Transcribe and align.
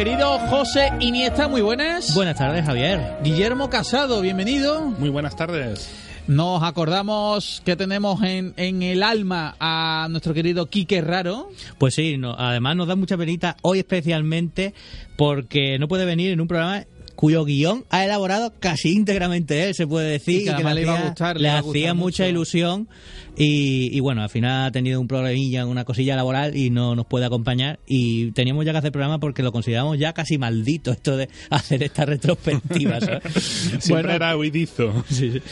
Querido 0.00 0.38
José 0.48 0.88
Iniesta, 1.00 1.46
muy 1.46 1.60
buenas. 1.60 2.14
Buenas 2.14 2.38
tardes, 2.38 2.64
Javier. 2.64 3.18
Guillermo 3.22 3.68
Casado, 3.68 4.22
bienvenido. 4.22 4.80
Muy 4.98 5.10
buenas 5.10 5.36
tardes. 5.36 5.90
Nos 6.26 6.62
acordamos 6.62 7.60
que 7.66 7.76
tenemos 7.76 8.22
en, 8.22 8.54
en 8.56 8.82
el 8.82 9.02
alma 9.02 9.56
a 9.60 10.06
nuestro 10.10 10.32
querido 10.32 10.70
Quique 10.70 11.02
Raro. 11.02 11.50
Pues 11.76 11.96
sí, 11.96 12.16
no, 12.16 12.32
además 12.32 12.76
nos 12.76 12.88
da 12.88 12.96
mucha 12.96 13.18
penita 13.18 13.58
hoy 13.60 13.80
especialmente 13.80 14.72
porque 15.18 15.78
no 15.78 15.86
puede 15.86 16.06
venir 16.06 16.30
en 16.32 16.40
un 16.40 16.48
programa 16.48 16.86
cuyo 17.14 17.44
guion 17.44 17.84
ha 17.90 18.02
elaborado 18.02 18.54
casi 18.58 18.92
íntegramente 18.94 19.64
él, 19.68 19.74
se 19.74 19.86
puede 19.86 20.08
decir, 20.12 20.40
Y 20.40 20.44
que 20.44 20.50
además 20.52 20.74
le 20.76 20.80
iba 20.80 20.92
a 20.92 20.94
hacía- 20.96 21.08
gustar, 21.10 21.36
le 21.36 21.42
le 21.42 21.48
iba 21.48 21.56
a 21.58 21.60
hacía 21.60 21.92
mucha 21.92 22.22
mucho. 22.22 22.30
ilusión 22.30 22.88
y, 23.36 23.90
y 23.96 24.00
bueno, 24.00 24.22
al 24.22 24.30
final 24.30 24.66
ha 24.66 24.70
tenido 24.72 25.00
un 25.00 25.08
problemilla, 25.08 25.66
una 25.66 25.84
cosilla 25.84 26.16
laboral 26.16 26.56
y 26.56 26.70
no 26.70 26.94
nos 26.94 27.06
puede 27.06 27.26
acompañar 27.26 27.80
y 27.86 28.32
teníamos 28.32 28.64
ya 28.64 28.72
que 28.72 28.78
hacer 28.78 28.92
programa 28.92 29.18
porque 29.18 29.42
lo 29.42 29.52
consideramos 29.52 29.98
ya 29.98 30.12
casi 30.12 30.38
maldito 30.38 30.90
esto 30.92 31.16
de 31.16 31.28
hacer 31.50 31.82
esta 31.82 32.04
retrospectiva, 32.06 33.00
¿sabes? 33.00 33.22
Siempre 33.80 33.90
Bueno. 33.90 34.10
era 34.12 34.36
huidizo. 34.36 35.04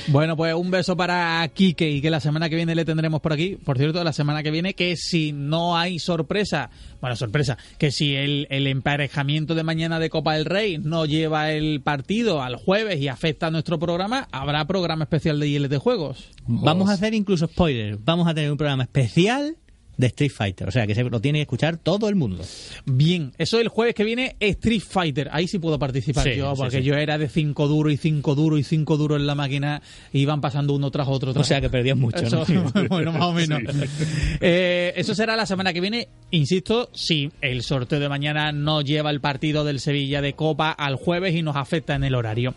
Bueno, 0.09 0.37
pues 0.37 0.55
un 0.55 0.71
beso 0.71 0.97
para 0.97 1.47
Quique 1.49 1.91
y 1.91 2.01
que 2.01 2.11
la 2.11 2.21
semana 2.21 2.49
que 2.49 2.57
viene 2.57 2.75
le 2.75 2.85
tendremos 2.85 3.21
por 3.21 3.33
aquí. 3.33 3.57
Por 3.57 3.79
cierto, 3.79 4.03
la 4.05 4.13
semana 4.13 4.43
que 4.43 4.51
viene 4.51 4.75
que 4.75 4.97
si 4.97 5.33
no 5.33 5.77
hay 5.77 5.99
sorpresa, 5.99 6.71
bueno, 7.01 7.17
sorpresa, 7.17 7.59
que 7.79 7.91
si 7.91 8.15
el, 8.15 8.47
el 8.51 8.67
emparejamiento 8.67 9.55
de 9.55 9.63
mañana 9.63 9.99
de 9.99 10.11
Copa 10.11 10.35
del 10.35 10.45
Rey 10.45 10.79
no 10.79 11.07
lleva 11.07 11.53
el 11.53 11.81
partido 11.81 12.43
al 12.43 12.57
jueves 12.57 13.01
y 13.01 13.09
afecta 13.09 13.47
a 13.49 13.51
nuestro 13.51 13.79
programa, 13.79 14.29
habrá 14.33 14.67
programa 14.67 15.05
especial 15.05 15.39
de 15.41 15.49
ILT 15.49 15.75
Juegos. 15.77 16.29
Vamos 16.47 16.89
a 16.89 16.95
hacer 16.95 17.15
incluso 17.15 17.45
Vamos 18.05 18.27
a 18.29 18.35
tener 18.35 18.51
un 18.51 18.57
programa 18.59 18.85
especial 18.85 19.57
de 19.99 20.07
Street 20.07 20.31
Fighter. 20.31 20.69
O 20.69 20.71
sea, 20.71 20.87
que 20.87 20.95
se 20.95 21.03
lo 21.03 21.21
tiene 21.21 21.41
que 21.41 21.43
escuchar 21.43 21.77
todo 21.77 22.09
el 22.09 22.15
mundo. 22.15 22.43
Bien, 22.87 23.33
eso 23.37 23.61
el 23.61 23.67
jueves 23.69 23.95
que 23.97 24.05
viene 24.05 24.37
Street 24.39 24.81
Fighter. 24.81 25.29
Ahí 25.33 25.49
sí 25.49 25.59
puedo 25.59 25.79
participar 25.79 26.23
Sí, 26.23 26.37
yo, 26.37 26.55
porque 26.55 26.79
sí. 26.79 26.85
yo 26.85 26.95
era 26.95 27.19
de 27.19 27.29
5 27.29 27.67
duro 27.67 27.91
y 27.91 27.97
5 27.97 28.35
duro 28.37 28.57
y 28.57 28.63
5 28.63 28.97
duro 28.97 29.17
en 29.17 29.27
la 29.27 29.35
máquina 29.35 29.83
y 30.13 30.21
iban 30.21 30.41
pasando 30.41 30.73
uno 30.73 30.91
tras 30.93 31.09
otro. 31.09 31.33
O 31.33 31.45
sea, 31.45 31.61
que 31.61 31.69
perdías 31.69 31.97
mucho, 31.97 32.19
Eso, 32.19 32.47
¿no? 32.49 32.65
bueno, 32.89 33.13
más 33.13 33.23
o 33.23 33.33
menos. 33.33 33.61
Eh, 34.41 34.93
eso 34.97 35.17
será 35.17 35.35
la 35.35 35.47
semana 35.47 35.73
que 35.73 35.81
viene. 35.81 36.09
Insisto, 36.31 36.91
si 36.95 37.31
el 37.41 37.63
sorteo 37.63 37.99
de 37.99 38.09
mañana 38.09 38.53
no 38.53 38.83
lleva 38.83 39.11
el 39.11 39.21
partido 39.21 39.65
del 39.65 39.81
Sevilla 39.81 40.23
de 40.23 40.35
Copa 40.35 40.71
al 40.71 40.95
jueves 40.95 41.35
y 41.35 41.43
nos 41.43 41.57
afecta 41.57 41.97
en 41.97 42.05
el 42.05 42.15
horario. 42.15 42.55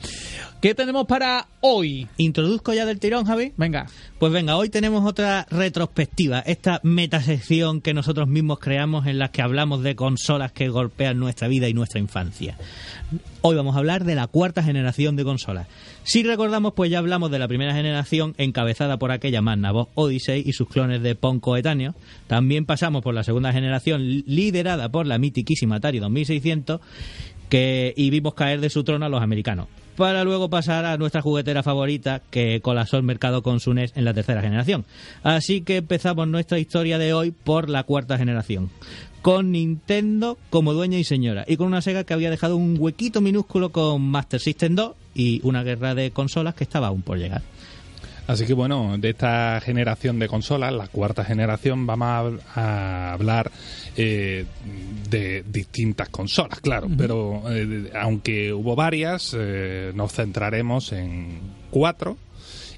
¿Qué 0.61 0.75
tenemos 0.75 1.07
para 1.07 1.47
hoy? 1.61 2.07
Introduzco 2.17 2.71
ya 2.71 2.85
del 2.85 2.99
tirón, 2.99 3.25
Javi. 3.25 3.51
Venga, 3.57 3.87
Pues 4.19 4.31
venga, 4.31 4.57
hoy 4.57 4.69
tenemos 4.69 5.03
otra 5.03 5.47
retrospectiva, 5.49 6.37
esta 6.41 6.79
metasección 6.83 7.81
que 7.81 7.95
nosotros 7.95 8.27
mismos 8.27 8.59
creamos 8.59 9.07
en 9.07 9.17
la 9.17 9.31
que 9.31 9.41
hablamos 9.41 9.81
de 9.81 9.95
consolas 9.95 10.51
que 10.51 10.69
golpean 10.69 11.17
nuestra 11.17 11.47
vida 11.47 11.67
y 11.67 11.73
nuestra 11.73 11.99
infancia. 11.99 12.59
Hoy 13.41 13.55
vamos 13.55 13.75
a 13.75 13.79
hablar 13.79 14.05
de 14.05 14.13
la 14.13 14.27
cuarta 14.27 14.61
generación 14.61 15.15
de 15.15 15.23
consolas. 15.23 15.67
Si 16.03 16.21
recordamos, 16.21 16.73
pues 16.75 16.91
ya 16.91 16.99
hablamos 16.99 17.31
de 17.31 17.39
la 17.39 17.47
primera 17.47 17.73
generación 17.73 18.35
encabezada 18.37 18.97
por 18.97 19.11
aquella 19.11 19.41
Magnavox 19.41 19.91
Odyssey 19.95 20.43
y 20.45 20.53
sus 20.53 20.67
clones 20.67 21.01
de 21.01 21.15
Pong 21.15 21.39
coetáneos. 21.39 21.95
También 22.27 22.67
pasamos 22.67 23.01
por 23.01 23.15
la 23.15 23.23
segunda 23.23 23.51
generación 23.51 24.07
liderada 24.27 24.89
por 24.89 25.07
la 25.07 25.17
mitiquísima 25.17 25.77
Atari 25.77 25.97
2600 25.97 26.81
que, 27.51 27.93
y 27.97 28.09
vimos 28.09 28.33
caer 28.33 28.61
de 28.61 28.69
su 28.69 28.85
trono 28.85 29.05
a 29.05 29.09
los 29.09 29.21
americanos. 29.21 29.67
Para 29.97 30.23
luego 30.23 30.49
pasar 30.49 30.85
a 30.85 30.95
nuestra 30.95 31.21
juguetera 31.21 31.63
favorita 31.63 32.21
que 32.31 32.61
colapsó 32.61 32.95
el 32.95 33.03
mercado 33.03 33.43
con 33.43 33.59
su 33.59 33.73
NES 33.73 33.91
en 33.95 34.05
la 34.05 34.13
tercera 34.13 34.41
generación. 34.41 34.85
Así 35.21 35.59
que 35.59 35.77
empezamos 35.77 36.29
nuestra 36.29 36.59
historia 36.59 36.97
de 36.97 37.13
hoy 37.13 37.31
por 37.31 37.69
la 37.69 37.83
cuarta 37.83 38.17
generación. 38.17 38.69
Con 39.21 39.51
Nintendo 39.51 40.37
como 40.49 40.73
dueña 40.73 40.97
y 40.97 41.03
señora. 41.03 41.43
Y 41.45 41.57
con 41.57 41.67
una 41.67 41.81
Sega 41.81 42.05
que 42.05 42.13
había 42.13 42.29
dejado 42.29 42.55
un 42.55 42.77
huequito 42.79 43.19
minúsculo 43.19 43.69
con 43.69 44.01
Master 44.01 44.39
System 44.39 44.75
2 44.75 44.93
y 45.13 45.41
una 45.43 45.61
guerra 45.61 45.93
de 45.93 46.11
consolas 46.11 46.55
que 46.55 46.63
estaba 46.63 46.87
aún 46.87 47.01
por 47.01 47.17
llegar. 47.17 47.41
Así 48.27 48.45
que 48.45 48.53
bueno, 48.53 48.97
de 48.97 49.09
esta 49.09 49.59
generación 49.61 50.19
de 50.19 50.27
consolas, 50.27 50.71
la 50.73 50.87
cuarta 50.87 51.25
generación, 51.25 51.85
vamos 51.85 52.39
a, 52.55 53.13
hablar 53.13 53.51
eh, 53.97 54.45
de 55.09 55.43
distintas 55.47 56.09
consolas, 56.09 56.61
claro. 56.61 56.87
Pero 56.97 57.43
eh, 57.49 57.91
aunque 57.99 58.53
hubo 58.53 58.75
varias, 58.75 59.35
eh, 59.37 59.91
nos 59.95 60.13
centraremos 60.13 60.91
en 60.93 61.39
cuatro 61.71 62.17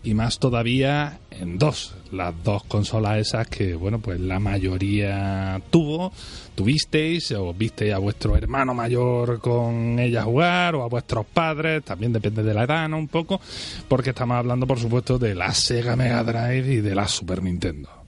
y 0.04 0.14
más 0.14 0.38
todavía 0.40 1.20
en 1.32 1.58
dos. 1.58 1.96
Las 2.12 2.34
dos 2.44 2.64
consolas 2.66 3.18
esas 3.20 3.48
que, 3.48 3.74
bueno, 3.74 4.00
pues 4.00 4.20
la 4.20 4.40
mayoría 4.40 5.62
tuvo, 5.72 6.12
tuvisteis 6.56 7.32
o 7.32 7.54
visteis 7.54 7.94
a 7.94 7.98
vuestro 7.98 8.36
hermano 8.36 8.74
mayor 8.74 9.40
con 9.40 9.98
ella 9.98 10.24
jugar 10.24 10.76
o 10.76 10.84
a 10.84 10.88
vuestros 10.88 11.26
padres, 11.26 11.84
también 11.84 12.14
depende 12.14 12.44
de 12.44 12.54
la 12.54 12.64
edad, 12.64 12.88
¿no? 12.88 12.98
Un 12.98 13.08
poco, 13.08 13.42
porque 13.88 14.12
estamos 14.12 14.38
hablando, 14.38 14.68
por 14.68 14.80
supuesto, 14.80 15.18
de 15.18 15.34
la 15.34 15.54
Sega 15.54 15.96
Mega 15.96 16.24
Drive 16.24 16.74
y 16.74 16.82
de 16.82 16.94
la 16.94 17.08
Super 17.08 17.42
Nintendo. 17.42 18.03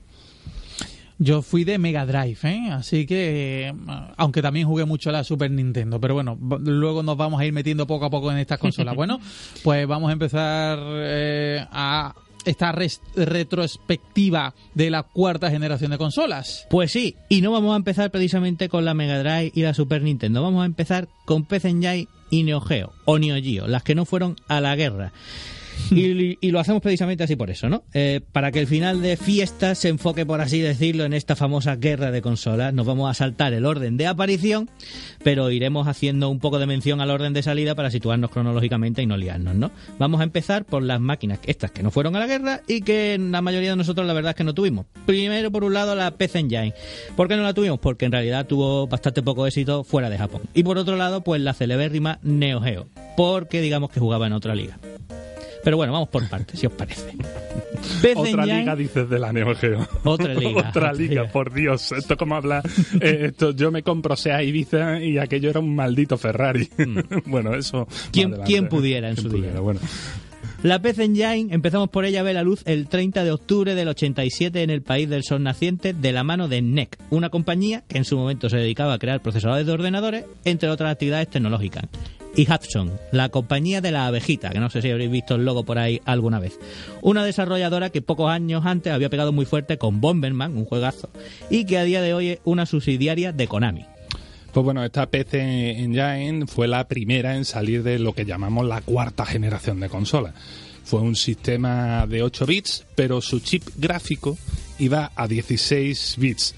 Yo 1.18 1.42
fui 1.42 1.64
de 1.64 1.78
Mega 1.78 2.04
Drive, 2.04 2.38
¿eh? 2.42 2.70
así 2.70 3.06
que, 3.06 3.68
eh, 3.68 3.74
aunque 4.16 4.42
también 4.42 4.66
jugué 4.66 4.84
mucho 4.84 5.10
a 5.10 5.12
la 5.12 5.24
Super 5.24 5.50
Nintendo, 5.50 6.00
pero 6.00 6.14
bueno, 6.14 6.38
luego 6.60 7.02
nos 7.02 7.16
vamos 7.16 7.40
a 7.40 7.46
ir 7.46 7.52
metiendo 7.52 7.86
poco 7.86 8.06
a 8.06 8.10
poco 8.10 8.30
en 8.30 8.38
estas 8.38 8.58
consolas. 8.58 8.94
bueno, 8.96 9.20
pues 9.62 9.86
vamos 9.86 10.10
a 10.10 10.12
empezar 10.12 10.78
eh, 10.82 11.64
a 11.70 12.14
esta 12.44 12.72
retrospectiva 12.72 14.54
de 14.74 14.90
la 14.90 15.02
cuarta 15.02 15.50
generación 15.50 15.90
de 15.90 15.98
consolas. 15.98 16.66
Pues 16.70 16.92
sí, 16.92 17.16
y 17.28 17.40
no 17.40 17.50
vamos 17.50 17.72
a 17.72 17.76
empezar 17.76 18.10
precisamente 18.10 18.68
con 18.68 18.84
la 18.84 18.94
Mega 18.94 19.18
Drive 19.18 19.52
y 19.54 19.62
la 19.62 19.74
Super 19.74 20.02
Nintendo, 20.02 20.42
vamos 20.42 20.62
a 20.62 20.66
empezar 20.66 21.08
con 21.24 21.44
PC 21.44 21.70
Engine 21.70 22.08
y 22.30 22.42
Neo 22.42 22.60
Geo, 22.60 22.92
o 23.04 23.18
Neo 23.18 23.42
Geo, 23.42 23.66
las 23.66 23.82
que 23.82 23.94
no 23.94 24.04
fueron 24.04 24.36
a 24.48 24.60
la 24.60 24.76
guerra. 24.76 25.12
Y, 25.90 26.50
lo 26.50 26.60
hacemos 26.60 26.82
precisamente 26.82 27.24
así 27.24 27.36
por 27.36 27.50
eso, 27.50 27.68
¿no? 27.68 27.84
Eh, 27.92 28.20
para 28.32 28.52
que 28.52 28.60
el 28.60 28.66
final 28.66 29.02
de 29.02 29.16
fiesta 29.16 29.74
se 29.74 29.88
enfoque, 29.88 30.24
por 30.24 30.40
así 30.40 30.60
decirlo, 30.60 31.04
en 31.04 31.12
esta 31.12 31.36
famosa 31.36 31.76
guerra 31.76 32.10
de 32.10 32.22
consolas. 32.22 32.72
Nos 32.72 32.86
vamos 32.86 33.10
a 33.10 33.14
saltar 33.14 33.52
el 33.52 33.64
orden 33.66 33.96
de 33.96 34.06
aparición, 34.06 34.70
pero 35.22 35.50
iremos 35.50 35.88
haciendo 35.88 36.28
un 36.28 36.38
poco 36.38 36.58
de 36.58 36.66
mención 36.66 37.00
al 37.00 37.10
orden 37.10 37.32
de 37.32 37.42
salida 37.42 37.74
para 37.74 37.90
situarnos 37.90 38.30
cronológicamente 38.30 39.02
y 39.02 39.06
no 39.06 39.16
liarnos, 39.16 39.54
¿no? 39.54 39.70
Vamos 39.98 40.20
a 40.20 40.24
empezar 40.24 40.64
por 40.64 40.82
las 40.82 41.00
máquinas, 41.00 41.40
estas 41.46 41.70
que 41.70 41.82
no 41.82 41.90
fueron 41.90 42.16
a 42.16 42.20
la 42.20 42.26
guerra 42.26 42.62
y 42.66 42.82
que 42.82 43.18
la 43.18 43.42
mayoría 43.42 43.70
de 43.70 43.76
nosotros 43.76 44.06
la 44.06 44.12
verdad 44.12 44.30
es 44.30 44.36
que 44.36 44.44
no 44.44 44.54
tuvimos. 44.54 44.86
Primero, 45.06 45.50
por 45.50 45.64
un 45.64 45.74
lado, 45.74 45.94
la 45.94 46.10
PC 46.12 46.40
Engine. 46.40 46.74
¿Por 47.16 47.28
qué 47.28 47.36
no 47.36 47.42
la 47.42 47.54
tuvimos? 47.54 47.78
Porque 47.78 48.06
en 48.06 48.12
realidad 48.12 48.46
tuvo 48.46 48.86
bastante 48.86 49.22
poco 49.22 49.46
éxito 49.46 49.84
fuera 49.84 50.10
de 50.10 50.18
Japón. 50.18 50.42
Y 50.54 50.62
por 50.62 50.78
otro 50.78 50.96
lado, 50.96 51.22
pues 51.22 51.40
la 51.40 51.54
celebérrima 51.54 52.18
Neo 52.22 52.60
Geo, 52.60 52.88
porque 53.16 53.60
digamos 53.60 53.90
que 53.90 54.00
jugaba 54.00 54.26
en 54.26 54.32
otra 54.32 54.54
liga. 54.54 54.78
Pero 55.66 55.78
bueno, 55.78 55.92
vamos 55.92 56.10
por 56.10 56.28
partes, 56.28 56.60
si 56.60 56.66
os 56.68 56.72
parece. 56.74 57.10
Otra 58.14 58.46
liga, 58.46 58.76
dices, 58.76 59.10
de 59.10 59.18
la 59.18 59.32
Neo 59.32 59.52
Geo. 59.56 59.84
Otra 60.04 60.32
liga. 60.34 60.68
Otra 60.68 60.92
liga, 60.92 61.24
por 61.26 61.52
Dios. 61.52 61.90
Esto 61.90 62.16
como 62.16 62.36
habla... 62.36 62.62
eh, 63.00 63.26
esto, 63.30 63.50
yo 63.50 63.72
me 63.72 63.82
compro 63.82 64.14
SEA 64.14 64.44
Ibiza 64.44 65.02
y 65.02 65.18
aquello 65.18 65.50
era 65.50 65.58
un 65.58 65.74
maldito 65.74 66.16
Ferrari. 66.18 66.68
bueno, 67.26 67.52
eso... 67.56 67.80
Mm. 67.82 68.10
¿Quién- 68.12 68.36
quién 68.46 68.68
pudiera 68.68 69.08
en 69.08 69.16
¿Quién 69.16 69.22
su 69.24 69.28
día? 69.32 69.40
pudiera? 69.40 69.60
Bueno, 69.60 69.80
La 70.62 70.80
PC 70.80 71.04
Engine, 71.04 71.54
empezamos 71.54 71.90
por 71.90 72.06
ella, 72.06 72.22
ve 72.22 72.32
la 72.32 72.42
luz 72.42 72.62
el 72.64 72.88
30 72.88 73.24
de 73.24 73.30
octubre 73.30 73.74
del 73.74 73.88
87 73.88 74.62
en 74.62 74.70
el 74.70 74.82
país 74.82 75.08
del 75.08 75.22
sol 75.22 75.42
naciente 75.42 75.92
de 75.92 76.12
la 76.12 76.24
mano 76.24 76.48
de 76.48 76.62
NEC, 76.62 76.98
una 77.10 77.28
compañía 77.28 77.84
que 77.86 77.98
en 77.98 78.04
su 78.04 78.16
momento 78.16 78.48
se 78.48 78.56
dedicaba 78.56 78.94
a 78.94 78.98
crear 78.98 79.20
procesadores 79.20 79.66
de 79.66 79.72
ordenadores, 79.72 80.24
entre 80.44 80.70
otras 80.70 80.90
actividades 80.90 81.28
tecnológicas. 81.28 81.84
Y 82.34 82.50
Hudson, 82.50 82.92
la 83.12 83.28
compañía 83.28 83.80
de 83.80 83.92
la 83.92 84.06
abejita, 84.06 84.50
que 84.50 84.58
no 84.58 84.68
sé 84.68 84.82
si 84.82 84.90
habréis 84.90 85.10
visto 85.10 85.36
el 85.36 85.44
logo 85.44 85.64
por 85.64 85.78
ahí 85.78 86.00
alguna 86.04 86.38
vez. 86.38 86.58
Una 87.00 87.24
desarrolladora 87.24 87.90
que 87.90 88.02
pocos 88.02 88.30
años 88.30 88.64
antes 88.66 88.92
había 88.92 89.10
pegado 89.10 89.32
muy 89.32 89.46
fuerte 89.46 89.78
con 89.78 90.00
Bomberman, 90.00 90.56
un 90.56 90.64
juegazo, 90.64 91.10
y 91.48 91.64
que 91.64 91.78
a 91.78 91.84
día 91.84 92.02
de 92.02 92.12
hoy 92.12 92.28
es 92.28 92.40
una 92.44 92.66
subsidiaria 92.66 93.32
de 93.32 93.46
Konami. 93.46 93.86
Pues 94.56 94.64
bueno, 94.64 94.82
esta 94.82 95.04
PC 95.04 95.82
Engine 95.82 96.46
fue 96.46 96.66
la 96.66 96.88
primera 96.88 97.36
en 97.36 97.44
salir 97.44 97.82
de 97.82 97.98
lo 97.98 98.14
que 98.14 98.24
llamamos 98.24 98.64
la 98.64 98.80
cuarta 98.80 99.26
generación 99.26 99.80
de 99.80 99.90
consolas. 99.90 100.32
Fue 100.82 101.02
un 101.02 101.14
sistema 101.14 102.06
de 102.06 102.22
8 102.22 102.46
bits, 102.46 102.86
pero 102.94 103.20
su 103.20 103.40
chip 103.40 103.62
gráfico 103.76 104.38
iba 104.78 105.12
a 105.14 105.28
16 105.28 106.14
bits 106.16 106.54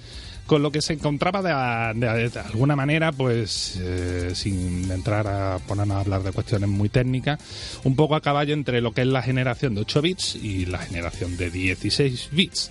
con 0.49 0.63
lo 0.63 0.73
que 0.73 0.81
se 0.81 0.95
encontraba 0.95 1.43
de, 1.43 2.41
alguna 2.41 2.75
manera, 2.75 3.13
pues 3.13 3.79
eh, 3.81 4.31
sin 4.35 4.91
entrar 4.91 5.29
a 5.29 5.59
ponernos 5.59 5.99
a 5.99 6.01
hablar 6.01 6.23
de 6.23 6.33
cuestiones 6.33 6.71
muy 6.71 6.89
técnicas, 6.89 7.39
un 7.85 7.95
poco 7.95 8.17
a 8.17 8.23
caballo 8.23 8.55
entre 8.55 8.81
lo 8.81 8.93
que 8.93 9.03
es 9.03 9.07
la 9.07 9.23
generación 9.23 9.75
de 9.75 9.83
8 9.83 10.03
bits 10.03 10.37
y 10.37 10.65
la 10.65 10.79
generación 10.79 11.37
de 11.37 11.51
16 11.51 12.31
bits. 12.33 12.71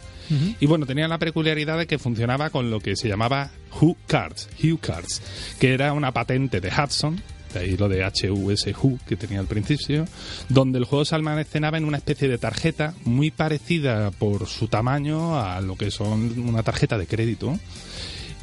Y 0.59 0.65
bueno, 0.65 0.85
tenía 0.85 1.07
la 1.07 1.19
peculiaridad 1.19 1.77
de 1.77 1.87
que 1.87 1.99
funcionaba 1.99 2.49
con 2.49 2.69
lo 2.69 2.81
que 2.81 2.97
se 2.97 3.07
llamaba 3.07 3.49
Who 3.79 3.95
Cards, 4.07 4.49
Hue 4.61 4.77
Cards, 4.77 5.21
que 5.57 5.73
era 5.73 5.93
una 5.93 6.11
patente 6.11 6.59
de 6.59 6.69
Hudson, 6.69 7.21
de 7.53 7.59
ahí 7.59 7.77
lo 7.77 7.89
de 7.89 8.03
HUSU 8.05 8.99
que 9.07 9.15
tenía 9.15 9.39
al 9.39 9.47
principio, 9.47 10.05
donde 10.49 10.79
el 10.79 10.85
juego 10.85 11.05
se 11.05 11.15
almacenaba 11.15 11.77
en 11.77 11.85
una 11.85 11.97
especie 11.97 12.27
de 12.27 12.37
tarjeta 12.37 12.93
muy 13.05 13.31
parecida 13.31 14.11
por 14.11 14.47
su 14.47 14.67
tamaño 14.67 15.39
a 15.39 15.61
lo 15.61 15.75
que 15.75 15.91
son 15.91 16.39
una 16.39 16.63
tarjeta 16.63 16.97
de 16.97 17.07
crédito. 17.07 17.57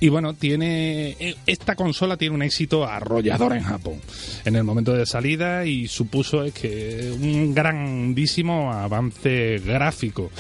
Y 0.01 0.09
bueno, 0.09 0.35
tiene 0.35 1.17
esta 1.47 1.77
consola 1.77 2.17
tiene 2.17 2.35
un 2.35 2.43
éxito 2.43 2.85
arrollador 2.85 3.55
en 3.55 3.63
Japón 3.63 4.01
en 4.45 4.57
el 4.57 4.65
momento 4.65 4.93
de 4.93 5.07
salida 5.07 5.65
y 5.65 5.89
supuso 5.89 6.43
es 6.43 6.53
que 6.53 7.11
un 7.19 7.55
grandísimo 7.55 8.73
avance 8.73 9.63
gráfico 9.65 10.31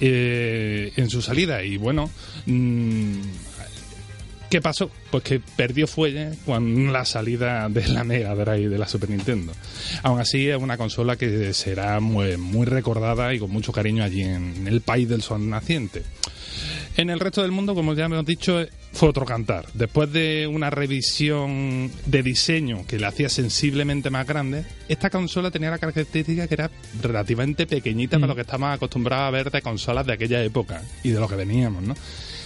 eh, 0.00 0.92
en 0.96 1.10
su 1.10 1.20
salida. 1.22 1.62
Y 1.62 1.76
bueno, 1.76 2.10
mm, 2.46 3.20
¿Qué 4.50 4.60
pasó? 4.60 4.90
Pues 5.12 5.22
que 5.22 5.38
perdió 5.38 5.86
fuelle 5.86 6.32
con 6.44 6.92
la 6.92 7.04
salida 7.04 7.68
de 7.68 7.86
la 7.86 8.02
Mega 8.02 8.34
Drive 8.34 8.68
de 8.68 8.78
la 8.78 8.88
Super 8.88 9.08
Nintendo. 9.08 9.52
Aún 10.02 10.18
así 10.18 10.48
es 10.48 10.60
una 10.60 10.76
consola 10.76 11.14
que 11.14 11.54
será 11.54 12.00
muy, 12.00 12.36
muy 12.36 12.66
recordada 12.66 13.32
y 13.32 13.38
con 13.38 13.48
mucho 13.52 13.70
cariño 13.70 14.02
allí 14.02 14.22
en 14.22 14.66
el 14.66 14.80
país 14.80 15.08
del 15.08 15.22
sol 15.22 15.48
naciente. 15.48 16.02
En 16.96 17.10
el 17.10 17.20
resto 17.20 17.42
del 17.42 17.52
mundo, 17.52 17.76
como 17.76 17.94
ya 17.94 18.06
hemos 18.06 18.26
dicho, 18.26 18.66
fue 18.92 19.08
otro 19.08 19.24
cantar. 19.24 19.66
Después 19.74 20.12
de 20.12 20.48
una 20.48 20.68
revisión 20.68 21.88
de 22.06 22.22
diseño 22.24 22.84
que 22.88 22.98
la 22.98 23.08
hacía 23.08 23.28
sensiblemente 23.28 24.10
más 24.10 24.26
grande, 24.26 24.64
esta 24.88 25.10
consola 25.10 25.52
tenía 25.52 25.70
la 25.70 25.78
característica 25.78 26.48
que 26.48 26.54
era 26.54 26.70
relativamente 27.00 27.68
pequeñita 27.68 28.16
para 28.16 28.26
mm. 28.26 28.30
lo 28.30 28.34
que 28.34 28.42
estamos 28.42 28.74
acostumbrados 28.74 29.28
a 29.28 29.30
ver 29.30 29.52
de 29.52 29.62
consolas 29.62 30.04
de 30.06 30.14
aquella 30.14 30.42
época 30.42 30.82
y 31.04 31.10
de 31.10 31.20
lo 31.20 31.28
que 31.28 31.36
veníamos, 31.36 31.84
¿no? 31.84 31.94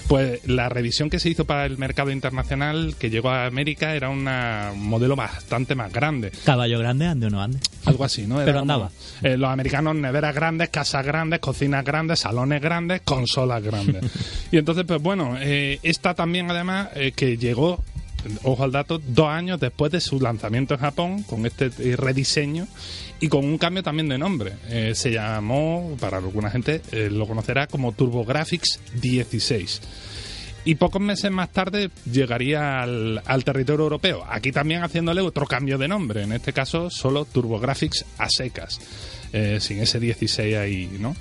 Pues 0.09 0.47
la 0.47 0.69
revisión 0.69 1.09
que 1.09 1.19
se 1.19 1.31
hizo 1.31 1.45
para 1.45 1.65
el 1.67 1.79
mercado 1.79 2.11
internacional 2.11 2.95
que 2.99 3.11
llegó 3.11 3.31
a 3.31 3.47
América 3.47 3.95
era 3.95 4.11
un 4.11 4.25
modelo 4.77 5.17
bastante 5.17 5.75
más 5.75 5.93
grande. 5.93 6.31
Caballo 6.45 6.79
grande, 6.79 7.07
ande 7.07 7.27
o 7.27 7.31
no 7.31 7.43
ande. 7.43 7.59
Algo 7.87 8.05
así, 8.05 8.27
¿no? 8.27 8.37
Pero 8.45 8.61
andaba. 8.61 8.91
Eh, 9.23 9.37
los 9.37 9.51
americanos, 9.51 9.95
neveras 9.95 10.35
grandes, 10.35 10.69
casas 10.71 11.05
grandes, 11.05 11.41
cocinas 11.41 11.85
grandes, 11.85 12.21
salones 12.21 12.61
grandes, 12.61 13.03
consolas 13.03 13.63
grandes. 13.63 14.05
y 14.53 14.59
entonces, 14.59 14.85
pues 14.87 15.01
bueno, 15.03 15.37
eh, 15.41 15.79
esta 15.83 16.15
también 16.15 16.51
además 16.51 16.89
eh, 16.95 17.13
que 17.13 17.37
llegó 17.37 17.83
ojo 18.43 18.65
al 18.65 18.73
dato, 18.73 18.99
dos 18.99 19.29
años 19.29 19.61
después 19.61 19.93
de 19.93 20.01
su 20.01 20.19
lanzamiento 20.19 20.75
en 20.75 20.81
Japón, 20.81 21.23
con 21.25 21.45
este 21.45 21.69
rediseño 21.97 22.67
y 23.21 23.29
con 23.29 23.45
un 23.45 23.59
cambio 23.59 23.83
también 23.83 24.09
de 24.09 24.19
nombre. 24.19 24.55
Eh, 24.69 24.93
se 24.95 25.11
llamó, 25.11 25.97
para 26.01 26.19
alguna 26.19 26.51
gente 26.51 26.83
eh, 26.93 27.09
lo 27.11 27.27
conocerá 27.27 27.67
como 27.67 27.93
TurboGrafx 27.93 28.81
16 29.01 29.81
y 30.67 30.77
pocos 30.77 31.01
meses 31.01 31.31
más 31.31 31.51
tarde 31.53 31.91
llegaría 32.11 32.81
al, 32.81 33.23
al, 33.27 33.45
territorio 33.45 33.85
europeo. 33.85 34.25
Aquí 34.29 34.51
también 34.51 34.83
haciéndole 34.83 35.21
otro 35.21 35.47
cambio 35.47 35.77
de 35.79 35.89
nombre, 35.89 36.23
en 36.23 36.33
este 36.33 36.53
caso 36.53 36.89
solo 36.91 37.25
TurboGrafx 37.27 38.05
a 38.19 38.29
secas. 38.29 38.81
Eh, 39.37 39.59
sin 39.59 39.81
ese 39.81 39.99
16 39.99 40.57
ahí, 40.57 40.89
¿no? 41.01 41.17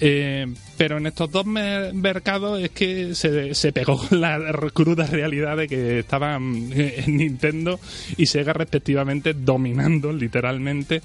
Eh, 0.00 0.46
pero 0.78 0.96
en 0.96 1.06
estos 1.06 1.30
dos 1.30 1.44
mercados 1.44 2.62
es 2.62 2.70
que 2.70 3.14
se, 3.14 3.54
se 3.54 3.72
pegó 3.74 4.00
la 4.10 4.40
cruda 4.72 5.04
realidad 5.04 5.58
de 5.58 5.68
que 5.68 5.98
estaban 5.98 6.70
eh, 6.74 7.04
Nintendo 7.06 7.78
y 8.16 8.24
Sega 8.24 8.54
respectivamente 8.54 9.34
dominando 9.34 10.14
literalmente 10.14 11.02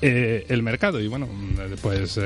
el 0.00 0.62
mercado. 0.62 0.98
Y 0.98 1.08
bueno, 1.08 1.28
pues 1.82 2.18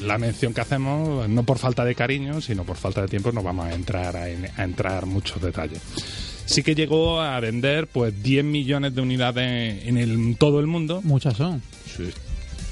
la 0.00 0.18
mención 0.18 0.52
que 0.52 0.62
hacemos, 0.62 1.28
no 1.28 1.44
por 1.44 1.58
falta 1.58 1.84
de 1.84 1.94
cariño, 1.94 2.40
sino 2.40 2.64
por 2.64 2.76
falta 2.76 3.02
de 3.02 3.08
tiempo, 3.08 3.30
no 3.30 3.44
vamos 3.44 3.66
a 3.66 3.74
entrar 3.74 4.16
a, 4.16 4.22
a 4.24 4.64
entrar 4.64 5.06
muchos 5.06 5.40
detalles 5.40 5.80
sí 6.44 6.64
que 6.64 6.74
llegó 6.74 7.20
a 7.20 7.38
vender 7.38 7.86
pues 7.86 8.20
10 8.20 8.44
millones 8.44 8.94
de 8.96 9.00
unidades 9.00 9.86
en 9.86 9.96
el, 9.96 10.36
todo 10.36 10.58
el 10.58 10.66
mundo. 10.66 11.00
Muchas 11.02 11.36
son. 11.36 11.62
Sí, 11.86 12.10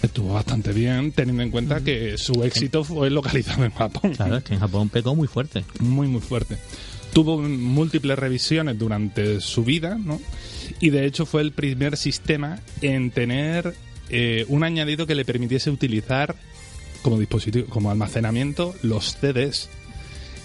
Estuvo 0.02 0.32
bastante 0.34 0.72
bien, 0.72 1.12
teniendo 1.12 1.42
en 1.42 1.50
cuenta 1.50 1.82
que 1.82 2.16
su 2.16 2.42
éxito 2.42 2.84
fue 2.84 3.10
localizado 3.10 3.64
en 3.64 3.72
Japón. 3.72 4.14
Claro, 4.14 4.38
es 4.38 4.44
que 4.44 4.54
en 4.54 4.60
Japón 4.60 4.88
pegó 4.88 5.14
muy 5.14 5.28
fuerte. 5.28 5.64
Muy, 5.78 6.08
muy 6.08 6.20
fuerte. 6.20 6.56
Tuvo 7.12 7.38
múltiples 7.38 8.18
revisiones 8.18 8.78
durante 8.78 9.40
su 9.40 9.64
vida, 9.64 9.96
¿no? 9.98 10.20
Y 10.80 10.90
de 10.90 11.06
hecho 11.06 11.26
fue 11.26 11.42
el 11.42 11.52
primer 11.52 11.96
sistema 11.96 12.60
en 12.80 13.10
tener 13.10 13.74
eh, 14.08 14.46
un 14.48 14.64
añadido 14.64 15.06
que 15.06 15.14
le 15.14 15.24
permitiese 15.24 15.70
utilizar 15.70 16.34
como 17.02 17.18
dispositivo, 17.18 17.66
como 17.68 17.90
almacenamiento, 17.90 18.74
los 18.82 19.16
CDs 19.16 19.68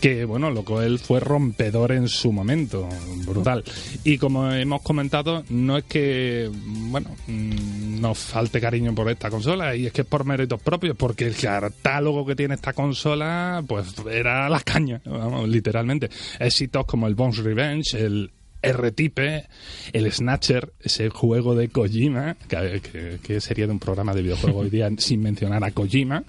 que 0.06 0.24
bueno, 0.24 0.52
lo 0.52 0.63
que 0.63 0.75
él 0.86 1.00
fue 1.00 1.19
rompedor 1.19 1.92
en 1.92 2.07
su 2.07 2.31
momento, 2.31 2.88
brutal. 3.25 3.63
Y 4.04 4.19
como 4.19 4.52
hemos 4.52 4.84
comentado, 4.84 5.44
no 5.50 5.80
es 5.80 5.86
que, 5.86 6.48
bueno, 6.54 7.10
mm, 7.25 8.02
nos 8.02 8.19
falte 8.19 8.62
cariño 8.62 8.94
por 8.94 9.10
esta 9.10 9.31
consola, 9.31 9.75
y 9.75 9.88
es 9.88 9.94
que 9.94 10.02
es 10.02 10.07
por 10.07 10.24
méritos 10.24 10.62
propios, 10.62 10.96
porque 10.96 11.25
el 11.25 11.36
catálogo 11.36 12.24
que 12.24 12.36
tiene 12.36 12.54
esta 12.54 12.74
consola, 12.74 13.63
pues 13.66 13.96
era 14.07 14.48
la 14.48 14.60
caña, 14.60 15.02
vamos, 15.06 15.50
literalmente. 15.50 16.07
Éxitos 16.38 16.86
como 16.86 17.07
el 17.07 17.16
Bones 17.16 17.38
Revenge, 17.38 17.98
el 17.98 18.30
R-Type, 18.66 19.46
el 19.94 20.12
Snatcher, 20.12 20.74
ese 20.82 21.10
juego 21.10 21.56
de 21.56 21.70
Kojima, 21.70 22.36
que, 22.48 23.42
sería 23.42 23.68
de 23.68 23.74
un 23.74 23.80
programa 23.80 24.14
de 24.14 24.22
videojuego 24.22 24.60
hoy 24.60 24.70
día 24.70 24.90
sin 24.98 25.22
mencionar 25.22 25.64
a 25.64 25.72
Kojima. 25.72 26.24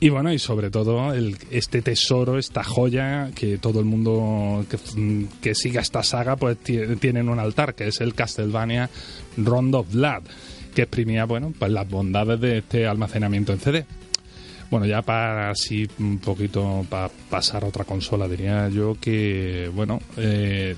Y 0.00 0.08
bueno, 0.08 0.32
y 0.32 0.38
sobre 0.38 0.70
todo 0.70 1.12
este 1.50 1.82
tesoro, 1.82 2.38
esta 2.38 2.64
joya 2.64 3.30
que 3.34 3.58
todo 3.58 3.80
el 3.80 3.86
mundo 3.86 4.64
que, 5.40 5.54
siga 5.54 5.80
esta 5.80 6.02
saga 6.02 6.36
pues 6.36 6.58
tiene 6.58 7.20
en 7.20 7.28
un 7.28 7.38
altar, 7.38 7.74
que 7.74 7.88
es 7.88 8.00
el 8.00 8.14
Castlevania 8.14 8.88
Rondo 9.36 9.84
Blood, 9.84 10.22
que 10.74 10.82
exprimía, 10.82 11.24
bueno, 11.24 11.52
pues 11.58 11.70
las 11.70 11.88
bondades 11.88 12.40
de 12.40 12.58
este 12.58 12.86
almacenamiento 12.86 13.52
en 13.52 13.60
CD. 13.60 13.86
Bueno, 14.70 14.86
ya 14.86 15.02
para 15.02 15.50
así 15.50 15.88
un 15.98 16.18
poquito 16.18 16.86
para 16.88 17.08
pasar 17.28 17.64
a 17.64 17.66
otra 17.66 17.84
consola, 17.84 18.28
diría 18.28 18.68
yo 18.68 18.96
que, 19.00 19.68
bueno, 19.74 19.98
eh, 20.16 20.76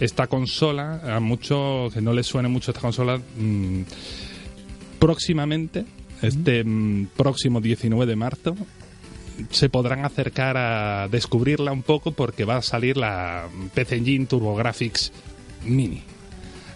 esta 0.00 0.26
consola, 0.26 1.00
a 1.16 1.20
muchos 1.20 1.92
que 1.92 2.00
no 2.00 2.12
les 2.12 2.26
suene 2.26 2.48
mucho 2.48 2.70
esta 2.70 2.80
consola, 2.80 3.18
mm, 3.18 3.82
próximamente, 4.98 5.84
este 6.22 6.64
mm, 6.64 7.08
próximo 7.16 7.60
19 7.60 8.06
de 8.06 8.16
marzo, 8.16 8.56
se 9.50 9.68
podrán 9.68 10.04
acercar 10.04 10.56
a 10.56 11.08
descubrirla 11.08 11.72
un 11.72 11.82
poco 11.82 12.12
porque 12.12 12.44
va 12.44 12.56
a 12.56 12.62
salir 12.62 12.96
la 12.96 13.48
PC 13.74 13.96
Engine 13.96 14.26
TurboGrafx 14.26 15.12
Mini. 15.64 16.02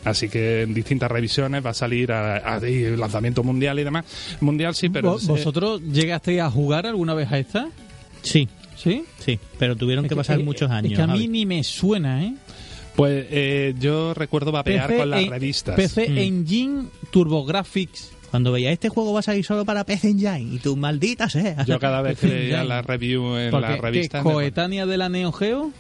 Así 0.05 0.29
que 0.29 0.63
en 0.63 0.75
distintas 0.75 1.11
revisiones 1.11 1.65
va 1.65 1.71
a 1.71 1.75
salir 1.75 2.11
a, 2.13 2.59
lanzamiento 2.97 3.45
mundial 3.45 3.79
y 3.79 3.85
demás. 3.85 4.05
Mundial 4.41 4.75
sí, 4.75 4.89
pero... 4.89 5.19
¿Vosotros 5.23 5.81
llegasteis 5.81 6.41
a 6.41 6.51
jugar 6.51 6.87
alguna 6.87 7.15
vez 7.15 7.31
a 7.31 7.39
esta? 7.39 7.69
Sí. 8.23 8.49
¿Sí? 8.77 9.05
Sí, 9.19 9.39
pero 9.61 9.77
tuvieron 9.77 10.09
que, 10.09 10.17
pasar 10.17 10.43
muchos 10.43 10.69
años. 10.71 10.93
Es 10.93 10.99
que 10.99 11.03
a 11.03 11.07
mí 11.07 11.29
ni 11.29 11.47
me 11.47 11.63
suena, 11.63 12.25
¿eh? 12.25 12.35
Pues 12.97 13.27
eh, 13.31 13.75
yo 13.79 14.15
recuerdo 14.15 14.53
vapear 14.53 14.95
con 14.97 15.11
las 15.11 15.27
revistas. 15.27 15.77
PC 15.77 16.09
mm. 16.09 16.19
Engine 16.19 16.85
TurboGrafx. 17.11 18.13
Cuando 18.31 18.51
veía 18.53 18.73
este 18.73 18.89
juego 18.89 19.13
va 19.13 19.21
a 19.21 19.23
salir 19.23 19.45
solo 19.45 19.65
para 19.65 19.85
PC 19.85 20.09
Engine 20.09 20.55
y 20.55 20.59
tu 20.59 20.77
maldita 20.77 21.29
sea. 21.29 21.65
Yo 21.65 21.79
cada 21.79 22.01
vez 22.03 22.19
que 22.19 22.29
veía 22.29 22.65
la 22.65 22.83
review 22.83 23.37
en 23.37 23.61
la 23.61 23.77
revista. 23.77 24.19
¿Es 24.19 24.25
coetánea 24.25 24.87
de 24.87 24.97
la 24.97 25.09
Neo 25.09 25.33
Geo? 25.33 25.71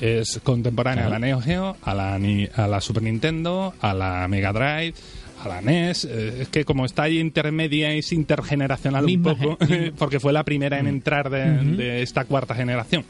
Es 0.00 0.40
contemporánea 0.42 1.06
a 1.06 1.10
la 1.10 1.18
Neo 1.18 1.40
Geo, 1.40 1.76
a 1.82 1.94
la, 1.94 2.14
a 2.14 2.66
la 2.66 2.80
Super 2.80 3.02
Nintendo, 3.02 3.74
a 3.80 3.94
la 3.94 4.28
Mega 4.28 4.52
Drive, 4.52 4.94
a 5.42 5.48
la 5.48 5.60
NES. 5.60 6.04
Eh, 6.04 6.42
es 6.42 6.48
que 6.48 6.64
como 6.64 6.84
está 6.84 7.04
ahí 7.04 7.18
intermedia, 7.18 7.92
es 7.92 8.12
intergeneracional 8.12 9.04
un 9.04 9.22
poco, 9.22 9.58
porque 9.98 10.20
fue 10.20 10.32
la 10.32 10.44
primera 10.44 10.78
en 10.78 10.86
mm. 10.86 10.88
entrar 10.88 11.30
de, 11.30 11.76
de 11.76 12.02
esta 12.02 12.24
cuarta 12.24 12.54
generación. 12.54 13.04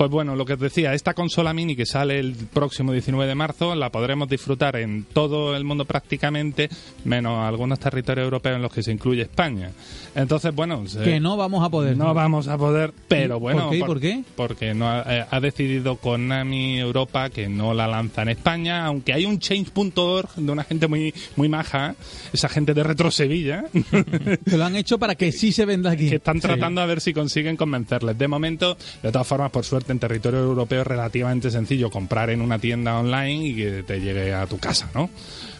Pues 0.00 0.10
bueno, 0.10 0.34
lo 0.34 0.46
que 0.46 0.54
os 0.54 0.58
decía, 0.58 0.94
esta 0.94 1.12
consola 1.12 1.52
mini 1.52 1.76
que 1.76 1.84
sale 1.84 2.18
el 2.18 2.32
próximo 2.34 2.90
19 2.90 3.26
de 3.28 3.34
marzo 3.34 3.74
la 3.74 3.90
podremos 3.90 4.30
disfrutar 4.30 4.76
en 4.76 5.04
todo 5.04 5.54
el 5.54 5.64
mundo 5.64 5.84
prácticamente, 5.84 6.70
menos 7.04 7.46
algunos 7.46 7.78
territorios 7.78 8.24
europeos 8.24 8.56
en 8.56 8.62
los 8.62 8.72
que 8.72 8.82
se 8.82 8.92
incluye 8.92 9.20
España. 9.20 9.72
Entonces, 10.14 10.54
bueno... 10.54 10.86
se- 10.88 11.02
Que 11.02 11.20
no 11.20 11.36
vamos 11.36 11.62
a 11.62 11.68
poder. 11.68 11.98
no 11.98 12.14
vamos 12.14 12.48
a 12.48 12.56
poder, 12.56 12.94
pero 13.08 13.36
¿Y 13.36 13.40
bueno. 13.40 13.60
por 13.64 13.70
qué? 13.70 13.76
¿Y 13.76 13.82
por 13.82 14.00
qué? 14.00 14.24
Porque 14.36 14.72
no 14.72 14.88
ha, 14.88 15.04
eh, 15.06 15.26
ha 15.30 15.38
decidido 15.38 15.96
Konami 15.96 16.78
Europa 16.80 17.28
que 17.28 17.50
no 17.50 17.74
la 17.74 17.86
lanza 17.86 18.22
en 18.22 18.30
España, 18.30 18.86
aunque 18.86 19.12
hay 19.12 19.26
un 19.26 19.38
change.org 19.38 20.30
de 20.36 20.50
una 20.50 20.64
gente 20.64 20.88
muy 20.88 21.12
muy 21.36 21.50
maja, 21.50 21.94
esa 22.32 22.48
gente 22.48 22.72
de 22.72 22.82
Retro 22.84 23.10
Sevilla, 23.10 23.64
Que 24.48 24.56
lo 24.56 24.64
han 24.64 24.76
hecho 24.76 24.98
para 24.98 25.14
que 25.14 25.30
sí 25.30 25.52
se 25.52 25.66
venda 25.66 25.90
aquí. 25.90 26.08
que 26.08 26.16
están 26.16 26.40
tratando 26.40 26.80
a 26.80 26.86
ver 26.86 27.02
si 27.02 27.12
consiguen 27.12 27.58
convencerles. 27.58 28.16
De 28.16 28.28
momento, 28.28 28.78
de 29.02 29.12
todas 29.12 29.26
formas, 29.28 29.50
por 29.50 29.62
suerte, 29.66 29.89
en 29.92 29.98
territorio 29.98 30.40
europeo 30.40 30.80
es 30.82 30.86
relativamente 30.86 31.50
sencillo 31.50 31.90
comprar 31.90 32.30
en 32.30 32.40
una 32.40 32.58
tienda 32.58 32.98
online 32.98 33.46
y 33.46 33.54
que 33.56 33.82
te 33.82 34.00
llegue 34.00 34.32
a 34.34 34.46
tu 34.46 34.58
casa, 34.58 34.90
¿no? 34.94 35.10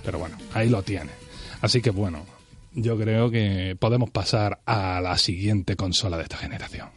Pero 0.04 0.18
bueno, 0.18 0.36
ahí 0.54 0.68
lo 0.68 0.82
tienes. 0.82 1.14
Así 1.60 1.80
que 1.82 1.90
bueno, 1.90 2.24
yo 2.74 2.96
creo 2.98 3.30
que 3.30 3.76
podemos 3.78 4.10
pasar 4.10 4.60
a 4.66 5.00
la 5.00 5.18
siguiente 5.18 5.76
consola 5.76 6.16
de 6.16 6.22
esta 6.24 6.36
generación. 6.38 6.88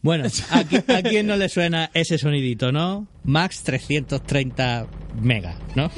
Bueno, 0.00 0.24
¿a, 0.26 0.62
qui- 0.64 0.84
a 0.96 1.02
quién 1.02 1.26
no 1.26 1.36
le 1.36 1.48
suena 1.48 1.90
ese 1.92 2.18
sonidito, 2.18 2.70
no? 2.70 3.06
Max 3.28 3.62
330 3.62 4.86
megas, 5.20 5.54
¿no? 5.74 5.90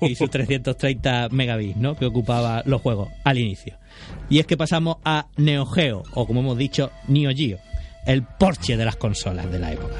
y 0.00 0.16
sus 0.16 0.28
330 0.28 1.28
megabits, 1.30 1.76
¿no? 1.76 1.94
Que 1.94 2.06
ocupaba 2.06 2.64
los 2.66 2.82
juegos 2.82 3.08
al 3.22 3.38
inicio. 3.38 3.78
Y 4.28 4.40
es 4.40 4.46
que 4.46 4.56
pasamos 4.56 4.96
a 5.04 5.28
Neo 5.36 5.64
Geo, 5.64 6.02
o 6.14 6.26
como 6.26 6.40
hemos 6.40 6.58
dicho, 6.58 6.90
Neo 7.06 7.30
Geo, 7.36 7.58
el 8.04 8.24
Porsche 8.24 8.76
de 8.76 8.84
las 8.84 8.96
consolas 8.96 9.48
de 9.48 9.60
la 9.60 9.72
época. 9.72 9.94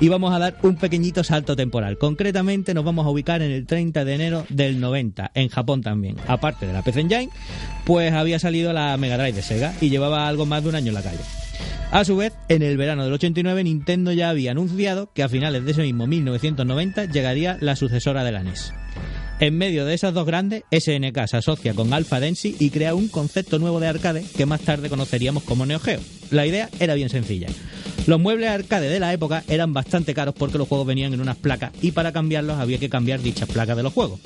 Y 0.00 0.08
vamos 0.08 0.34
a 0.34 0.38
dar 0.38 0.58
un 0.62 0.76
pequeñito 0.76 1.24
salto 1.24 1.56
temporal. 1.56 1.96
Concretamente 1.96 2.74
nos 2.74 2.84
vamos 2.84 3.06
a 3.06 3.08
ubicar 3.08 3.40
en 3.40 3.50
el 3.50 3.64
30 3.64 4.04
de 4.04 4.14
enero 4.14 4.44
del 4.50 4.78
90, 4.78 5.30
en 5.32 5.48
Japón 5.48 5.80
también. 5.80 6.16
Aparte 6.26 6.66
de 6.66 6.74
la 6.74 6.82
PC 6.82 7.00
Engine, 7.00 7.30
pues 7.86 8.12
había 8.12 8.38
salido 8.38 8.74
la 8.74 8.94
Mega 8.98 9.16
Drive 9.16 9.32
de 9.32 9.42
Sega 9.42 9.72
y 9.80 9.88
llevaba 9.88 10.28
algo 10.28 10.44
más 10.44 10.62
de 10.62 10.68
un 10.68 10.74
año 10.74 10.88
en 10.88 10.94
la 10.94 11.02
calle. 11.02 11.24
A 11.90 12.04
su 12.04 12.16
vez, 12.16 12.34
en 12.48 12.62
el 12.62 12.76
verano 12.76 13.04
del 13.04 13.14
89 13.14 13.64
Nintendo 13.64 14.12
ya 14.12 14.28
había 14.28 14.50
anunciado 14.50 15.10
que 15.14 15.22
a 15.22 15.28
finales 15.28 15.64
de 15.64 15.70
ese 15.70 15.82
mismo 15.82 16.06
1990 16.06 17.06
llegaría 17.06 17.56
la 17.60 17.76
sucesora 17.76 18.24
de 18.24 18.32
la 18.32 18.42
NES. 18.42 18.74
En 19.40 19.56
medio 19.56 19.86
de 19.86 19.94
esas 19.94 20.12
dos 20.12 20.26
grandes, 20.26 20.64
SNK 20.70 21.26
se 21.26 21.38
asocia 21.38 21.72
con 21.72 21.94
Alpha 21.94 22.20
Densi 22.20 22.56
y 22.58 22.70
crea 22.70 22.94
un 22.94 23.08
concepto 23.08 23.58
nuevo 23.58 23.80
de 23.80 23.86
arcade 23.86 24.24
que 24.36 24.46
más 24.46 24.60
tarde 24.60 24.90
conoceríamos 24.90 25.44
como 25.44 25.64
Neo 25.64 25.78
Geo. 25.78 26.00
La 26.30 26.44
idea 26.44 26.68
era 26.78 26.94
bien 26.94 27.08
sencilla. 27.08 27.46
Los 28.08 28.18
muebles 28.18 28.48
arcade 28.48 28.88
de 28.88 29.00
la 29.00 29.12
época 29.12 29.44
eran 29.48 29.74
bastante 29.74 30.14
caros 30.14 30.34
porque 30.34 30.56
los 30.56 30.66
juegos 30.66 30.86
venían 30.86 31.12
en 31.12 31.20
unas 31.20 31.36
placas 31.36 31.72
y 31.82 31.90
para 31.90 32.10
cambiarlos 32.10 32.56
había 32.56 32.78
que 32.78 32.88
cambiar 32.88 33.20
dichas 33.20 33.50
placas 33.50 33.76
de 33.76 33.82
los 33.82 33.92
juegos. 33.92 34.18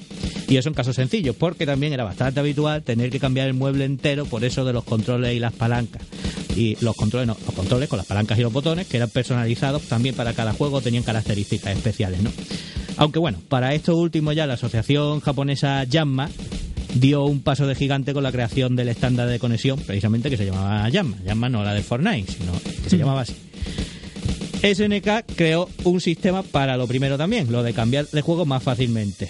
Y 0.46 0.56
eso 0.56 0.68
en 0.68 0.74
casos 0.76 0.94
sencillos, 0.94 1.34
porque 1.34 1.66
también 1.66 1.92
era 1.92 2.04
bastante 2.04 2.38
habitual 2.38 2.84
tener 2.84 3.10
que 3.10 3.18
cambiar 3.18 3.48
el 3.48 3.54
mueble 3.54 3.84
entero 3.84 4.24
por 4.24 4.44
eso 4.44 4.64
de 4.64 4.72
los 4.72 4.84
controles 4.84 5.34
y 5.34 5.40
las 5.40 5.52
palancas. 5.52 6.00
Y 6.54 6.76
los 6.80 6.94
controles, 6.94 7.26
no, 7.26 7.36
los 7.44 7.54
controles 7.56 7.88
con 7.88 7.96
las 7.96 8.06
palancas 8.06 8.38
y 8.38 8.42
los 8.42 8.52
botones, 8.52 8.86
que 8.86 8.98
eran 8.98 9.10
personalizados 9.10 9.82
también 9.82 10.14
para 10.14 10.32
cada 10.32 10.52
juego, 10.52 10.80
tenían 10.80 11.02
características 11.02 11.76
especiales, 11.76 12.22
¿no? 12.22 12.30
Aunque 12.98 13.18
bueno, 13.18 13.38
para 13.48 13.74
esto 13.74 13.96
último 13.96 14.30
ya 14.30 14.46
la 14.46 14.54
asociación 14.54 15.18
japonesa 15.18 15.82
Yanma 15.82 16.30
dio 16.94 17.24
un 17.24 17.40
paso 17.40 17.66
de 17.66 17.74
gigante 17.74 18.14
con 18.14 18.22
la 18.22 18.30
creación 18.30 18.76
del 18.76 18.90
estándar 18.90 19.28
de 19.28 19.40
conexión, 19.40 19.80
precisamente 19.80 20.30
que 20.30 20.36
se 20.36 20.46
llamaba 20.46 20.88
Yanma. 20.88 21.16
Yanma 21.24 21.48
no 21.48 21.64
la 21.64 21.74
de 21.74 21.82
Fortnite, 21.82 22.30
sino 22.30 22.52
que 22.84 22.88
se 22.88 22.96
llamaba 22.96 23.22
así. 23.22 23.34
SNK 24.62 25.34
creó 25.34 25.68
un 25.84 26.00
sistema 26.00 26.42
para 26.42 26.76
lo 26.76 26.86
primero 26.86 27.18
también, 27.18 27.50
lo 27.50 27.62
de 27.62 27.74
cambiar 27.74 28.06
de 28.06 28.20
juego 28.22 28.44
más 28.44 28.62
fácilmente. 28.62 29.28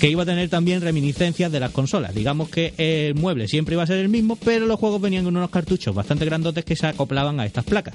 Que 0.00 0.08
iba 0.08 0.22
a 0.22 0.26
tener 0.26 0.48
también 0.48 0.80
reminiscencias 0.80 1.50
de 1.50 1.58
las 1.58 1.72
consolas. 1.72 2.14
Digamos 2.14 2.48
que 2.48 2.72
el 2.78 3.14
mueble 3.14 3.48
siempre 3.48 3.74
iba 3.74 3.82
a 3.82 3.86
ser 3.86 3.98
el 3.98 4.08
mismo, 4.08 4.36
pero 4.36 4.66
los 4.66 4.78
juegos 4.78 5.00
venían 5.00 5.24
con 5.24 5.36
unos 5.36 5.50
cartuchos 5.50 5.94
bastante 5.94 6.24
grandotes 6.24 6.64
que 6.64 6.76
se 6.76 6.86
acoplaban 6.86 7.40
a 7.40 7.46
estas 7.46 7.64
placas, 7.64 7.94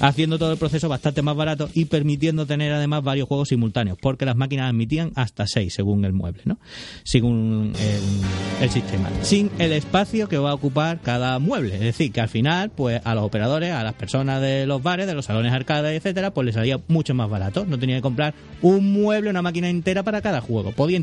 haciendo 0.00 0.38
todo 0.38 0.52
el 0.52 0.58
proceso 0.58 0.88
bastante 0.88 1.22
más 1.22 1.36
barato 1.36 1.70
y 1.72 1.84
permitiendo 1.84 2.46
tener 2.46 2.72
además 2.72 3.04
varios 3.04 3.28
juegos 3.28 3.48
simultáneos, 3.48 3.96
porque 4.00 4.24
las 4.24 4.36
máquinas 4.36 4.68
admitían 4.68 5.12
hasta 5.14 5.46
6 5.46 5.72
según 5.72 6.04
el 6.04 6.12
mueble, 6.12 6.42
¿no? 6.44 6.58
Según 7.04 7.72
el, 8.60 8.70
sistema. 8.70 9.08
Sin 9.22 9.50
el 9.58 9.72
espacio 9.72 10.28
que 10.28 10.38
va 10.38 10.50
a 10.50 10.54
ocupar 10.54 11.00
cada 11.00 11.38
mueble. 11.38 11.74
Es 11.74 11.80
decir, 11.80 12.10
que 12.10 12.20
al 12.20 12.28
final, 12.28 12.70
pues 12.70 13.00
a 13.04 13.14
los 13.14 13.24
operadores, 13.24 13.72
a 13.72 13.84
las 13.84 13.94
personas 13.94 14.40
de 14.40 14.66
los 14.66 14.82
bares, 14.82 15.06
de 15.06 15.14
los 15.14 15.26
salones 15.26 15.52
arcade, 15.52 15.94
etcétera, 15.94 16.32
pues 16.32 16.46
les 16.46 16.54
salía 16.54 16.80
mucho 16.88 17.14
más 17.14 17.30
barato. 17.30 17.64
No 17.66 17.78
tenía 17.78 17.96
que 17.96 18.02
comprar 18.02 18.34
un 18.62 18.92
mueble, 18.92 19.30
una 19.30 19.42
máquina 19.42 19.68
entera 19.68 20.02
para 20.02 20.20
cada 20.20 20.40
juego. 20.40 20.72
Podía 20.72 20.96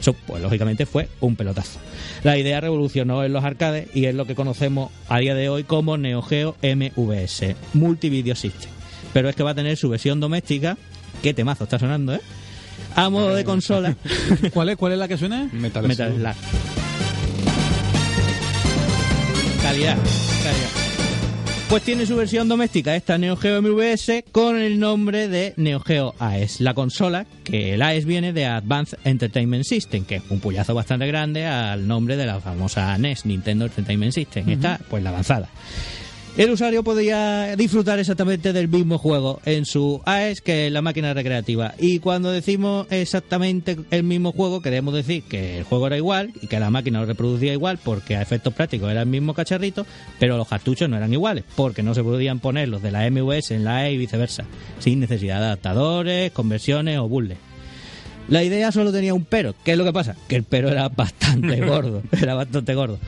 Eso, 0.00 0.12
pues 0.12 0.42
lógicamente 0.42 0.86
fue 0.86 1.08
un 1.20 1.36
pelotazo. 1.36 1.78
La 2.22 2.38
idea 2.38 2.60
revolucionó 2.60 3.24
en 3.24 3.32
los 3.32 3.44
arcades 3.44 3.88
y 3.94 4.06
es 4.06 4.14
lo 4.14 4.26
que 4.26 4.34
conocemos 4.34 4.90
a 5.08 5.18
día 5.18 5.34
de 5.34 5.48
hoy 5.48 5.64
como 5.64 5.96
Neo 5.96 6.22
Geo 6.22 6.56
MVS, 6.62 7.56
Multivideo 7.74 8.34
System. 8.34 8.70
Pero 9.12 9.28
es 9.28 9.36
que 9.36 9.42
va 9.42 9.50
a 9.50 9.54
tener 9.54 9.76
su 9.76 9.88
versión 9.88 10.20
doméstica. 10.20 10.76
Qué 11.22 11.34
temazo 11.34 11.64
está 11.64 11.78
sonando, 11.78 12.14
¿eh? 12.14 12.20
A 12.94 13.08
modo 13.08 13.34
de 13.34 13.44
consola. 13.44 13.96
¿Cuál 14.52 14.70
es, 14.70 14.76
¿Cuál 14.76 14.92
es 14.92 14.98
la 14.98 15.08
que 15.08 15.16
suena? 15.16 15.48
Metal, 15.52 15.86
Metal. 15.86 16.12
Slug. 16.14 16.34
Calidad, 19.62 19.96
calidad. 19.96 20.81
Pues 21.72 21.84
tiene 21.84 22.04
su 22.04 22.16
versión 22.16 22.48
doméstica, 22.48 22.94
esta 22.94 23.16
Neo 23.16 23.34
Geo 23.34 23.62
MVS, 23.62 24.24
con 24.30 24.58
el 24.58 24.78
nombre 24.78 25.26
de 25.26 25.54
Neo 25.56 25.80
Geo 25.80 26.14
AES. 26.18 26.60
La 26.60 26.74
consola, 26.74 27.24
que 27.44 27.72
el 27.72 27.80
AES 27.80 28.04
viene 28.04 28.34
de 28.34 28.44
Advanced 28.44 28.98
Entertainment 29.04 29.64
System, 29.64 30.04
que 30.04 30.16
es 30.16 30.22
un 30.28 30.38
puyazo 30.38 30.74
bastante 30.74 31.06
grande 31.06 31.46
al 31.46 31.88
nombre 31.88 32.18
de 32.18 32.26
la 32.26 32.40
famosa 32.40 32.98
NES, 32.98 33.24
Nintendo 33.24 33.64
Entertainment 33.64 34.12
System. 34.12 34.50
Esta, 34.50 34.80
pues 34.90 35.02
la 35.02 35.08
avanzada. 35.08 35.48
El 36.34 36.50
usuario 36.50 36.82
podía 36.82 37.54
disfrutar 37.56 37.98
exactamente 37.98 38.54
del 38.54 38.66
mismo 38.66 38.96
juego 38.96 39.42
en 39.44 39.66
su 39.66 40.00
AES 40.06 40.40
que 40.40 40.66
en 40.66 40.72
la 40.72 40.80
máquina 40.80 41.12
recreativa. 41.12 41.74
Y 41.78 41.98
cuando 41.98 42.30
decimos 42.30 42.86
exactamente 42.88 43.76
el 43.90 44.02
mismo 44.02 44.32
juego, 44.32 44.62
queremos 44.62 44.94
decir 44.94 45.24
que 45.24 45.58
el 45.58 45.64
juego 45.64 45.88
era 45.88 45.98
igual 45.98 46.32
y 46.40 46.46
que 46.46 46.58
la 46.58 46.70
máquina 46.70 47.00
lo 47.00 47.06
reproducía 47.06 47.52
igual 47.52 47.78
porque 47.84 48.16
a 48.16 48.22
efectos 48.22 48.54
prácticos 48.54 48.90
era 48.90 49.02
el 49.02 49.08
mismo 49.08 49.34
cacharrito, 49.34 49.84
pero 50.18 50.38
los 50.38 50.48
cartuchos 50.48 50.88
no 50.88 50.96
eran 50.96 51.12
iguales 51.12 51.44
porque 51.54 51.82
no 51.82 51.94
se 51.94 52.02
podían 52.02 52.40
poner 52.40 52.70
los 52.70 52.80
de 52.80 52.92
la 52.92 53.10
MVS 53.10 53.50
en 53.50 53.64
la 53.64 53.80
AES 53.80 53.92
y 53.92 53.98
viceversa, 53.98 54.44
sin 54.78 55.00
necesidad 55.00 55.38
de 55.38 55.44
adaptadores, 55.44 56.32
conversiones 56.32 56.98
o 56.98 57.08
bullets. 57.08 57.51
La 58.28 58.42
idea 58.44 58.72
solo 58.72 58.92
tenía 58.92 59.12
un 59.14 59.24
pero. 59.24 59.54
¿Qué 59.64 59.72
es 59.72 59.78
lo 59.78 59.84
que 59.84 59.92
pasa? 59.92 60.16
Que 60.28 60.36
el 60.36 60.44
pero 60.44 60.68
era 60.70 60.88
bastante 60.88 61.60
gordo. 61.66 62.02
Era 62.18 62.34
bastante 62.34 62.74
gordo. 62.74 62.98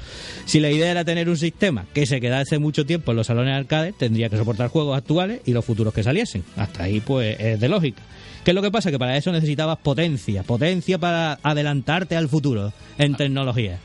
Si 0.44 0.61
la 0.61 0.71
idea 0.71 0.90
era 0.90 1.04
tener 1.04 1.28
un 1.28 1.37
sistema 1.37 1.87
que 1.94 2.04
se 2.06 2.21
quedase 2.21 2.59
mucho 2.59 2.85
tiempo 2.85 3.12
en 3.12 3.16
los 3.18 3.28
salones 3.28 3.54
arcade, 3.54 3.92
tendría 3.92 4.28
que 4.28 4.37
soportar 4.37 4.68
juegos 4.68 4.99
actuales 4.99 5.40
y 5.47 5.52
los 5.52 5.64
futuros 5.64 5.94
que 5.94 6.02
saliesen. 6.02 6.42
Hasta 6.56 6.85
ahí, 6.85 7.00
pues, 7.00 7.38
es 7.40 7.61
de 7.61 7.68
lógica. 7.68 8.02
¿Qué 8.44 8.50
es 8.50 8.54
lo 8.54 8.61
que 8.61 8.71
pasa? 8.71 8.90
Que 8.90 8.99
para 8.99 9.16
eso 9.16 9.33
necesitabas 9.33 9.78
potencia. 9.78 10.42
Potencia 10.42 10.99
para 10.99 11.38
adelantarte 11.42 12.16
al 12.16 12.28
futuro 12.28 12.73
en 12.99 13.14
tecnología. 13.14 13.78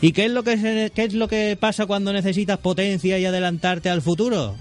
¿Y 0.00 0.12
qué 0.12 0.26
es 0.26 0.30
lo 0.30 0.44
que, 0.44 0.56
se- 0.58 0.92
qué 0.94 1.02
es 1.04 1.14
lo 1.14 1.26
que 1.26 1.56
pasa 1.58 1.86
cuando 1.86 2.12
necesitas 2.12 2.58
potencia 2.58 3.18
y 3.18 3.24
adelantarte 3.24 3.90
al 3.90 4.00
futuro? 4.02 4.54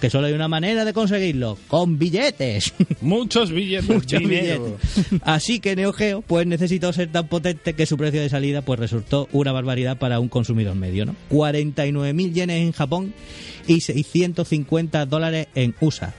Que 0.00 0.10
solo 0.10 0.28
hay 0.28 0.32
una 0.32 0.46
manera 0.46 0.84
de 0.84 0.92
conseguirlo, 0.92 1.58
con 1.66 1.98
billetes. 1.98 2.72
Muchos 3.00 3.50
billetes, 3.50 3.88
Muchos 3.88 4.20
dinero. 4.20 4.78
billetes. 4.96 5.20
Así 5.24 5.58
que 5.58 5.74
Neo 5.74 5.92
Geo 5.92 6.22
pues 6.22 6.46
necesitó 6.46 6.92
ser 6.92 7.10
tan 7.10 7.26
potente 7.26 7.74
que 7.74 7.84
su 7.84 7.96
precio 7.96 8.20
de 8.20 8.28
salida 8.28 8.62
pues 8.62 8.78
resultó 8.78 9.28
una 9.32 9.50
barbaridad 9.50 9.98
para 9.98 10.20
un 10.20 10.28
consumidor 10.28 10.76
medio, 10.76 11.04
¿no? 11.04 11.16
49.000 11.30 12.32
yenes 12.32 12.62
en 12.62 12.72
Japón 12.72 13.12
y 13.66 13.80
650 13.80 15.04
dólares 15.06 15.48
en 15.56 15.74
USA. 15.80 16.14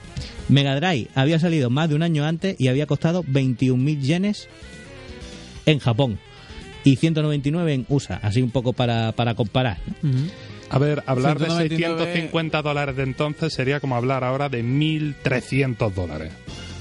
Mega 0.50 0.76
Drive 0.78 1.08
había 1.14 1.38
salido 1.38 1.70
más 1.70 1.88
de 1.88 1.94
un 1.94 2.02
año 2.02 2.26
antes 2.26 2.56
y 2.60 2.68
había 2.68 2.86
costado 2.86 3.22
21.000 3.24 4.00
yenes 4.00 4.48
en 5.64 5.78
Japón 5.78 6.18
y 6.84 6.96
199 6.96 7.72
en 7.74 7.86
USA, 7.88 8.16
así 8.16 8.42
un 8.42 8.50
poco 8.50 8.72
para, 8.72 9.12
para 9.12 9.34
comparar. 9.34 9.78
A 10.70 10.78
ver, 10.78 11.02
hablar 11.06 11.38
de 11.38 11.46
199 11.46 12.04
650 12.04 12.62
dólares 12.62 12.96
de 12.96 13.02
entonces 13.02 13.52
sería 13.52 13.80
como 13.80 13.96
hablar 13.96 14.22
ahora 14.24 14.48
de 14.48 14.64
1.300 14.64 15.92
dólares. 15.92 16.32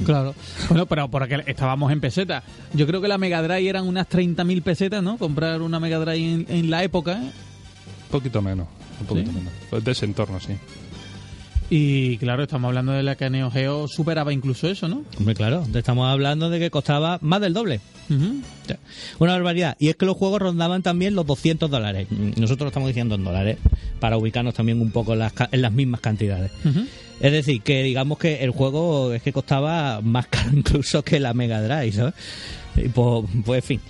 Claro. 0.05 0.35
Bueno, 0.69 0.85
pero 0.85 1.09
porque 1.09 1.43
estábamos 1.47 1.91
en 1.91 1.99
pesetas. 1.99 2.43
Yo 2.73 2.87
creo 2.87 3.01
que 3.01 3.07
la 3.07 3.17
Mega 3.17 3.41
Drive 3.41 3.67
eran 3.67 3.87
unas 3.87 4.07
30.000 4.07 4.61
pesetas, 4.61 5.03
¿no? 5.03 5.17
Comprar 5.17 5.61
una 5.61 5.79
Mega 5.79 5.99
Drive 5.99 6.33
en, 6.33 6.45
en 6.47 6.69
la 6.69 6.83
época. 6.83 7.13
¿eh? 7.13 7.25
Un 7.25 8.11
poquito 8.11 8.41
menos, 8.41 8.67
un 9.01 9.07
poquito 9.07 9.31
¿Sí? 9.31 9.37
menos. 9.37 9.53
Pues 9.69 9.83
de 9.83 9.91
ese 9.91 10.05
entorno, 10.05 10.39
sí. 10.39 10.53
Y 11.69 12.17
claro, 12.17 12.43
estamos 12.43 12.69
hablando 12.69 12.93
de 12.93 13.03
la 13.03 13.15
que 13.15 13.29
Neo 13.29 13.51
Geo 13.51 13.87
superaba 13.87 14.33
incluso 14.33 14.67
eso, 14.67 14.87
¿no? 14.87 15.03
Hombre, 15.17 15.35
claro, 15.35 15.63
estamos 15.73 16.07
hablando 16.07 16.49
de 16.49 16.59
que 16.59 16.71
costaba 16.71 17.19
más 17.21 17.41
del 17.41 17.53
doble. 17.53 17.79
Sea, 18.65 18.79
Una 19.19 19.33
barbaridad. 19.33 19.75
Y 19.77 19.89
es 19.89 19.95
que 19.95 20.07
los 20.07 20.17
juegos 20.17 20.41
rondaban 20.41 20.81
también 20.81 21.13
los 21.13 21.27
200 21.27 21.69
dólares. 21.69 22.07
Nosotros 22.09 22.61
lo 22.61 22.67
estamos 22.69 22.87
diciendo 22.87 23.13
en 23.15 23.23
dólares, 23.23 23.57
para 23.99 24.17
ubicarnos 24.17 24.55
también 24.55 24.81
un 24.81 24.89
poco 24.89 25.13
en 25.13 25.19
las, 25.19 25.33
en 25.51 25.61
las 25.61 25.71
mismas 25.71 26.01
cantidades. 26.01 26.51
Es 27.19 27.31
decir, 27.31 27.61
que 27.61 27.83
digamos 27.83 28.17
que 28.17 28.43
el 28.43 28.49
juego 28.49 29.13
es 29.13 29.21
que 29.21 29.31
costaba 29.31 30.01
más 30.01 30.25
caro 30.27 30.49
incluso 30.53 31.03
que 31.03 31.19
la 31.19 31.35
Mega 31.35 31.61
Drive, 31.61 31.91
¿sabes? 31.91 32.13
Y 32.77 32.89
pues, 32.89 33.25
pues, 33.45 33.63
en 33.63 33.67
fin, 33.67 33.81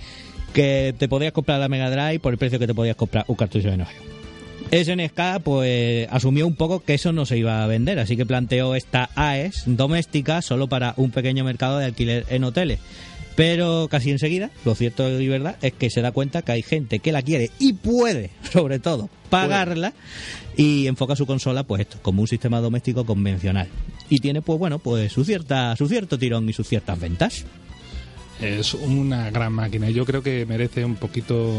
que 0.52 0.94
te 0.98 1.08
podías 1.08 1.32
comprar 1.32 1.60
la 1.60 1.68
Mega 1.68 1.90
Drive 1.90 2.20
por 2.20 2.32
el 2.32 2.38
precio 2.38 2.58
que 2.58 2.66
te 2.66 2.74
podías 2.74 2.96
comprar 2.96 3.24
un 3.26 3.36
cartucho 3.36 3.70
de 3.70 3.76
Neo 3.78 3.86
Geo. 3.86 4.19
SNK 4.70 5.42
pues 5.42 6.06
asumió 6.10 6.46
un 6.46 6.54
poco 6.54 6.80
que 6.80 6.94
eso 6.94 7.12
no 7.12 7.26
se 7.26 7.36
iba 7.36 7.62
a 7.62 7.66
vender, 7.66 7.98
así 7.98 8.16
que 8.16 8.24
planteó 8.24 8.74
esta 8.74 9.10
AES 9.16 9.64
doméstica 9.66 10.42
solo 10.42 10.68
para 10.68 10.94
un 10.96 11.10
pequeño 11.10 11.44
mercado 11.44 11.78
de 11.78 11.86
alquiler 11.86 12.24
en 12.28 12.44
hoteles. 12.44 12.78
Pero 13.34 13.88
casi 13.90 14.10
enseguida, 14.10 14.50
lo 14.64 14.74
cierto 14.74 15.20
y 15.20 15.28
verdad 15.28 15.56
es 15.62 15.72
que 15.72 15.90
se 15.90 16.02
da 16.02 16.12
cuenta 16.12 16.42
que 16.42 16.52
hay 16.52 16.62
gente 16.62 16.98
que 16.98 17.10
la 17.10 17.22
quiere 17.22 17.50
y 17.58 17.72
puede, 17.72 18.30
sobre 18.52 18.78
todo, 18.78 19.08
pagarla 19.28 19.92
y 20.56 20.86
enfoca 20.86 21.16
su 21.16 21.26
consola 21.26 21.64
pues 21.64 21.80
esto, 21.80 21.98
como 22.02 22.22
un 22.22 22.28
sistema 22.28 22.60
doméstico 22.60 23.04
convencional. 23.04 23.68
Y 24.08 24.18
tiene 24.18 24.42
pues 24.42 24.58
bueno, 24.58 24.78
pues 24.78 25.12
su 25.12 25.24
cierta 25.24 25.74
su 25.76 25.88
cierto 25.88 26.18
tirón 26.18 26.48
y 26.48 26.52
sus 26.52 26.68
ciertas 26.68 27.00
ventas. 27.00 27.44
Es 28.40 28.72
una 28.74 29.30
gran 29.30 29.52
máquina 29.52 29.90
yo 29.90 30.06
creo 30.06 30.22
que 30.22 30.46
merece 30.46 30.84
un 30.84 30.96
poquito 30.96 31.54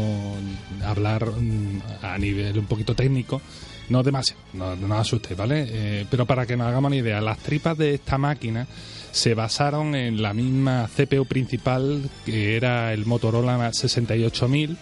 hablar 0.84 1.26
mm, 1.26 1.82
a 2.02 2.18
nivel 2.18 2.58
un 2.58 2.66
poquito 2.66 2.94
técnico. 2.94 3.40
No 3.88 4.02
demasiado, 4.02 4.40
no, 4.54 4.76
no 4.76 4.94
os 4.94 5.00
asustéis, 5.00 5.36
¿vale? 5.36 5.66
Eh, 5.68 6.06
pero 6.10 6.24
para 6.24 6.46
que 6.46 6.56
nos 6.56 6.68
hagamos 6.68 6.88
una 6.88 6.96
idea, 6.96 7.20
las 7.20 7.38
tripas 7.38 7.76
de 7.76 7.94
esta 7.94 8.16
máquina 8.16 8.66
se 9.10 9.34
basaron 9.34 9.94
en 9.94 10.22
la 10.22 10.32
misma 10.32 10.88
CPU 10.96 11.26
principal 11.26 12.08
que 12.24 12.56
era 12.56 12.92
el 12.92 13.04
Motorola 13.04 13.72
68000 13.72 14.78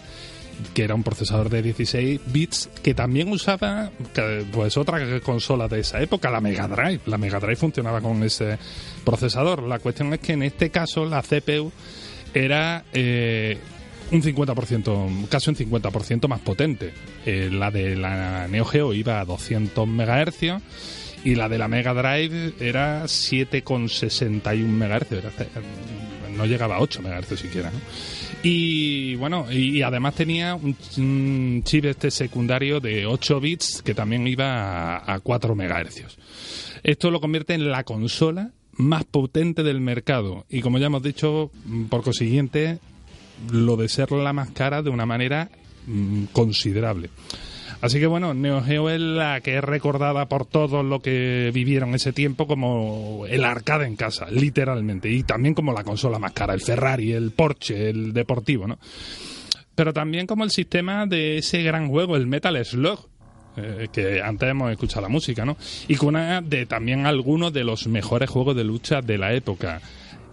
que 0.73 0.83
era 0.83 0.95
un 0.95 1.03
procesador 1.03 1.49
de 1.49 1.61
16 1.61 2.21
bits 2.27 2.69
que 2.83 2.93
también 2.93 3.29
usaba 3.31 3.91
pues 4.51 4.77
otra 4.77 5.19
consola 5.21 5.67
de 5.67 5.79
esa 5.81 6.01
época, 6.01 6.29
la 6.29 6.41
Mega 6.41 6.67
Drive. 6.67 7.01
La 7.05 7.17
Mega 7.17 7.39
Drive 7.39 7.55
funcionaba 7.57 8.01
con 8.01 8.23
ese 8.23 8.57
procesador. 9.03 9.63
La 9.63 9.79
cuestión 9.79 10.13
es 10.13 10.19
que 10.19 10.33
en 10.33 10.43
este 10.43 10.69
caso 10.69 11.05
la 11.05 11.21
CPU 11.21 11.71
era 12.33 12.83
eh, 12.93 13.57
un 14.11 14.21
50%, 14.21 15.27
casi 15.29 15.49
un 15.49 15.55
50% 15.55 16.27
más 16.27 16.39
potente. 16.41 16.93
Eh, 17.25 17.49
la 17.51 17.71
de 17.71 17.95
la 17.95 18.47
Neo 18.47 18.65
Geo 18.65 18.93
iba 18.93 19.19
a 19.19 19.25
200 19.25 19.87
MHz 19.87 20.61
y 21.23 21.35
la 21.35 21.47
de 21.49 21.57
la 21.57 21.67
Mega 21.67 21.93
Drive 21.93 22.53
era 22.59 23.03
7,61 23.03 24.65
MHz. 24.67 25.11
Era- 25.11 25.31
no 26.35 26.45
llegaba 26.45 26.77
a 26.77 26.79
8 26.81 27.01
MHz 27.01 27.39
siquiera. 27.39 27.71
Y 28.43 29.15
bueno, 29.15 29.51
y, 29.51 29.81
además 29.83 30.15
tenía 30.15 30.55
un, 30.55 31.61
chip 31.63 31.85
este 31.85 32.09
secundario 32.09 32.79
de 32.79 33.05
8 33.05 33.39
bits 33.39 33.81
que 33.83 33.93
también 33.93 34.27
iba 34.27 34.97
a, 34.97 35.13
a 35.13 35.19
4 35.19 35.55
MHz. 35.55 36.17
Esto 36.83 37.11
lo 37.11 37.21
convierte 37.21 37.53
en 37.53 37.69
la 37.69 37.83
consola 37.83 38.51
más 38.73 39.03
potente 39.03 39.63
del 39.63 39.79
mercado 39.81 40.45
y 40.49 40.61
como 40.61 40.79
ya 40.79 40.87
hemos 40.87 41.03
dicho, 41.03 41.51
mm, 41.65 41.85
por 41.85 42.03
consiguiente, 42.03 42.79
lo 43.51 43.75
de 43.77 43.89
ser 43.89 44.11
la 44.11 44.33
más 44.33 44.49
cara 44.51 44.81
de 44.81 44.89
una 44.89 45.05
manera 45.05 45.49
mm, 45.85 46.25
considerable. 46.33 47.09
Así 47.81 47.99
que 47.99 48.05
bueno, 48.05 48.33
Neo 48.35 48.61
Geo 48.61 48.89
es 48.89 48.99
la 48.99 49.41
que 49.41 49.57
es 49.57 49.63
recordada 49.63 50.27
por 50.27 50.45
todos 50.45 50.85
los 50.85 51.01
que 51.01 51.49
vivieron 51.51 51.95
ese 51.95 52.13
tiempo 52.13 52.45
como 52.45 53.25
el 53.27 53.43
arcade 53.43 53.87
en 53.87 53.95
casa, 53.95 54.27
literalmente, 54.29 55.09
y 55.09 55.23
también 55.23 55.55
como 55.55 55.73
la 55.73 55.83
consola 55.83 56.19
más 56.19 56.33
cara, 56.33 56.53
el 56.53 56.61
Ferrari, 56.61 57.11
el 57.11 57.31
Porsche, 57.31 57.89
el 57.89 58.13
deportivo, 58.13 58.67
¿no? 58.67 58.77
Pero 59.73 59.93
también 59.93 60.27
como 60.27 60.43
el 60.43 60.51
sistema 60.51 61.07
de 61.07 61.39
ese 61.39 61.63
gran 61.63 61.89
juego, 61.89 62.15
el 62.15 62.27
Metal 62.27 62.63
Slug, 62.63 63.09
eh, 63.57 63.87
que 63.91 64.21
antes 64.21 64.49
hemos 64.49 64.71
escuchado 64.71 65.01
la 65.01 65.09
música, 65.09 65.43
¿no? 65.43 65.57
Y 65.87 65.95
con 65.95 66.09
una 66.09 66.41
de 66.41 66.67
también 66.67 67.05
algunos 67.05 67.51
de 67.51 67.63
los 67.63 67.87
mejores 67.87 68.29
juegos 68.29 68.55
de 68.55 68.63
lucha 68.63 69.01
de 69.01 69.17
la 69.17 69.33
época. 69.33 69.81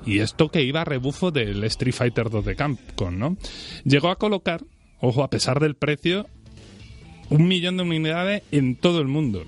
Y 0.04 0.20
esto 0.20 0.50
que 0.50 0.62
iba 0.62 0.82
a 0.82 0.84
rebufo 0.84 1.30
del 1.30 1.64
Street 1.64 1.94
Fighter 1.94 2.30
2 2.30 2.44
de 2.44 2.56
Capcom, 2.56 3.18
¿no? 3.18 3.36
Llegó 3.84 4.10
a 4.10 4.16
colocar, 4.16 4.62
ojo, 5.00 5.24
a 5.24 5.30
pesar 5.30 5.60
del 5.60 5.74
precio, 5.74 6.26
un 7.30 7.48
millón 7.48 7.76
de 7.76 7.82
unidades 7.82 8.42
en 8.50 8.76
todo 8.76 9.00
el 9.00 9.08
mundo. 9.08 9.44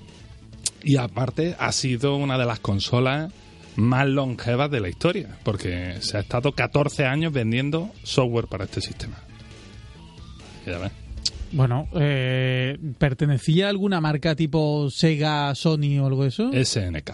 Y 0.82 0.96
aparte 0.96 1.56
ha 1.58 1.72
sido 1.72 2.16
una 2.16 2.38
de 2.38 2.46
las 2.46 2.60
consolas 2.60 3.32
más 3.76 4.06
longevas 4.06 4.70
de 4.70 4.80
la 4.80 4.88
historia, 4.88 5.38
porque 5.42 5.96
se 6.00 6.16
ha 6.16 6.20
estado 6.20 6.52
14 6.52 7.06
años 7.06 7.32
vendiendo 7.32 7.90
software 8.02 8.46
para 8.46 8.64
este 8.64 8.80
sistema. 8.80 9.18
Ya 10.66 10.78
ves. 10.78 10.92
Bueno, 11.52 11.88
eh, 11.94 12.78
¿pertenecía 12.98 13.66
a 13.66 13.70
alguna 13.70 14.00
marca 14.00 14.36
tipo 14.36 14.88
Sega, 14.90 15.54
Sony 15.54 15.98
o 16.00 16.06
algo 16.06 16.22
de 16.22 16.28
eso? 16.28 16.50
SNK. 16.52 17.10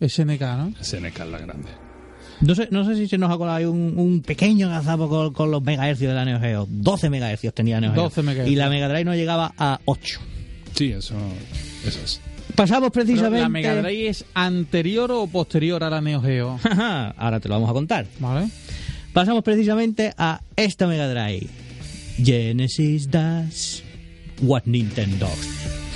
SNK, 0.00 0.40
¿no? 0.40 0.74
SNK 0.80 1.20
es 1.20 1.26
la 1.26 1.38
grande. 1.38 1.87
No 2.40 2.54
sé, 2.54 2.68
no 2.70 2.84
sé 2.84 2.94
si 2.96 3.08
se 3.08 3.18
nos 3.18 3.30
ha 3.30 3.36
colado 3.36 3.56
ahí 3.56 3.64
un, 3.64 3.94
un 3.96 4.22
pequeño 4.22 4.68
gazapo 4.68 5.08
con, 5.08 5.32
con 5.32 5.50
los 5.50 5.62
megahercios 5.62 6.10
de 6.10 6.14
la 6.14 6.24
Neo 6.24 6.40
Geo. 6.40 6.66
12 6.70 7.10
megahercios 7.10 7.52
tenía 7.52 7.80
Neo 7.80 7.92
Geo. 7.92 8.04
12 8.04 8.22
megahercios. 8.22 8.52
Y 8.52 8.56
la 8.56 8.68
Mega 8.68 8.88
Drive 8.88 9.04
no 9.04 9.14
llegaba 9.14 9.52
a 9.58 9.80
8. 9.84 10.20
Sí, 10.74 10.92
eso, 10.92 11.14
eso 11.84 12.00
es. 12.04 12.20
Pasamos 12.54 12.90
Pero, 12.92 13.04
precisamente... 13.04 13.42
¿La 13.42 13.48
Mega 13.48 13.74
Drive 13.82 14.08
es 14.08 14.24
anterior 14.34 15.10
o 15.12 15.26
posterior 15.26 15.82
a 15.82 15.90
la 15.90 16.00
Neo 16.00 16.20
Geo? 16.22 16.58
Ahora 17.16 17.40
te 17.40 17.48
lo 17.48 17.54
vamos 17.54 17.70
a 17.70 17.72
contar. 17.72 18.06
¿Vale? 18.20 18.48
Pasamos 19.12 19.42
precisamente 19.42 20.12
a 20.16 20.40
esta 20.56 20.86
Mega 20.86 21.08
Drive. 21.08 21.48
Genesis 22.22 23.10
does 23.10 23.82
what 24.40 24.62
Nintendo. 24.64 25.28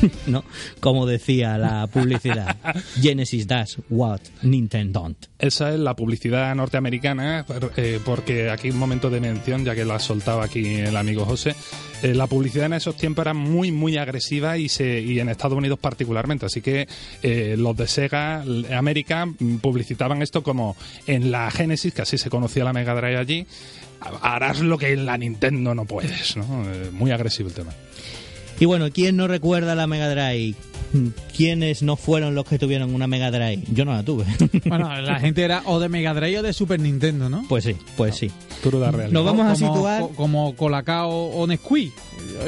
¿No? 0.27 0.45
Como 0.81 1.07
decía 1.07 1.59
la 1.59 1.87
publicidad. 1.87 2.57
Genesis 3.01 3.47
does 3.47 3.79
what 3.91 4.21
Nintendo 4.43 5.01
don't. 5.01 5.27
Esa 5.39 5.73
es 5.73 5.81
la 5.81 5.95
publicidad 5.95 6.55
norteamericana, 6.55 7.45
eh, 7.77 8.01
porque 8.05 8.51
aquí 8.51 8.71
un 8.71 8.79
momento 8.79 9.11
de 9.11 9.21
mención, 9.21 9.65
ya 9.65 9.75
que 9.75 9.85
la 9.85 9.97
ha 9.97 9.99
soltado 9.99 10.41
aquí 10.41 10.77
el 10.77 10.97
amigo 10.97 11.25
José. 11.25 11.55
eh, 12.03 12.15
la 12.15 12.27
publicidad 12.27 12.67
en 12.67 12.75
esos 12.75 12.97
tiempos 12.97 13.23
era 13.25 13.35
muy, 13.35 13.73
muy 13.73 13.97
agresiva 13.97 14.59
y, 14.59 14.69
se, 14.69 15.01
y 15.01 15.19
en 15.21 15.29
Estados 15.29 15.57
Unidos 15.57 15.79
particularmente. 15.79 16.47
Así 16.47 16.61
que 16.61 16.87
eh, 17.23 17.57
los 17.59 17.77
de 17.77 17.89
Sega 17.89 18.45
América 18.77 19.27
mm, 19.27 19.57
publicitaban 19.57 20.23
esto 20.23 20.43
como 20.43 20.77
en 21.07 21.31
la 21.31 21.51
Genesis, 21.51 21.95
que 21.95 22.03
así 22.03 22.19
se 22.19 22.31
conocía 22.31 22.65
la 22.65 22.73
Mega 22.73 22.95
Drive 22.95 23.17
allí, 23.17 23.47
harás 24.21 24.61
lo 24.61 24.79
que 24.79 24.93
en 24.93 25.07
la 25.07 25.17
Nintendo 25.17 25.75
no 25.75 25.85
puedes. 25.85 26.37
¿no? 26.37 26.45
Muy 26.93 27.11
agresivo 27.11 27.49
el 27.49 27.55
tema. 27.55 27.73
Y 28.63 28.65
bueno, 28.65 28.87
¿quién 28.93 29.17
no 29.17 29.27
recuerda 29.27 29.75
la 29.75 29.89
Mega 29.89 30.09
Drive? 30.09 30.55
¿Quiénes 31.37 31.83
no 31.83 31.97
fueron 31.97 32.35
los 32.37 32.45
que 32.45 32.59
tuvieron 32.61 32.95
una 32.95 33.09
Mega 33.09 33.31
Drive? 33.33 33.63
Yo 33.73 33.85
no 33.85 33.93
la 33.93 34.05
tuve. 34.05 34.25
Bueno, 34.67 35.01
la 35.01 35.19
gente 35.19 35.43
era 35.43 35.63
o 35.67 35.81
de 35.81 35.89
Mega 35.89 36.15
Drive 36.15 36.39
o 36.39 36.43
de 36.43 36.53
Super 36.53 36.79
Nintendo, 36.79 37.29
¿no? 37.29 37.45
pues 37.49 37.65
sí, 37.65 37.75
pues 37.97 38.15
sí. 38.17 38.31
Cruda 38.63 38.93
realidad. 38.93 39.11
Nos 39.13 39.25
vamos 39.25 39.47
a 39.47 39.55
como, 39.67 39.75
situar- 39.77 40.01
co- 40.01 40.09
como 40.11 40.55
Colacao 40.55 41.11
o 41.11 41.47
Nesquik. 41.49 41.93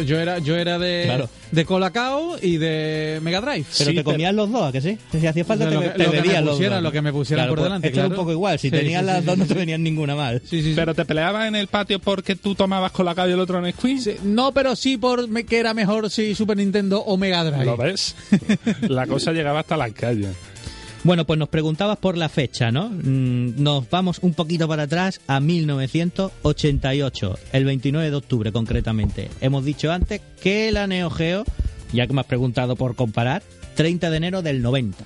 Yo 0.06 0.20
era, 0.20 0.38
yo 0.38 0.56
era 0.56 0.78
de, 0.78 1.02
Claro. 1.06 1.28
de 1.50 1.64
Colacao 1.64 2.36
y 2.40 2.58
de 2.58 3.18
Mega 3.22 3.40
Drive. 3.40 3.64
Pero 3.78 3.90
Sí, 3.90 3.96
te 3.96 4.04
comías 4.04 4.32
los 4.34 4.50
dos, 4.50 4.62
¿a 4.62 4.72
que 4.72 4.80
sí? 4.80 4.96
Si 5.10 5.26
hacía 5.26 5.44
falta, 5.44 5.64
Lo 5.68 5.80
te, 5.80 5.86
que- 5.86 5.90
te 5.92 5.98
lo 6.04 6.10
que 6.10 6.16
me 6.16 6.22
bebías 6.22 6.44
los 6.44 6.54
pusieran, 6.54 6.76
dos. 6.78 6.82
lo 6.84 6.92
que 6.92 7.02
me 7.02 7.12
pusieran 7.12 7.48
por 7.48 7.58
pues, 7.58 7.64
delante, 7.64 7.88
era 7.88 8.06
un 8.06 8.14
poco 8.14 8.30
igual. 8.32 8.58
Si 8.58 8.68
Sí, 8.68 8.76
tenías 8.76 9.00
sí, 9.00 9.06
las 9.06 9.20
sí, 9.20 9.26
dos, 9.26 9.34
sí, 9.34 9.40
no 9.40 9.46
sí. 9.46 9.52
te 9.52 9.58
venían 9.58 9.82
ninguna 9.82 10.14
mal. 10.14 10.40
Sí, 10.44 10.62
sí, 10.62 10.68
sí. 10.70 10.72
Pero 10.76 10.94
te 10.94 11.04
peleabas 11.04 11.48
en 11.48 11.56
el 11.56 11.66
patio 11.66 11.98
porque 11.98 12.36
tú 12.36 12.54
tomabas 12.54 12.92
con 12.92 13.04
la 13.06 13.14
calle 13.14 13.30
y 13.30 13.34
el 13.34 13.40
otro. 13.40 13.60
Sí, 13.82 14.16
No, 14.22 14.52
pero 14.52 14.76
sí 14.76 14.96
por 14.96 15.26
me- 15.28 15.44
que 15.44 15.58
era 15.58 15.74
mejor 15.74 16.03
si 16.08 16.34
Super 16.34 16.56
Nintendo 16.56 17.00
o 17.00 17.16
Mega 17.16 17.44
Drive. 17.44 17.64
¿Lo 17.64 17.76
ves? 17.76 18.14
la 18.82 19.06
cosa 19.06 19.32
llegaba 19.32 19.60
hasta 19.60 19.76
las 19.76 19.92
calles. 19.92 20.34
Bueno, 21.02 21.26
pues 21.26 21.38
nos 21.38 21.50
preguntabas 21.50 21.98
por 21.98 22.16
la 22.16 22.30
fecha, 22.30 22.70
¿no? 22.72 22.88
Mm, 22.88 23.62
Nos 23.62 23.90
vamos 23.90 24.18
un 24.22 24.32
poquito 24.32 24.66
para 24.66 24.84
atrás 24.84 25.20
a 25.26 25.38
1988, 25.38 27.38
el 27.52 27.64
29 27.66 28.10
de 28.10 28.16
octubre 28.16 28.52
concretamente. 28.52 29.28
Hemos 29.40 29.64
dicho 29.64 29.92
antes 29.92 30.20
que 30.42 30.72
la 30.72 30.86
Neo 30.86 31.10
Geo, 31.10 31.44
ya 31.92 32.06
que 32.06 32.12
me 32.14 32.20
has 32.20 32.26
preguntado 32.26 32.76
por 32.76 32.94
comparar, 32.96 33.42
30 33.74 34.10
de 34.10 34.16
enero 34.16 34.42
del 34.42 34.62
90. 34.62 35.04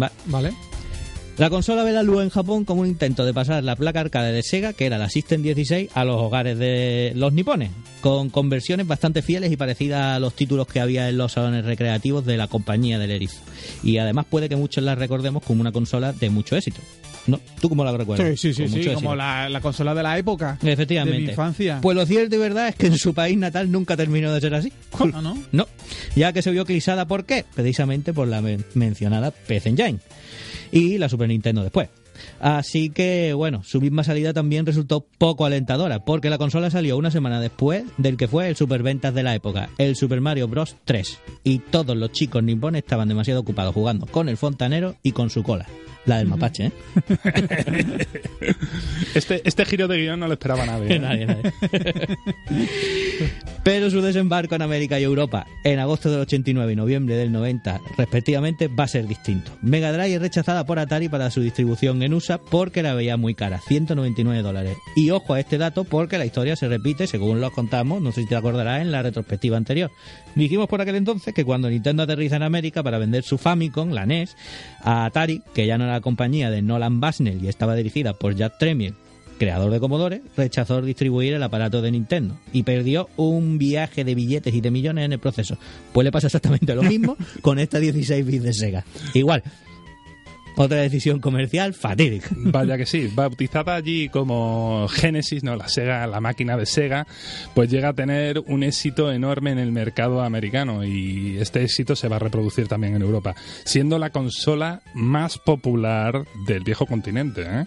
Va- 0.00 0.12
Vale. 0.26 0.52
La 1.38 1.48
consola 1.48 1.82
ve 1.82 1.92
la 1.92 2.02
luz 2.02 2.22
en 2.22 2.28
Japón 2.28 2.64
como 2.64 2.82
un 2.82 2.86
intento 2.86 3.24
de 3.24 3.32
pasar 3.32 3.64
la 3.64 3.74
placa 3.74 4.00
arcade 4.00 4.32
de 4.32 4.42
Sega, 4.42 4.74
que 4.74 4.84
era 4.84 4.98
la 4.98 5.08
System 5.08 5.42
16, 5.42 5.90
a 5.94 6.04
los 6.04 6.16
hogares 6.20 6.58
de 6.58 7.12
los 7.16 7.32
nipones, 7.32 7.70
con 8.02 8.28
conversiones 8.28 8.86
bastante 8.86 9.22
fieles 9.22 9.50
y 9.50 9.56
parecidas 9.56 10.16
a 10.16 10.20
los 10.20 10.34
títulos 10.34 10.66
que 10.66 10.78
había 10.78 11.08
en 11.08 11.16
los 11.16 11.32
salones 11.32 11.64
recreativos 11.64 12.26
de 12.26 12.36
la 12.36 12.48
compañía 12.48 12.98
del 12.98 13.10
erizo. 13.12 13.38
Y 13.82 13.96
además 13.96 14.26
puede 14.28 14.48
que 14.50 14.56
muchos 14.56 14.84
la 14.84 14.94
recordemos 14.94 15.42
como 15.42 15.62
una 15.62 15.72
consola 15.72 16.12
de 16.12 16.28
mucho 16.28 16.54
éxito. 16.54 16.80
¿No? 17.26 17.40
¿Tú 17.60 17.68
cómo 17.68 17.84
la 17.84 17.96
recuerdas? 17.96 18.38
Sí, 18.38 18.52
sí, 18.52 18.68
sí, 18.68 18.84
como 18.94 19.14
la, 19.14 19.48
la 19.48 19.60
consola 19.60 19.94
de 19.94 20.02
la 20.02 20.18
época. 20.18 20.58
Efectivamente. 20.60 21.18
De 21.18 21.24
mi 21.24 21.30
infancia. 21.30 21.78
Pues 21.80 21.96
lo 21.96 22.04
cierto 22.04 22.34
y 22.34 22.38
verdad 22.38 22.68
es 22.68 22.74
que 22.74 22.88
en 22.88 22.98
su 22.98 23.14
país 23.14 23.38
natal 23.38 23.70
nunca 23.70 23.96
terminó 23.96 24.32
de 24.34 24.40
ser 24.40 24.54
así. 24.54 24.72
Ah, 24.92 25.20
¿no? 25.22 25.38
No, 25.52 25.66
ya 26.16 26.32
que 26.32 26.42
se 26.42 26.50
vio 26.50 26.62
eclipsada 26.62 27.06
por 27.06 27.24
qué? 27.24 27.44
Precisamente 27.54 28.12
por 28.12 28.26
la 28.28 28.42
men- 28.42 28.64
mencionada 28.74 29.30
PC 29.30 29.70
Engine 29.70 29.98
y 30.72 30.98
la 30.98 31.08
Super 31.08 31.28
Nintendo 31.28 31.62
después. 31.62 31.88
Así 32.40 32.90
que, 32.90 33.32
bueno, 33.34 33.62
su 33.62 33.80
misma 33.80 34.04
salida 34.04 34.32
también 34.32 34.66
resultó 34.66 35.06
poco 35.18 35.44
alentadora, 35.44 36.04
porque 36.04 36.30
la 36.30 36.38
consola 36.38 36.70
salió 36.70 36.96
una 36.96 37.10
semana 37.10 37.40
después 37.40 37.84
del 37.98 38.16
que 38.16 38.28
fue 38.28 38.48
el 38.48 38.56
superventas 38.56 39.14
de 39.14 39.22
la 39.22 39.34
época, 39.34 39.70
el 39.78 39.96
Super 39.96 40.20
Mario 40.20 40.48
Bros. 40.48 40.76
3. 40.84 41.18
Y 41.44 41.58
todos 41.58 41.96
los 41.96 42.12
chicos 42.12 42.42
nipones 42.42 42.82
estaban 42.82 43.08
demasiado 43.08 43.40
ocupados 43.40 43.74
jugando 43.74 44.06
con 44.06 44.28
el 44.28 44.36
fontanero 44.36 44.96
y 45.02 45.12
con 45.12 45.30
su 45.30 45.42
cola. 45.42 45.66
La 46.04 46.18
del 46.18 46.26
mapache, 46.26 46.66
¿eh? 46.66 46.72
Este, 49.14 49.42
este 49.44 49.64
giro 49.66 49.88
de 49.88 49.98
guion 49.98 50.18
no 50.18 50.26
lo 50.26 50.32
esperaba 50.32 50.66
nadie. 50.66 50.96
¿eh? 50.96 50.98
Nadie, 51.02 51.26
nadie. 51.26 51.52
Pero 53.62 53.90
su 53.90 54.00
desembarco 54.00 54.54
en 54.54 54.62
América 54.62 54.98
y 54.98 55.04
Europa 55.04 55.46
en 55.64 55.78
agosto 55.78 56.10
del 56.10 56.20
89 56.20 56.72
y 56.72 56.76
noviembre 56.76 57.14
del 57.14 57.30
90, 57.30 57.80
respectivamente, 57.96 58.68
va 58.68 58.84
a 58.84 58.88
ser 58.88 59.06
distinto. 59.06 59.52
Mega 59.62 59.92
Drive 59.92 60.14
es 60.14 60.20
rechazada 60.20 60.64
por 60.66 60.78
Atari 60.78 61.08
para 61.08 61.30
su 61.30 61.40
distribución 61.40 62.02
en 62.02 62.14
USA 62.14 62.38
porque 62.38 62.82
la 62.82 62.94
veía 62.94 63.16
muy 63.16 63.34
cara, 63.34 63.60
199 63.60 64.42
dólares. 64.42 64.76
Y 64.96 65.10
ojo 65.10 65.34
a 65.34 65.40
este 65.40 65.58
dato 65.58 65.84
porque 65.84 66.18
la 66.18 66.24
historia 66.24 66.56
se 66.56 66.68
repite, 66.68 67.06
según 67.06 67.40
lo 67.40 67.52
contamos, 67.52 68.02
no 68.02 68.10
sé 68.10 68.22
si 68.22 68.28
te 68.28 68.36
acordarás, 68.36 68.82
en 68.82 68.90
la 68.90 69.02
retrospectiva 69.02 69.56
anterior. 69.56 69.90
Dijimos 70.34 70.66
por 70.66 70.80
aquel 70.80 70.96
entonces 70.96 71.34
que 71.34 71.44
cuando 71.44 71.68
Nintendo 71.68 72.02
aterriza 72.02 72.36
en 72.36 72.42
América 72.42 72.82
para 72.82 72.98
vender 72.98 73.22
su 73.22 73.38
Famicom, 73.38 73.90
la 73.90 74.06
NES, 74.06 74.36
a 74.80 75.04
Atari, 75.04 75.42
que 75.54 75.66
ya 75.66 75.78
no 75.78 75.84
era 75.84 75.91
la 75.92 76.00
compañía 76.00 76.50
de 76.50 76.62
Nolan 76.62 77.00
Bushnell 77.00 77.42
y 77.42 77.48
estaba 77.48 77.74
dirigida 77.74 78.14
por 78.14 78.34
Jack 78.34 78.58
Tremiel, 78.58 78.94
creador 79.38 79.70
de 79.70 79.80
Commodore, 79.80 80.22
rechazó 80.36 80.80
distribuir 80.82 81.34
el 81.34 81.42
aparato 81.42 81.82
de 81.82 81.90
Nintendo 81.90 82.36
y 82.52 82.62
perdió 82.62 83.08
un 83.16 83.58
viaje 83.58 84.04
de 84.04 84.14
billetes 84.14 84.54
y 84.54 84.60
de 84.60 84.70
millones 84.70 85.04
en 85.04 85.12
el 85.12 85.18
proceso. 85.18 85.58
Pues 85.92 86.04
le 86.04 86.12
pasa 86.12 86.28
exactamente 86.28 86.74
lo 86.74 86.82
mismo 86.82 87.16
con 87.42 87.58
esta 87.58 87.78
16 87.78 88.24
bits 88.24 88.42
de 88.44 88.52
Sega. 88.52 88.84
Igual. 89.14 89.42
Otra 90.56 90.78
decisión 90.78 91.20
comercial 91.20 91.74
fatídica. 91.74 92.28
Vaya 92.36 92.76
que 92.76 92.86
sí, 92.86 93.10
bautizada 93.14 93.74
allí 93.74 94.08
como 94.08 94.86
Genesis, 94.88 95.42
no 95.42 95.56
la 95.56 95.68
Sega, 95.68 96.06
la 96.06 96.20
máquina 96.20 96.56
de 96.56 96.66
Sega, 96.66 97.06
pues 97.54 97.70
llega 97.70 97.90
a 97.90 97.92
tener 97.94 98.38
un 98.46 98.62
éxito 98.62 99.12
enorme 99.12 99.52
en 99.52 99.58
el 99.58 99.72
mercado 99.72 100.22
americano 100.22 100.84
y 100.84 101.38
este 101.38 101.62
éxito 101.62 101.96
se 101.96 102.08
va 102.08 102.16
a 102.16 102.18
reproducir 102.18 102.68
también 102.68 102.94
en 102.94 103.02
Europa, 103.02 103.34
siendo 103.64 103.98
la 103.98 104.10
consola 104.10 104.82
más 104.94 105.38
popular 105.38 106.24
del 106.46 106.62
viejo 106.62 106.86
continente. 106.86 107.44
¿eh? 107.46 107.64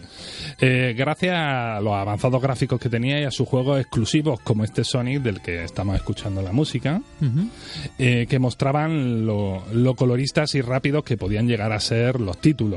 Eh, 0.59 0.95
gracias 0.97 1.35
a 1.35 1.79
los 1.81 1.93
avanzados 1.93 2.41
gráficos 2.41 2.79
que 2.79 2.89
tenía 2.89 3.19
y 3.19 3.23
a 3.23 3.31
sus 3.31 3.47
juegos 3.47 3.79
exclusivos 3.79 4.39
como 4.41 4.63
este 4.63 4.83
Sonic 4.83 5.21
del 5.21 5.41
que 5.41 5.63
estamos 5.63 5.95
escuchando 5.95 6.41
la 6.41 6.51
música, 6.51 7.01
eh, 7.97 8.27
que 8.29 8.39
mostraban 8.39 9.25
lo, 9.25 9.63
lo 9.73 9.95
coloristas 9.95 10.55
y 10.55 10.61
rápidos 10.61 11.03
que 11.03 11.17
podían 11.17 11.47
llegar 11.47 11.71
a 11.71 11.79
ser 11.79 12.19
los 12.19 12.39
títulos. 12.39 12.74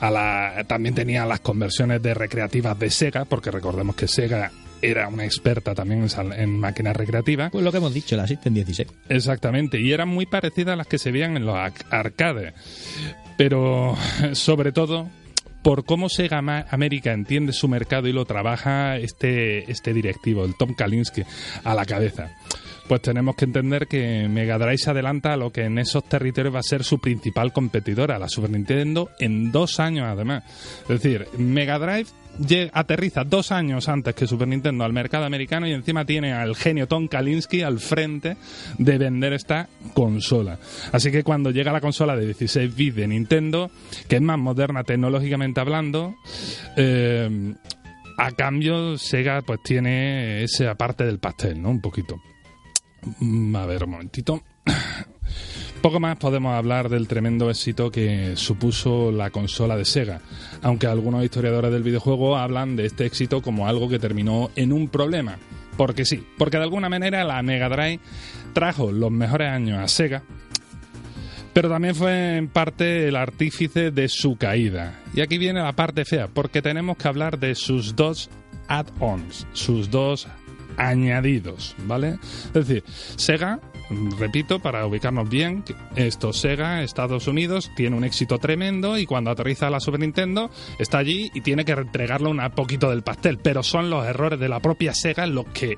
A 0.00 0.10
la, 0.10 0.64
también 0.66 0.94
tenían 0.94 1.28
las 1.28 1.40
conversiones 1.40 2.02
de 2.02 2.14
recreativas 2.14 2.78
de 2.78 2.90
Sega, 2.90 3.24
porque 3.24 3.50
recordemos 3.50 3.94
que 3.96 4.08
Sega 4.08 4.50
era 4.80 5.06
una 5.08 5.24
experta 5.24 5.74
también 5.74 6.06
en, 6.36 6.58
máquinas 6.58 6.96
recreativas. 6.96 7.50
Pues 7.52 7.62
lo 7.64 7.70
que 7.70 7.78
hemos 7.78 7.94
dicho, 7.94 8.16
la 8.16 8.26
System 8.26 8.54
16. 8.54 8.88
Exactamente, 9.08 9.80
y 9.80 9.92
eran 9.92 10.08
muy 10.08 10.26
parecidas 10.26 10.72
a 10.72 10.76
las 10.76 10.86
que 10.88 10.98
se 10.98 11.12
veían 11.12 11.36
en 11.36 11.46
los 11.46 11.54
arc- 11.54 11.84
arcades. 11.90 12.52
Pero 13.36 13.96
sobre 14.32 14.72
todo 14.72 15.08
por 15.62 15.84
cómo 15.84 16.08
Sega 16.08 16.38
América 16.70 17.12
entiende 17.12 17.52
su 17.52 17.68
mercado 17.68 18.08
y 18.08 18.12
lo 18.12 18.24
trabaja 18.24 18.96
este, 18.96 19.70
este 19.70 19.94
directivo, 19.94 20.44
el 20.44 20.56
Tom 20.56 20.74
Kalinske, 20.74 21.24
a 21.62 21.74
la 21.74 21.84
cabeza. 21.86 22.30
Pues 22.88 23.00
tenemos 23.00 23.36
que 23.36 23.44
entender 23.44 23.86
que 23.86 24.28
Mega 24.28 24.58
Drive 24.58 24.78
se 24.78 24.90
adelanta 24.90 25.32
a 25.32 25.36
lo 25.36 25.50
que 25.50 25.64
en 25.64 25.78
esos 25.78 26.04
territorios 26.04 26.54
va 26.54 26.60
a 26.60 26.64
ser 26.64 26.84
su 26.84 26.98
principal 26.98 27.52
competidora, 27.52 28.18
la 28.18 28.28
Super 28.28 28.50
Nintendo, 28.50 29.10
en 29.18 29.52
dos 29.52 29.80
años 29.80 30.06
además. 30.08 30.44
Es 30.82 31.00
decir, 31.00 31.26
Mega 31.38 31.78
Drive 31.78 32.08
aterriza 32.72 33.24
dos 33.24 33.52
años 33.52 33.88
antes 33.88 34.14
que 34.14 34.26
Super 34.26 34.48
Nintendo 34.48 34.84
al 34.84 34.92
mercado 34.92 35.24
americano 35.24 35.66
y 35.66 35.72
encima 35.72 36.04
tiene 36.04 36.32
al 36.32 36.56
genio 36.56 36.88
Tom 36.88 37.08
Kalinske 37.08 37.64
al 37.64 37.78
frente 37.78 38.36
de 38.78 38.98
vender 38.98 39.32
esta 39.32 39.68
consola. 39.94 40.58
Así 40.92 41.10
que 41.10 41.22
cuando 41.22 41.50
llega 41.50 41.72
la 41.72 41.80
consola 41.80 42.16
de 42.16 42.26
16 42.26 42.74
bits 42.74 42.96
de 42.96 43.08
Nintendo, 43.08 43.70
que 44.08 44.16
es 44.16 44.22
más 44.22 44.38
moderna 44.38 44.84
tecnológicamente 44.84 45.60
hablando, 45.60 46.14
eh, 46.76 47.54
a 48.18 48.30
cambio 48.32 48.98
Sega 48.98 49.42
pues 49.42 49.60
tiene 49.62 50.42
esa 50.44 50.74
parte 50.74 51.04
del 51.04 51.18
pastel, 51.18 51.60
¿no? 51.60 51.70
Un 51.70 51.80
poquito. 51.80 52.20
Mm, 53.20 53.56
A 53.56 53.66
ver, 53.66 53.84
un 53.84 53.90
momentito. 53.90 54.42
Poco 55.82 55.98
más 55.98 56.16
podemos 56.16 56.54
hablar 56.54 56.88
del 56.88 57.08
tremendo 57.08 57.50
éxito 57.50 57.90
que 57.90 58.36
supuso 58.36 59.10
la 59.10 59.30
consola 59.30 59.76
de 59.76 59.84
Sega, 59.84 60.20
aunque 60.62 60.86
algunos 60.86 61.24
historiadores 61.24 61.72
del 61.72 61.82
videojuego 61.82 62.36
hablan 62.36 62.76
de 62.76 62.86
este 62.86 63.04
éxito 63.04 63.42
como 63.42 63.66
algo 63.66 63.88
que 63.88 63.98
terminó 63.98 64.50
en 64.54 64.72
un 64.72 64.88
problema. 64.88 65.38
Porque 65.76 66.04
sí, 66.04 66.24
porque 66.38 66.58
de 66.58 66.64
alguna 66.64 66.88
manera 66.88 67.24
la 67.24 67.42
Mega 67.42 67.68
Drive 67.68 67.98
trajo 68.52 68.92
los 68.92 69.10
mejores 69.10 69.48
años 69.50 69.80
a 69.80 69.88
Sega, 69.88 70.22
pero 71.52 71.68
también 71.68 71.96
fue 71.96 72.36
en 72.36 72.48
parte 72.48 73.08
el 73.08 73.16
artífice 73.16 73.90
de 73.90 74.08
su 74.08 74.36
caída. 74.36 75.00
Y 75.14 75.20
aquí 75.20 75.36
viene 75.36 75.60
la 75.62 75.72
parte 75.72 76.04
fea, 76.04 76.28
porque 76.28 76.62
tenemos 76.62 76.96
que 76.96 77.08
hablar 77.08 77.40
de 77.40 77.56
sus 77.56 77.96
dos 77.96 78.30
add-ons, 78.68 79.46
sus 79.52 79.90
dos 79.90 80.28
añadidos, 80.76 81.74
¿vale? 81.78 82.18
Es 82.46 82.52
decir, 82.52 82.84
Sega, 83.16 83.60
repito, 84.18 84.60
para 84.60 84.86
ubicarnos 84.86 85.28
bien, 85.28 85.64
esto 85.96 86.32
Sega, 86.32 86.82
Estados 86.82 87.26
Unidos, 87.26 87.70
tiene 87.76 87.96
un 87.96 88.04
éxito 88.04 88.38
tremendo 88.38 88.98
y 88.98 89.06
cuando 89.06 89.30
aterriza 89.30 89.70
la 89.70 89.80
Super 89.80 90.00
Nintendo 90.00 90.50
está 90.78 90.98
allí 90.98 91.30
y 91.34 91.40
tiene 91.40 91.64
que 91.64 91.72
entregarle 91.72 92.28
un 92.28 92.40
poquito 92.54 92.90
del 92.90 93.02
pastel, 93.02 93.38
pero 93.38 93.62
son 93.62 93.90
los 93.90 94.06
errores 94.06 94.38
de 94.38 94.48
la 94.48 94.60
propia 94.60 94.94
Sega 94.94 95.26
los 95.26 95.46
que 95.46 95.76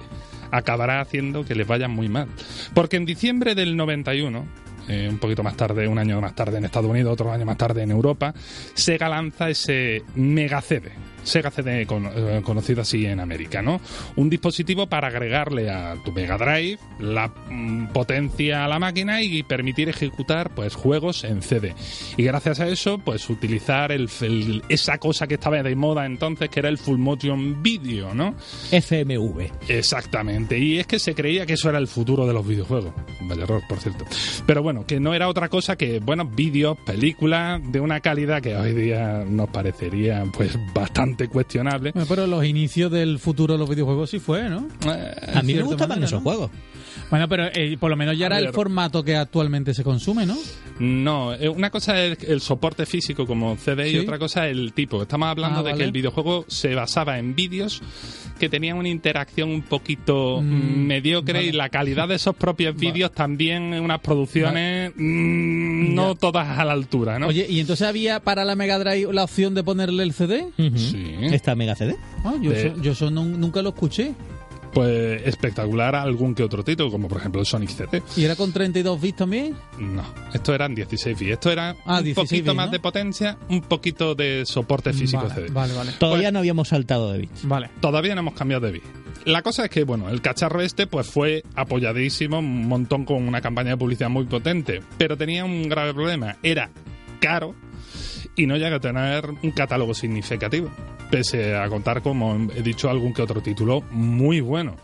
acabará 0.50 1.00
haciendo 1.00 1.44
que 1.44 1.54
les 1.54 1.66
vaya 1.66 1.88
muy 1.88 2.08
mal. 2.08 2.28
Porque 2.74 2.96
en 2.96 3.04
diciembre 3.04 3.54
del 3.54 3.76
91, 3.76 4.46
eh, 4.88 5.08
un 5.10 5.18
poquito 5.18 5.42
más 5.42 5.56
tarde, 5.56 5.86
un 5.88 5.98
año 5.98 6.20
más 6.20 6.34
tarde 6.34 6.58
en 6.58 6.64
Estados 6.64 6.90
Unidos, 6.90 7.12
otro 7.12 7.30
año 7.32 7.44
más 7.44 7.56
tarde 7.56 7.82
en 7.82 7.90
Europa, 7.90 8.34
Sega 8.74 9.08
lanza 9.08 9.48
ese 9.50 10.02
Mega 10.14 10.60
CD. 10.60 10.90
Sega 11.24 11.50
CD 11.50 11.86
con- 11.86 12.04
eh, 12.14 12.42
conocido 12.44 12.82
así 12.82 13.06
en 13.06 13.18
América, 13.18 13.62
¿no? 13.62 13.80
Un 14.16 14.28
dispositivo 14.28 14.86
para 14.88 15.08
agregarle 15.08 15.70
a 15.70 15.94
tu 16.04 16.12
Mega 16.12 16.36
Drive 16.36 16.78
la 17.00 17.28
mm, 17.28 17.86
potencia 17.94 18.62
a 18.64 18.68
la 18.68 18.78
máquina 18.78 19.22
y 19.22 19.42
permitir 19.42 19.88
ejecutar 19.88 20.50
pues 20.54 20.74
juegos 20.74 21.24
en 21.24 21.40
CD. 21.40 21.74
Y 22.18 22.24
gracias 22.24 22.60
a 22.60 22.68
eso, 22.68 22.98
pues 22.98 23.30
utilizar 23.30 23.90
el, 23.90 24.10
el- 24.20 24.62
esa 24.68 24.98
cosa 24.98 25.26
que 25.26 25.34
estaba 25.34 25.62
de 25.62 25.74
moda 25.74 26.04
entonces, 26.04 26.50
que 26.50 26.60
era 26.60 26.68
el 26.68 26.76
Full 26.76 26.98
Motion 26.98 27.62
Video, 27.62 28.12
¿no? 28.12 28.34
FMV. 28.70 29.50
Exactamente, 29.68 30.58
y 30.58 30.78
es 30.78 30.86
que 30.86 30.98
se 30.98 31.14
creía 31.14 31.46
que 31.46 31.54
eso 31.54 31.70
era 31.70 31.78
el 31.78 31.86
futuro 31.88 32.26
de 32.26 32.34
los 32.34 32.46
videojuegos. 32.46 32.92
Vaya 33.22 33.44
error, 33.44 33.62
por 33.66 33.78
cierto. 33.78 34.04
Pero 34.46 34.62
bueno, 34.62 34.73
que 34.82 34.98
no 35.00 35.14
era 35.14 35.28
otra 35.28 35.48
cosa 35.48 35.76
que, 35.76 36.00
bueno, 36.00 36.24
vídeos, 36.24 36.76
películas 36.84 37.60
de 37.70 37.80
una 37.80 38.00
calidad 38.00 38.42
que 38.42 38.56
hoy 38.56 38.72
día 38.72 39.24
nos 39.28 39.48
parecería 39.50 40.24
pues 40.36 40.58
bastante 40.74 41.28
cuestionable. 41.28 41.92
Bueno, 41.92 42.06
pero 42.08 42.26
los 42.26 42.44
inicios 42.44 42.90
del 42.90 43.18
futuro 43.18 43.54
de 43.54 43.58
los 43.58 43.68
videojuegos 43.68 44.10
sí 44.10 44.18
fue, 44.18 44.48
¿no? 44.50 44.66
Eh, 44.86 45.14
A 45.34 45.42
mí 45.42 45.54
me 45.54 45.62
gustaban 45.62 45.90
manera, 45.90 46.06
esos 46.06 46.20
¿no? 46.20 46.24
juegos. 46.24 46.50
Bueno, 47.10 47.28
pero 47.28 47.46
eh, 47.52 47.76
por 47.78 47.90
lo 47.90 47.96
menos 47.96 48.16
ya 48.18 48.26
era 48.26 48.38
el 48.38 48.52
formato 48.52 49.02
que 49.02 49.16
actualmente 49.16 49.74
se 49.74 49.82
consume, 49.84 50.26
¿no? 50.26 50.36
No, 50.80 51.34
eh, 51.34 51.48
una 51.48 51.70
cosa 51.70 52.02
es 52.04 52.18
el 52.24 52.40
soporte 52.40 52.84
físico 52.86 53.26
como 53.26 53.56
CD 53.56 53.90
y 53.90 53.98
otra 53.98 54.18
cosa 54.18 54.48
el 54.48 54.72
tipo. 54.72 55.02
Estamos 55.02 55.28
hablando 55.28 55.60
Ah, 55.60 55.62
de 55.62 55.70
vale. 55.70 55.78
que 55.78 55.84
el 55.84 55.92
videojuego 55.92 56.44
se 56.48 56.74
basaba 56.74 57.18
en 57.18 57.34
vídeos 57.36 57.80
que 58.40 58.48
tenían 58.48 58.76
una 58.78 58.88
interacción 58.88 59.50
un 59.50 59.62
poquito 59.62 60.40
Mm, 60.42 60.86
mediocre 60.86 61.34
vale. 61.34 61.46
y 61.46 61.52
la 61.52 61.68
calidad 61.68 62.08
de 62.08 62.16
esos 62.16 62.34
propios 62.34 62.74
vídeos 62.76 63.12
también 63.12 63.74
unas 63.74 64.00
producciones 64.00 64.92
mm, 64.96 65.94
no 65.94 66.14
Ya. 66.14 66.18
todas 66.18 66.58
a 66.58 66.64
la 66.64 66.72
altura, 66.72 67.18
¿no? 67.20 67.28
Oye, 67.28 67.46
¿y 67.48 67.60
entonces 67.60 67.86
había 67.86 68.20
para 68.20 68.44
la 68.44 68.56
Mega 68.56 68.78
Drive 68.78 69.12
la 69.12 69.22
opción 69.24 69.54
de 69.54 69.62
ponerle 69.62 70.02
el 70.02 70.12
CD? 70.12 70.46
Sí. 70.76 71.04
Esta 71.22 71.54
Mega 71.54 71.76
CD. 71.76 71.94
Ah, 72.24 72.34
yo, 72.40 72.50
De- 72.50 72.66
eso, 72.68 72.82
yo 72.82 72.92
eso 72.92 73.10
nun- 73.10 73.36
nunca 73.38 73.62
lo 73.62 73.68
escuché. 73.70 74.12
Pues 74.74 75.22
espectacular 75.26 75.94
algún 75.94 76.34
que 76.34 76.42
otro 76.42 76.64
título, 76.64 76.90
como 76.90 77.08
por 77.08 77.18
ejemplo 77.18 77.40
el 77.40 77.46
Sonic 77.46 77.70
CD. 77.70 78.02
¿Y 78.16 78.24
era 78.24 78.34
con 78.36 78.52
32 78.52 79.00
bits 79.00 79.16
también? 79.18 79.54
No, 79.78 80.02
esto 80.32 80.54
eran 80.54 80.74
16 80.74 81.18
bits. 81.18 81.30
Esto 81.32 81.50
era 81.52 81.76
Ah, 81.86 81.98
un 81.98 82.04
16 82.04 82.14
poquito 82.16 82.44
bits, 82.50 82.56
más 82.56 82.66
¿no? 82.66 82.72
de 82.72 82.80
potencia, 82.80 83.38
un 83.48 83.60
poquito 83.62 84.14
de 84.14 84.44
soporte 84.44 84.92
físico 84.92 85.22
vale, 85.22 85.34
CD. 85.34 85.48
Vale, 85.50 85.74
vale. 85.74 85.92
Todavía 85.98 86.32
no 86.32 86.40
habíamos 86.40 86.68
saltado 86.68 87.12
de 87.12 87.18
bits. 87.20 87.46
Vale. 87.46 87.70
Todavía 87.80 88.14
no 88.14 88.20
hemos 88.22 88.34
cambiado 88.34 88.66
de 88.66 88.72
bit. 88.72 88.82
La 89.24 89.40
cosa 89.42 89.64
es 89.64 89.70
que, 89.70 89.84
bueno, 89.84 90.10
el 90.10 90.20
cacharro 90.20 90.60
este 90.60 90.86
pues 90.86 91.06
fue 91.06 91.42
apoyadísimo, 91.54 92.40
un 92.40 92.68
montón 92.68 93.04
con 93.06 93.26
una 93.26 93.40
campaña 93.40 93.70
de 93.70 93.76
publicidad 93.78 94.10
muy 94.10 94.24
potente, 94.26 94.82
pero 94.98 95.16
tenía 95.16 95.44
un 95.46 95.68
grave 95.68 95.94
problema. 95.94 96.36
Era 96.42 96.70
caro 97.20 97.54
y 98.36 98.46
no 98.46 98.56
llega 98.56 98.76
a 98.76 98.80
tener 98.80 99.30
un 99.42 99.50
catálogo 99.52 99.94
significativo, 99.94 100.70
pese 101.10 101.56
a 101.56 101.68
contar, 101.68 102.02
como 102.02 102.34
he 102.54 102.62
dicho, 102.62 102.90
algún 102.90 103.14
que 103.14 103.22
otro 103.22 103.40
título 103.40 103.82
muy 103.90 104.40
bueno. 104.40 104.76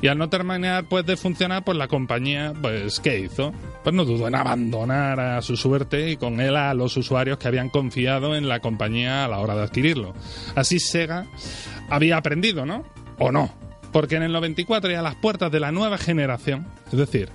Y 0.00 0.08
al 0.08 0.18
no 0.18 0.28
terminar 0.28 0.86
pues 0.88 1.04
de 1.06 1.16
funcionar, 1.16 1.64
pues 1.64 1.76
la 1.76 1.88
compañía, 1.88 2.52
pues 2.60 3.00
¿qué 3.00 3.18
hizo? 3.20 3.52
Pues 3.82 3.94
no 3.94 4.04
dudó 4.04 4.28
en 4.28 4.34
abandonar 4.34 5.20
a 5.20 5.42
su 5.42 5.56
suerte 5.56 6.10
y 6.10 6.16
con 6.16 6.40
él 6.40 6.56
a 6.56 6.74
los 6.74 6.96
usuarios 6.96 7.38
que 7.38 7.48
habían 7.48 7.70
confiado 7.70 8.36
en 8.36 8.48
la 8.48 8.60
compañía 8.60 9.24
a 9.24 9.28
la 9.28 9.38
hora 9.38 9.54
de 9.54 9.62
adquirirlo. 9.62 10.14
Así 10.54 10.78
Sega 10.78 11.26
había 11.88 12.16
aprendido, 12.16 12.66
¿no? 12.66 12.84
¿O 13.18 13.32
no? 13.32 13.52
Porque 13.92 14.16
en 14.16 14.22
el 14.22 14.32
94 14.32 14.90
y 14.90 14.94
a 14.94 15.02
las 15.02 15.14
puertas 15.14 15.50
de 15.50 15.60
la 15.60 15.72
nueva 15.72 15.96
generación, 15.96 16.66
es 16.92 16.98
decir, 16.98 17.30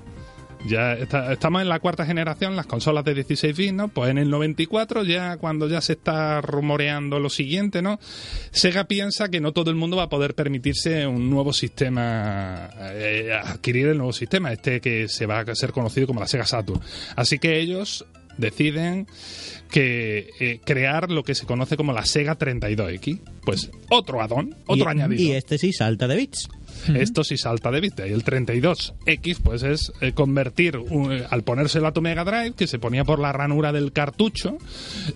ya 0.68 0.94
está- 0.94 1.32
estamos 1.34 1.62
en 1.62 1.70
la 1.70 1.80
cuarta 1.80 2.06
generación, 2.06 2.56
las 2.56 2.66
consolas 2.66 3.04
de 3.06 3.14
16 3.16 3.56
bits, 3.56 3.74
¿no? 3.74 3.88
Pues 3.88 4.10
en 4.12 4.18
el 4.18 4.30
94, 4.30 5.04
ya 5.04 5.38
cuando 5.38 5.68
ya 5.68 5.82
se 5.82 5.94
está 5.94 6.42
rumoreando 6.42 7.20
lo 7.20 7.30
siguiente, 7.30 7.82
¿no? 7.82 8.00
Sega 8.52 8.86
piensa 8.86 9.30
que 9.30 9.40
no 9.42 9.52
todo 9.54 9.70
el 9.70 9.76
mundo 9.76 9.98
va 9.98 10.04
a 10.04 10.10
poder 10.10 10.36
permitirse 10.36 11.06
un 11.08 11.30
nuevo 11.30 11.54
sistema, 11.54 12.70
eh, 12.94 13.32
adquirir 13.44 13.88
el 13.88 13.98
nuevo 13.98 14.14
sistema, 14.14 14.52
este 14.52 14.82
que 14.82 15.08
se 15.08 15.26
va 15.26 15.40
a 15.40 15.56
ser 15.56 15.72
conocido 15.72 16.08
como 16.08 16.20
la 16.20 16.28
Sega 16.28 16.46
Saturn. 16.46 16.82
Así 17.16 17.40
que 17.40 17.60
ellos 17.60 18.06
deciden 18.38 19.08
que 19.70 20.30
eh, 20.40 20.60
crear 20.66 21.12
lo 21.12 21.24
que 21.24 21.36
se 21.36 21.46
conoce 21.46 21.78
como 21.78 21.94
la 21.94 22.06
Sega 22.06 22.38
32X. 22.38 23.20
Pues 23.44 23.72
otro 23.90 24.22
add-on, 24.22 24.56
otro 24.68 24.86
y, 24.86 24.88
añadido. 24.88 25.22
Y 25.22 25.32
este 25.32 25.58
sí 25.58 25.74
salta 25.74 26.08
de 26.08 26.16
bits. 26.16 26.50
Esto 26.96 27.24
sí 27.24 27.38
salta 27.38 27.72
de 27.72 27.82
bits. 27.82 28.00
Y 28.08 28.12
el 28.14 28.24
32X, 28.24 29.38
pues 29.44 29.64
es 29.64 29.92
eh, 30.02 30.14
convertir, 30.14 30.78
un- 30.78 31.12
eh, 31.12 31.24
al 31.30 31.44
ponérselo 31.44 31.88
a 31.88 31.92
tu 31.94 32.02
Mega 32.02 32.24
Drive, 32.24 32.54
que 32.54 32.68
se 32.68 32.80
ponía 32.80 33.04
por 33.04 33.20
la 33.20 33.32
ranura 33.32 33.72
del 33.72 33.92
cartucho, 33.92 34.58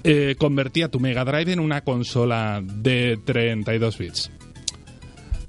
eh, 0.04 0.36
convertía 0.38 0.89
tu 0.89 0.99
Mega 0.99 1.23
Drive 1.25 1.51
en 1.54 1.60
una 1.60 1.82
consola 1.82 2.62
de 2.63 3.17
32 3.25 3.97
bits. 3.97 4.32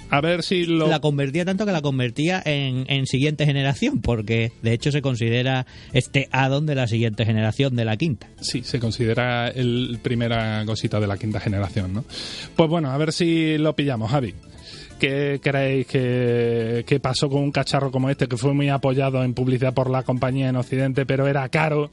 A 0.08 0.20
ver 0.20 0.44
si 0.44 0.66
lo... 0.66 0.86
La 0.86 1.00
convertía 1.00 1.44
tanto 1.44 1.66
que 1.66 1.72
la 1.72 1.82
convertía 1.82 2.40
en, 2.44 2.84
en 2.88 3.06
siguiente 3.08 3.44
generación, 3.44 4.00
porque 4.00 4.52
de 4.62 4.72
hecho 4.72 4.92
se 4.92 5.02
considera 5.02 5.66
este 5.92 6.28
add-on 6.30 6.64
de 6.64 6.76
la 6.76 6.86
siguiente 6.86 7.24
generación, 7.26 7.74
de 7.74 7.84
la 7.84 7.96
quinta. 7.96 8.28
Sí, 8.40 8.62
se 8.62 8.78
considera 8.78 9.48
el 9.48 9.98
primera 10.02 10.62
cosita 10.64 11.00
de 11.00 11.08
la 11.08 11.18
quinta 11.18 11.40
generación, 11.40 11.92
¿no? 11.92 12.04
Pues 12.54 12.70
bueno, 12.70 12.92
a 12.92 12.96
ver 12.98 13.12
si 13.12 13.58
lo 13.58 13.74
pillamos, 13.74 14.12
Javi. 14.12 14.32
¿Qué 14.98 15.40
creéis 15.42 15.86
que, 15.86 16.84
que 16.86 17.00
pasó 17.00 17.28
con 17.28 17.42
un 17.42 17.52
cacharro 17.52 17.90
como 17.90 18.08
este 18.08 18.28
que 18.28 18.36
fue 18.36 18.54
muy 18.54 18.68
apoyado 18.68 19.22
en 19.22 19.34
publicidad 19.34 19.74
por 19.74 19.90
la 19.90 20.02
compañía 20.02 20.48
en 20.48 20.56
Occidente, 20.56 21.04
pero 21.04 21.26
era 21.26 21.48
caro 21.48 21.90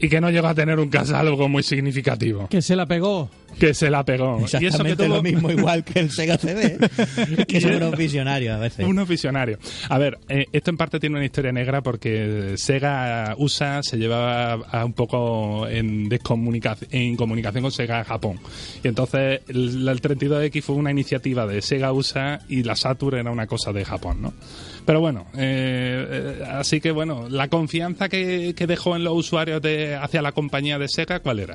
y 0.00 0.08
que 0.08 0.20
no 0.20 0.30
llegó 0.30 0.46
a 0.46 0.54
tener 0.54 0.78
un 0.78 0.88
catálogo 0.88 1.48
muy 1.48 1.62
significativo? 1.62 2.46
Que 2.48 2.62
se 2.62 2.76
la 2.76 2.86
pegó. 2.86 3.28
Que 3.58 3.74
se 3.74 3.90
la 3.90 4.04
pegó. 4.04 4.38
Y 4.60 4.66
eso 4.66 4.84
que 4.84 4.94
tuvo 4.96 5.08
lo 5.16 5.22
mismo, 5.22 5.50
igual 5.50 5.84
que 5.84 6.00
el 6.00 6.10
Sega 6.10 6.38
CD, 6.38 6.78
que 7.48 7.60
son 7.60 7.74
unos 7.74 7.96
visionarios 7.96 8.54
a 8.54 8.58
veces. 8.58 8.86
Unos 8.86 9.08
visionarios. 9.08 9.58
A 9.88 9.98
ver, 9.98 10.18
eh, 10.28 10.46
esto 10.52 10.70
en 10.70 10.76
parte 10.76 11.00
tiene 11.00 11.16
una 11.16 11.24
historia 11.24 11.50
negra 11.50 11.82
porque 11.82 12.54
Sega 12.56 13.34
USA 13.38 13.82
se 13.82 13.96
llevaba 13.96 14.52
a 14.70 14.84
un 14.84 14.92
poco 14.92 15.66
en, 15.66 16.08
descomunica- 16.08 16.76
en 16.90 17.16
comunicación 17.16 17.62
con 17.62 17.72
Sega 17.72 18.04
Japón. 18.04 18.38
Y 18.84 18.88
entonces 18.88 19.40
el, 19.48 19.88
el 19.88 20.00
32X 20.02 20.62
fue 20.62 20.76
una 20.76 20.90
iniciativa 20.90 21.46
de 21.46 21.60
Sega 21.62 21.92
USA 21.92 22.40
y 22.48 22.62
la 22.62 22.76
Saturn 22.76 23.18
era 23.18 23.30
una 23.30 23.46
cosa 23.46 23.72
de 23.72 23.84
Japón, 23.84 24.22
¿no? 24.22 24.34
Pero 24.86 25.00
bueno, 25.00 25.26
eh, 25.36 26.06
eh, 26.40 26.44
así 26.48 26.80
que 26.80 26.92
bueno, 26.92 27.28
la 27.28 27.48
confianza 27.48 28.08
que, 28.08 28.54
que 28.56 28.66
dejó 28.66 28.94
en 28.96 29.04
los 29.04 29.14
usuarios 29.14 29.60
de, 29.60 29.94
hacia 29.96 30.22
la 30.22 30.32
compañía 30.32 30.78
de 30.78 30.88
Sega, 30.88 31.20
¿cuál 31.20 31.40
era? 31.40 31.54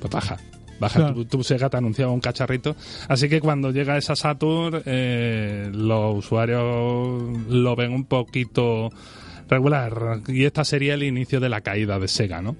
Pues 0.00 0.12
baja. 0.12 0.36
Baja, 0.80 0.98
Claro. 1.00 1.14
tu, 1.14 1.24
tu 1.24 1.42
Sega 1.44 1.68
te 1.70 1.76
anunciaba 1.76 2.12
un 2.12 2.20
cacharrito. 2.20 2.76
Así 3.08 3.28
que 3.28 3.40
cuando 3.40 3.70
llega 3.70 3.96
esa 3.96 4.14
Saturn, 4.16 4.82
eh, 4.86 5.70
los 5.72 6.16
usuarios 6.18 7.22
lo 7.48 7.76
ven 7.76 7.92
un 7.92 8.04
poquito 8.04 8.90
regular. 9.48 10.20
Y 10.28 10.44
esta 10.44 10.64
sería 10.64 10.94
el 10.94 11.02
inicio 11.02 11.40
de 11.40 11.48
la 11.48 11.60
caída 11.60 11.98
de 11.98 12.08
Sega, 12.08 12.42
¿no? 12.42 12.56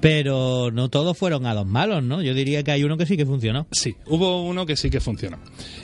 Pero 0.00 0.70
no 0.70 0.88
todos 0.90 1.16
fueron 1.16 1.46
a 1.46 1.54
los 1.54 1.66
malos, 1.66 2.02
¿no? 2.02 2.22
Yo 2.22 2.34
diría 2.34 2.62
que 2.62 2.72
hay 2.72 2.84
uno 2.84 2.96
que 2.96 3.06
sí 3.06 3.16
que 3.16 3.24
funcionó. 3.26 3.66
Sí, 3.70 3.96
hubo 4.06 4.42
uno 4.42 4.66
que 4.66 4.76
sí 4.76 4.90
que 4.90 5.00
funcionó. 5.00 5.38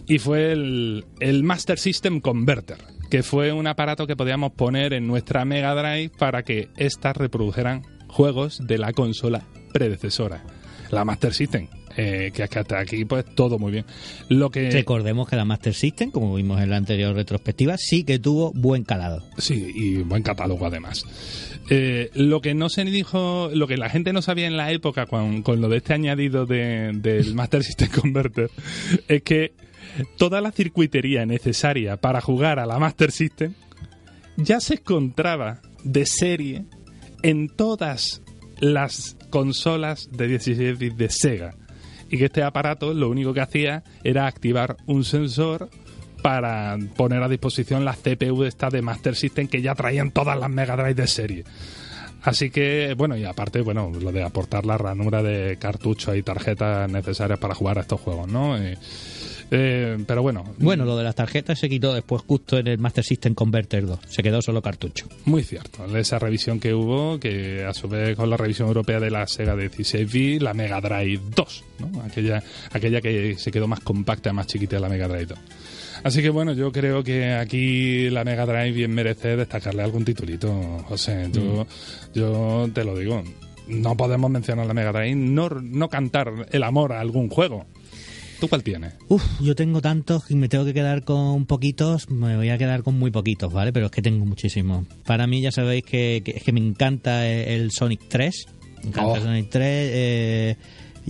Y 0.06 0.18
fue 0.18 0.52
el, 0.52 1.04
el 1.20 1.42
Master 1.42 1.78
System 1.78 2.20
Converter, 2.20 2.78
que 3.10 3.22
fue 3.22 3.52
un 3.52 3.66
aparato 3.66 4.06
que 4.06 4.16
podíamos 4.16 4.52
poner 4.52 4.92
en 4.92 5.06
nuestra 5.06 5.44
Mega 5.44 5.74
Drive 5.74 6.10
para 6.18 6.42
que 6.42 6.68
éstas 6.76 7.16
reprodujeran 7.16 7.82
juegos 8.08 8.60
de 8.66 8.78
la 8.78 8.92
consola 8.92 9.42
predecesora, 9.72 10.42
la 10.90 11.04
Master 11.04 11.32
System. 11.34 11.68
eh, 11.96 12.30
que 12.32 12.44
hasta 12.44 12.78
aquí, 12.78 13.04
pues 13.04 13.24
todo 13.34 13.58
muy 13.58 13.72
bien. 13.72 13.84
Lo 14.28 14.50
que. 14.50 14.70
Recordemos 14.70 15.28
que 15.28 15.34
la 15.36 15.44
Master 15.44 15.74
System, 15.74 16.10
como 16.12 16.34
vimos 16.34 16.60
en 16.60 16.70
la 16.70 16.76
anterior 16.76 17.14
retrospectiva, 17.14 17.76
sí 17.78 18.04
que 18.04 18.18
tuvo 18.20 18.52
buen 18.52 18.84
calado. 18.84 19.24
Sí, 19.38 19.72
y 19.74 19.96
buen 19.98 20.22
catálogo 20.22 20.66
además. 20.66 21.04
Eh, 21.68 22.10
lo 22.14 22.40
que 22.40 22.54
no 22.54 22.68
se 22.68 22.84
dijo, 22.84 23.50
lo 23.52 23.66
que 23.66 23.76
la 23.76 23.88
gente 23.90 24.12
no 24.12 24.22
sabía 24.22 24.46
en 24.46 24.56
la 24.56 24.70
época 24.72 25.06
con, 25.06 25.42
con 25.42 25.60
lo 25.60 25.68
de 25.68 25.78
este 25.78 25.92
añadido 25.94 26.46
de- 26.46 26.92
del 26.94 27.34
Master 27.36 27.62
System 27.64 27.88
Converter 27.90 28.50
es 29.08 29.22
que 29.22 29.52
toda 30.16 30.40
la 30.40 30.52
circuitería 30.52 31.26
necesaria 31.26 31.96
para 31.96 32.20
jugar 32.20 32.58
a 32.60 32.66
la 32.66 32.78
Master 32.78 33.10
System 33.10 33.54
ya 34.36 34.60
se 34.60 34.74
encontraba 34.74 35.60
de 35.84 36.06
serie 36.06 36.64
en 37.22 37.48
todas 37.48 38.22
las 38.60 39.16
consolas 39.30 40.10
de 40.12 40.28
16 40.28 40.78
bits 40.78 40.96
de 40.96 41.08
Sega. 41.10 41.54
Y 42.10 42.18
que 42.18 42.26
este 42.26 42.42
aparato 42.42 42.92
lo 42.92 43.08
único 43.08 43.32
que 43.32 43.40
hacía 43.40 43.84
era 44.02 44.26
activar 44.26 44.76
un 44.86 45.04
sensor 45.04 45.70
para 46.22 46.76
poner 46.96 47.22
a 47.22 47.28
disposición 47.28 47.84
las 47.84 47.98
CPU 47.98 48.42
de 48.42 48.48
esta 48.48 48.68
de 48.68 48.82
Master 48.82 49.16
System 49.16 49.48
que 49.48 49.62
ya 49.62 49.74
traían 49.74 50.10
todas 50.10 50.38
las 50.38 50.50
Mega 50.50 50.76
Drive 50.76 50.94
de 50.94 51.06
serie. 51.06 51.44
Así 52.22 52.50
que, 52.50 52.94
bueno, 52.96 53.16
y 53.16 53.24
aparte, 53.24 53.62
bueno, 53.62 53.90
lo 53.98 54.12
de 54.12 54.22
aportar 54.22 54.66
la 54.66 54.76
ranura 54.76 55.22
de 55.22 55.56
cartuchos 55.58 56.16
y 56.16 56.22
tarjetas 56.22 56.90
necesarias 56.90 57.38
para 57.38 57.54
jugar 57.54 57.78
a 57.78 57.80
estos 57.80 58.00
juegos, 58.00 58.28
¿no? 58.28 58.58
Eh, 58.58 58.76
eh, 59.50 59.98
pero 60.06 60.22
bueno, 60.22 60.44
Bueno, 60.58 60.84
lo 60.84 60.96
de 60.96 61.04
las 61.04 61.14
tarjetas 61.14 61.58
se 61.58 61.68
quitó 61.68 61.92
después 61.92 62.22
justo 62.26 62.58
en 62.58 62.68
el 62.68 62.78
Master 62.78 63.04
System 63.04 63.34
Converter 63.34 63.86
2. 63.86 63.98
Se 64.08 64.22
quedó 64.22 64.40
solo 64.42 64.62
cartucho. 64.62 65.06
Muy 65.24 65.42
cierto. 65.42 65.84
Esa 65.96 66.18
revisión 66.18 66.60
que 66.60 66.72
hubo, 66.72 67.18
que 67.18 67.64
a 67.64 67.74
su 67.74 67.88
vez 67.88 68.16
con 68.16 68.30
la 68.30 68.36
revisión 68.36 68.68
europea 68.68 69.00
de 69.00 69.10
la 69.10 69.26
Sega 69.26 69.56
16 69.56 70.12
bit 70.12 70.42
la 70.42 70.54
Mega 70.54 70.80
Drive 70.80 71.20
2, 71.34 71.64
¿no? 71.80 72.02
Aquella, 72.02 72.42
aquella 72.72 73.00
que 73.00 73.36
se 73.36 73.50
quedó 73.50 73.66
más 73.66 73.80
compacta, 73.80 74.32
más 74.32 74.46
chiquita 74.46 74.76
de 74.76 74.82
la 74.82 74.88
Mega 74.88 75.08
Drive 75.08 75.26
2. 75.26 75.38
Así 76.02 76.22
que 76.22 76.30
bueno, 76.30 76.52
yo 76.52 76.72
creo 76.72 77.02
que 77.02 77.34
aquí 77.34 78.08
la 78.08 78.24
Mega 78.24 78.46
Drive 78.46 78.72
bien 78.72 78.92
merece 78.92 79.36
destacarle 79.36 79.82
algún 79.82 80.04
titulito, 80.04 80.52
José. 80.88 81.28
Yo, 81.32 81.66
yo 82.14 82.70
te 82.72 82.84
lo 82.84 82.96
digo. 82.96 83.22
No 83.68 83.96
podemos 83.96 84.30
mencionar 84.30 84.66
la 84.66 84.74
Mega 84.74 84.92
Drive, 84.92 85.14
no, 85.14 85.48
no 85.48 85.88
cantar 85.88 86.46
el 86.50 86.62
amor 86.62 86.92
a 86.92 87.00
algún 87.00 87.28
juego. 87.28 87.66
¿Tú 88.40 88.48
cuál 88.48 88.62
tienes? 88.62 88.94
Uf, 89.08 89.22
yo 89.40 89.54
tengo 89.54 89.80
tantos 89.82 90.30
y 90.30 90.34
me 90.34 90.48
tengo 90.48 90.64
que 90.64 90.72
quedar 90.74 91.04
con 91.04 91.44
poquitos, 91.46 92.08
me 92.10 92.36
voy 92.36 92.48
a 92.48 92.56
quedar 92.58 92.82
con 92.82 92.98
muy 92.98 93.10
poquitos, 93.10 93.52
¿vale? 93.52 93.72
Pero 93.72 93.86
es 93.86 93.92
que 93.92 94.00
tengo 94.02 94.24
muchísimos. 94.24 94.86
Para 95.04 95.26
mí 95.26 95.40
ya 95.42 95.52
sabéis 95.52 95.84
que, 95.84 96.22
que- 96.24 96.32
es 96.32 96.42
que 96.42 96.52
me 96.52 96.60
encanta 96.60 97.28
el 97.28 97.70
Sonic 97.70 98.00
3. 98.08 98.46
Me 98.82 98.88
encanta 98.88 99.10
Oh. 99.12 99.16
el 99.16 99.22
Sonic 99.22 99.50
3. 99.50 99.62
eh, 99.92 100.56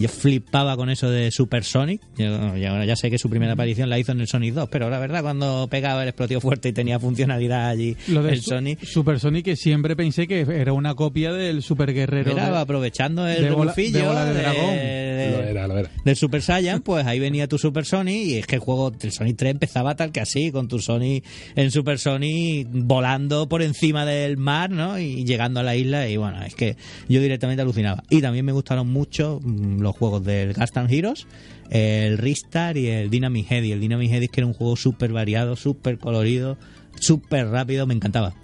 yo 0.00 0.08
flipaba 0.08 0.76
con 0.76 0.90
eso 0.90 1.08
de 1.10 1.30
Super 1.30 1.62
Sonic. 1.62 2.00
Yo, 2.16 2.56
ya, 2.56 2.84
ya 2.84 2.96
sé 2.96 3.10
que 3.10 3.18
su 3.18 3.30
primera 3.30 3.52
aparición 3.52 3.88
la 3.88 3.98
hizo 3.98 4.10
en 4.12 4.20
el 4.20 4.26
Sonic 4.26 4.54
2, 4.54 4.68
pero 4.70 4.90
la 4.90 4.98
verdad 4.98 5.22
cuando 5.22 5.68
pegaba 5.70 6.02
el 6.02 6.08
explosivo 6.08 6.40
fuerte 6.40 6.70
y 6.70 6.72
tenía 6.72 6.98
funcionalidad 6.98 7.68
allí 7.68 7.96
Lo 8.08 8.22
de 8.22 8.32
el 8.32 8.42
Su- 8.42 8.50
Sonic, 8.50 8.82
Super 8.84 9.20
Sonic 9.20 9.44
que 9.44 9.56
siempre 9.56 9.94
pensé 9.94 10.26
que 10.26 10.40
era 10.40 10.72
una 10.72 10.94
copia 10.94 11.32
del 11.32 11.62
Super 11.62 11.92
Guerrero. 11.92 12.32
era 12.32 12.50
de- 12.50 12.58
aprovechando 12.58 13.26
el 13.28 13.42
de 13.44 13.50
bola- 13.52 13.74
de 13.74 14.02
bola 14.02 14.24
de 14.24 14.34
de- 14.34 14.40
dragón. 14.40 14.74
de- 14.74 15.30
Lo 15.30 15.42
era, 15.42 15.66
lo 15.68 15.78
era. 15.78 15.90
del 16.04 16.16
Super 16.16 16.42
Saiyan, 16.42 16.80
pues 16.80 17.06
ahí 17.06 17.18
venía 17.20 17.46
tu 17.46 17.58
Super 17.58 17.84
Sonic 17.84 18.16
y 18.26 18.34
es 18.38 18.46
que 18.46 18.56
el 18.56 18.60
juego 18.60 18.90
del 18.90 19.12
Sonic 19.12 19.36
3 19.36 19.50
empezaba 19.52 19.94
tal 19.96 20.10
que 20.12 20.20
así, 20.20 20.50
con 20.50 20.66
tu 20.66 20.78
Sonic 20.78 21.24
en 21.56 21.70
Super 21.70 21.98
Sonic 21.98 22.68
volando 22.72 23.48
por 23.48 23.62
encima 23.62 24.06
del 24.06 24.36
mar, 24.38 24.70
¿no? 24.70 24.98
Y 24.98 25.24
llegando 25.24 25.60
a 25.60 25.62
la 25.62 25.76
isla 25.76 26.08
y 26.08 26.16
bueno, 26.16 26.42
es 26.42 26.54
que 26.54 26.76
yo 27.08 27.20
directamente 27.20 27.62
alucinaba. 27.62 28.02
Y 28.08 28.20
también 28.22 28.44
me 28.46 28.52
gustaron 28.52 28.88
mucho 28.88 29.40
mm, 29.42 29.80
los 29.90 29.96
juegos 29.96 30.24
del 30.24 30.52
Gas 30.52 30.76
and 30.76 30.92
Heroes, 30.92 31.26
el 31.70 32.18
Ristar 32.18 32.76
y 32.76 32.88
el 32.88 33.10
Dynamic 33.10 33.50
Heady. 33.50 33.72
El 33.72 33.80
Dynamic 33.80 34.10
Heady 34.10 34.28
que 34.28 34.40
era 34.40 34.46
un 34.46 34.54
juego 34.54 34.76
súper 34.76 35.12
variado, 35.12 35.56
súper 35.56 35.98
colorido, 35.98 36.56
súper 36.98 37.48
rápido, 37.48 37.86
me 37.86 37.94
encantaba. 37.94 38.34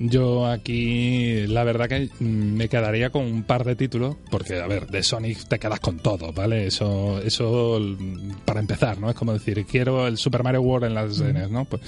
Yo 0.00 0.46
aquí, 0.46 1.46
la 1.48 1.64
verdad 1.64 1.88
que 1.88 2.08
mm, 2.20 2.24
me 2.24 2.68
quedaría 2.68 3.10
con 3.10 3.24
un 3.24 3.42
par 3.42 3.64
de 3.64 3.74
títulos, 3.74 4.16
porque, 4.30 4.60
a 4.60 4.66
ver, 4.68 4.86
de 4.86 5.02
Sonic 5.02 5.48
te 5.48 5.58
quedas 5.58 5.80
con 5.80 5.98
todo, 5.98 6.32
¿vale? 6.32 6.68
Eso, 6.68 7.20
eso 7.20 7.80
mm, 7.80 8.44
para 8.44 8.60
empezar, 8.60 9.00
¿no? 9.00 9.10
Es 9.10 9.16
como 9.16 9.32
decir, 9.32 9.66
quiero 9.66 10.06
el 10.06 10.16
Super 10.16 10.44
Mario 10.44 10.62
World 10.62 10.86
en 10.86 10.94
las 10.94 11.18
NES, 11.18 11.50
¿no? 11.50 11.64
Pues, 11.64 11.82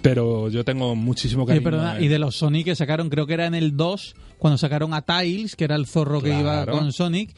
pero 0.00 0.48
yo 0.48 0.64
tengo 0.64 0.94
muchísimo 0.94 1.42
Oye, 1.42 1.54
cariño. 1.54 1.64
perdona, 1.64 2.00
y 2.00 2.06
de 2.06 2.20
los 2.20 2.36
Sonic 2.36 2.66
que 2.66 2.76
sacaron, 2.76 3.10
creo 3.10 3.26
que 3.26 3.34
era 3.34 3.46
en 3.46 3.54
el 3.54 3.76
2, 3.76 4.14
cuando 4.38 4.56
sacaron 4.56 4.94
a 4.94 5.02
Tiles, 5.02 5.56
que 5.56 5.64
era 5.64 5.74
el 5.74 5.86
zorro 5.86 6.20
que 6.22 6.38
iba 6.38 6.64
con 6.66 6.92
Sonic. 6.92 7.34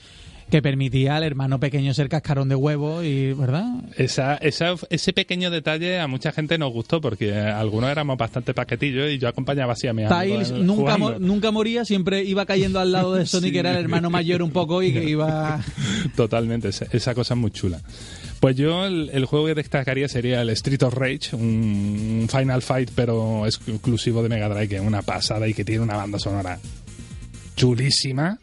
Que 0.50 0.60
permitía 0.60 1.16
al 1.16 1.22
hermano 1.22 1.60
pequeño 1.60 1.94
ser 1.94 2.08
cascarón 2.08 2.48
de 2.48 2.56
huevo 2.56 3.02
y, 3.02 3.32
¿verdad? 3.32 3.66
Esa, 3.96 4.36
esa, 4.36 4.74
ese 4.90 5.12
pequeño 5.12 5.50
detalle 5.50 6.00
a 6.00 6.08
mucha 6.08 6.32
gente 6.32 6.58
nos 6.58 6.72
gustó 6.72 7.00
porque 7.00 7.32
algunos 7.34 7.90
éramos 7.90 8.18
bastante 8.18 8.52
paquetillos 8.52 9.10
y 9.10 9.18
yo 9.18 9.28
acompañaba 9.28 9.74
así 9.74 9.86
a 9.86 9.92
mi 9.92 10.02
amigo. 10.02 10.16
Tails 10.16 10.50
nunca, 10.50 10.98
nunca 10.98 11.50
moría, 11.52 11.84
siempre 11.84 12.24
iba 12.24 12.44
cayendo 12.46 12.80
al 12.80 12.90
lado 12.90 13.14
de 13.14 13.26
Sonic, 13.30 13.52
que 13.52 13.58
era 13.60 13.70
el 13.70 13.76
hermano 13.78 14.10
mayor 14.10 14.42
un 14.42 14.50
poco 14.50 14.82
y 14.82 14.92
que 14.92 15.04
iba... 15.04 15.60
Totalmente, 16.16 16.68
esa, 16.68 17.14
cosa 17.14 17.34
es 17.34 17.40
muy 17.40 17.52
chula. 17.52 17.80
Pues 18.40 18.56
yo 18.56 18.86
el, 18.86 19.24
juego 19.26 19.46
que 19.46 19.54
destacaría 19.54 20.08
sería 20.08 20.40
el 20.40 20.50
Street 20.50 20.82
of 20.82 20.94
Rage, 20.94 21.36
un 21.36 22.26
Final 22.30 22.62
Fight 22.62 22.90
pero 22.94 23.46
exclusivo 23.46 24.22
de 24.22 24.28
Mega 24.28 24.48
Drive, 24.48 24.68
que 24.68 24.76
es 24.76 24.82
una 24.82 25.02
pasada 25.02 25.46
y 25.46 25.54
que 25.54 25.64
tiene 25.64 25.82
una 25.82 25.96
banda 25.96 26.18
sonora 26.18 26.58
chulísima 27.54 28.38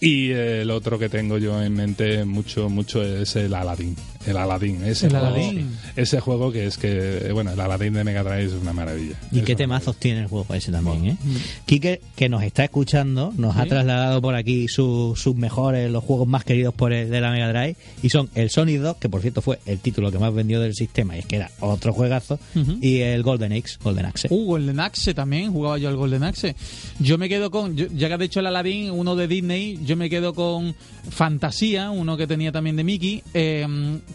y 0.00 0.30
el 0.30 0.70
otro 0.70 0.98
que 0.98 1.08
tengo 1.08 1.38
yo 1.38 1.62
en 1.62 1.74
mente 1.74 2.24
mucho, 2.24 2.68
mucho 2.68 3.02
es 3.02 3.36
el 3.36 3.54
Aladdin. 3.54 3.96
El 4.26 4.36
Aladdin, 4.36 4.84
ese, 4.84 5.06
¿El 5.06 5.12
juego, 5.12 5.26
Aladdin? 5.26 5.76
ese 5.96 6.20
juego 6.20 6.52
que 6.52 6.66
es 6.66 6.76
que, 6.76 7.30
bueno, 7.32 7.52
el 7.52 7.60
Aladdin 7.60 7.94
de 7.94 8.04
Mega 8.04 8.22
Drive 8.22 8.44
es 8.44 8.52
una 8.52 8.72
maravilla. 8.74 9.16
Y 9.32 9.40
qué 9.40 9.56
temazos 9.56 9.96
tiene 9.96 10.20
el 10.20 10.26
juego 10.26 10.54
ese 10.54 10.70
también, 10.70 11.06
¿eh? 11.06 11.16
Quique, 11.64 12.02
que 12.16 12.28
nos 12.28 12.42
está 12.42 12.64
escuchando, 12.64 13.32
nos 13.36 13.56
ha 13.56 13.64
trasladado 13.66 14.20
por 14.20 14.34
aquí 14.34 14.68
sus 14.68 15.34
mejores, 15.36 15.90
los 15.90 16.04
juegos 16.04 16.28
más 16.28 16.44
queridos 16.44 16.74
por 16.74 16.92
el, 16.92 17.08
de 17.10 17.20
la 17.20 17.30
Mega 17.30 17.48
Drive, 17.48 17.76
y 18.02 18.10
son 18.10 18.28
el 18.34 18.50
Sonic 18.50 18.80
2, 18.80 18.96
que 18.96 19.08
por 19.08 19.22
cierto 19.22 19.40
fue 19.40 19.58
el 19.64 19.78
título 19.78 20.12
que 20.12 20.18
más 20.18 20.34
vendió 20.34 20.60
del 20.60 20.74
sistema, 20.74 21.16
y 21.16 21.20
es 21.20 21.26
que 21.26 21.36
era 21.36 21.50
otro 21.60 21.92
juegazo, 21.92 22.38
y 22.80 22.98
el 22.98 23.22
Golden 23.22 23.52
Axe, 23.52 23.78
Golden 23.82 24.06
Axe. 24.06 24.28
Uh, 24.30 24.44
Golden 24.44 24.80
Axe 24.80 25.14
también, 25.14 25.52
jugaba 25.52 25.78
yo 25.78 25.88
al 25.88 25.96
Golden 25.96 26.24
Axe. 26.24 26.54
Yo 26.98 27.16
me 27.16 27.28
quedo 27.28 27.50
con, 27.50 27.74
ya 27.74 28.08
que 28.08 28.14
has 28.14 28.20
dicho 28.20 28.40
el 28.40 28.46
Aladdin, 28.46 28.90
uno 28.90 29.16
de 29.16 29.28
Disney, 29.28 29.79
yo 29.84 29.96
me 29.96 30.10
quedo 30.10 30.34
con 30.34 30.74
Fantasía, 31.10 31.90
uno 31.90 32.16
que 32.16 32.26
tenía 32.26 32.52
también 32.52 32.76
de 32.76 32.84
Mickey, 32.84 33.22
eh, 33.34 33.66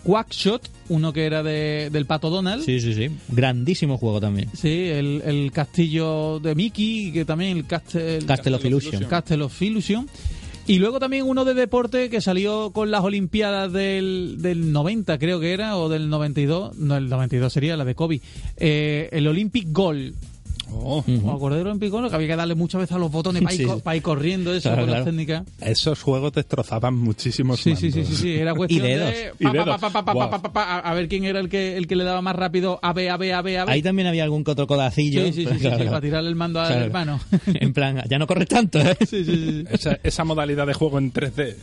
Quackshot, 0.03 0.69
uno 0.89 1.13
que 1.13 1.25
era 1.25 1.43
de, 1.43 1.89
del 1.91 2.05
Pato 2.05 2.29
Donald. 2.29 2.63
Sí, 2.63 2.79
sí, 2.79 2.93
sí. 2.93 3.09
Grandísimo 3.29 3.97
juego 3.97 4.19
también. 4.21 4.49
Sí, 4.53 4.89
el, 4.89 5.21
el 5.25 5.51
castillo 5.51 6.39
de 6.39 6.55
Mickey, 6.55 7.11
que 7.11 7.25
también 7.25 7.57
el, 7.57 7.65
castel, 7.65 8.25
Castle 8.25 8.55
of 8.55 8.65
Illusion. 8.65 9.03
Castle 9.05 9.43
of 9.43 9.61
Illusion. 9.61 10.07
Y 10.67 10.79
luego 10.79 10.99
también 10.99 11.27
uno 11.27 11.45
de 11.45 11.53
deporte 11.53 12.09
que 12.09 12.21
salió 12.21 12.71
con 12.71 12.89
las 12.89 13.03
Olimpiadas 13.03 13.71
del, 13.71 14.37
del 14.39 14.71
90, 14.71 15.19
creo 15.19 15.39
que 15.39 15.53
era, 15.53 15.77
o 15.77 15.89
del 15.89 16.09
92. 16.09 16.75
No, 16.77 16.97
el 16.97 17.07
92 17.07 17.53
sería 17.53 17.77
la 17.77 17.85
de 17.85 17.93
Kobe. 17.93 18.21
Eh, 18.57 19.09
el 19.11 19.27
Olympic 19.27 19.67
Gold. 19.69 20.15
Oh. 20.71 20.99
¿Os 20.99 21.35
acordáis 21.35 21.59
del 21.59 21.67
Olympic 21.67 21.91
Gold? 21.91 22.09
Que 22.09 22.15
había 22.15 22.27
que 22.27 22.35
darle 22.35 22.55
muchas 22.55 22.81
veces 22.81 22.95
a 22.95 22.99
los 22.99 23.11
botones 23.11 23.41
para 23.43 23.53
ir, 23.53 23.61
Sí. 23.61 23.65
co- 23.65 23.79
para 23.79 23.95
ir 23.97 24.01
corriendo, 24.01 24.53
eso, 24.53 24.69
Claro, 24.69 24.77
con 24.81 24.85
claro. 24.87 24.99
las 24.99 25.05
técnicas. 25.05 25.43
Esos 25.61 26.01
juegos 26.01 26.33
destrozaban 26.33 26.95
muchísimos 26.95 27.59
Sí, 27.59 27.75
sí, 27.75 27.91
sí, 27.91 28.03
sí, 28.05 28.15
sí, 28.15 28.33
era 28.35 28.53
cuestión 28.55 28.83
dedos. 28.83 29.09
de 29.13 29.31
a 30.55 30.93
ver 30.93 31.07
quién 31.07 31.23
era 31.25 31.39
el 31.39 31.49
que 31.49 31.77
el 31.77 31.87
que 31.87 31.95
le 31.95 32.03
daba 32.03 32.21
más 32.21 32.35
rápido 32.35 32.79
a 32.81 32.93
B, 32.93 33.09
a 33.09 33.17
B, 33.17 33.33
a 33.33 33.41
B, 33.41 33.57
a 33.59 33.65
B. 33.65 33.71
Ahí 33.71 33.81
también 33.81 34.07
había 34.07 34.23
algún 34.23 34.43
que 34.43 34.51
otro 34.51 34.67
codacillo. 34.67 35.23
Sí, 35.27 35.33
sí, 35.33 35.45
sí, 35.51 35.57
Claro, 35.59 35.77
sí, 35.79 35.85
para 35.85 36.01
tirarle 36.01 36.29
el 36.29 36.35
mando 36.35 36.59
al 36.59 36.71
hermano. 36.73 37.19
En 37.47 37.73
plan, 37.73 38.01
ya 38.09 38.17
no 38.19 38.27
corres 38.27 38.47
tanto, 38.47 38.79
¿eh? 38.79 38.97
Sí, 39.01 39.23
sí, 39.23 39.25
sí. 39.25 39.65
Esa, 39.69 39.99
esa 40.03 40.23
modalidad 40.23 40.65
de 40.67 40.73
juego 40.73 40.97
en 40.97 41.11
3D. 41.13 41.55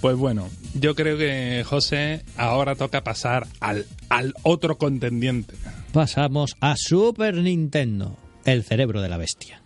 pues 0.00 0.16
bueno, 0.16 0.48
yo 0.74 0.94
creo 0.94 1.18
que 1.18 1.62
José 1.66 2.22
ahora 2.36 2.74
toca 2.74 3.02
pasar 3.04 3.46
al, 3.60 3.86
al 4.08 4.34
otro 4.42 4.78
contendiente. 4.78 5.54
Pasamos 5.92 6.54
a 6.60 6.76
Super 6.76 7.34
Nintendo, 7.34 8.16
el 8.44 8.62
cerebro 8.62 9.02
de 9.02 9.08
la 9.08 9.16
bestia. 9.16 9.60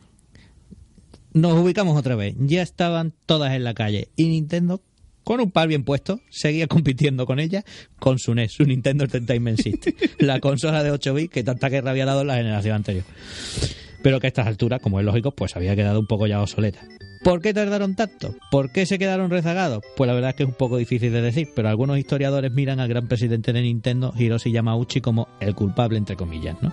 Nos 1.34 1.52
ubicamos 1.52 1.98
otra 1.98 2.16
vez. 2.16 2.34
Ya 2.38 2.62
estaban 2.62 3.12
todas 3.26 3.52
en 3.52 3.62
la 3.62 3.74
calle 3.74 4.08
y 4.16 4.28
Nintendo, 4.28 4.80
con 5.22 5.40
un 5.40 5.50
par 5.50 5.68
bien 5.68 5.84
puesto, 5.84 6.20
seguía 6.30 6.66
compitiendo 6.66 7.26
con 7.26 7.40
ella 7.40 7.62
con 7.98 8.18
su 8.18 8.34
NES, 8.34 8.52
su 8.52 8.64
Nintendo 8.64 9.04
Entertainment 9.04 9.60
System, 9.60 9.92
la 10.18 10.40
consola 10.40 10.82
de 10.82 10.92
8 10.92 11.12
bits 11.12 11.30
que 11.30 11.44
tanta 11.44 11.68
guerra 11.68 11.90
había 11.90 12.06
dado 12.06 12.22
en 12.22 12.28
la 12.28 12.36
generación 12.36 12.76
anterior. 12.76 13.04
Pero 14.02 14.18
que 14.18 14.26
a 14.26 14.28
estas 14.28 14.46
alturas, 14.46 14.80
como 14.80 15.00
es 15.00 15.04
lógico, 15.04 15.32
pues 15.32 15.56
había 15.56 15.76
quedado 15.76 16.00
un 16.00 16.06
poco 16.06 16.26
ya 16.26 16.40
obsoleta. 16.40 16.88
¿Por 17.24 17.40
qué 17.40 17.54
tardaron 17.54 17.94
tanto? 17.94 18.34
¿Por 18.50 18.70
qué 18.70 18.84
se 18.84 18.98
quedaron 18.98 19.30
rezagados? 19.30 19.82
Pues 19.96 20.06
la 20.06 20.12
verdad 20.12 20.30
es 20.30 20.36
que 20.36 20.42
es 20.42 20.48
un 20.50 20.54
poco 20.54 20.76
difícil 20.76 21.10
de 21.10 21.22
decir, 21.22 21.48
pero 21.56 21.70
algunos 21.70 21.98
historiadores 21.98 22.52
miran 22.52 22.80
al 22.80 22.88
gran 22.88 23.08
presidente 23.08 23.54
de 23.54 23.62
Nintendo, 23.62 24.12
Hiroshi 24.14 24.52
Yamauchi, 24.52 25.00
como 25.00 25.28
el 25.40 25.54
culpable, 25.54 25.96
entre 25.96 26.16
comillas, 26.16 26.56
¿no? 26.60 26.70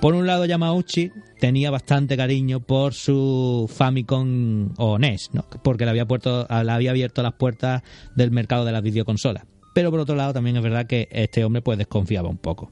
Por 0.00 0.14
un 0.14 0.26
lado, 0.26 0.46
Yamauchi 0.46 1.12
tenía 1.38 1.70
bastante 1.70 2.16
cariño 2.16 2.60
por 2.60 2.94
su 2.94 3.70
Famicom 3.70 4.70
o 4.78 4.98
NES, 4.98 5.30
¿no? 5.34 5.44
porque 5.62 5.84
le 5.84 5.90
había, 5.90 6.06
puerto, 6.06 6.46
le 6.48 6.72
había 6.72 6.90
abierto 6.90 7.22
las 7.22 7.34
puertas 7.34 7.82
del 8.16 8.30
mercado 8.30 8.64
de 8.64 8.72
las 8.72 8.82
videoconsolas. 8.82 9.44
Pero 9.72 9.90
por 9.90 10.00
otro 10.00 10.14
lado, 10.14 10.32
también 10.32 10.56
es 10.56 10.62
verdad 10.62 10.86
que 10.86 11.08
este 11.10 11.44
hombre 11.44 11.62
pues 11.62 11.78
desconfiaba 11.78 12.28
un 12.28 12.38
poco. 12.38 12.70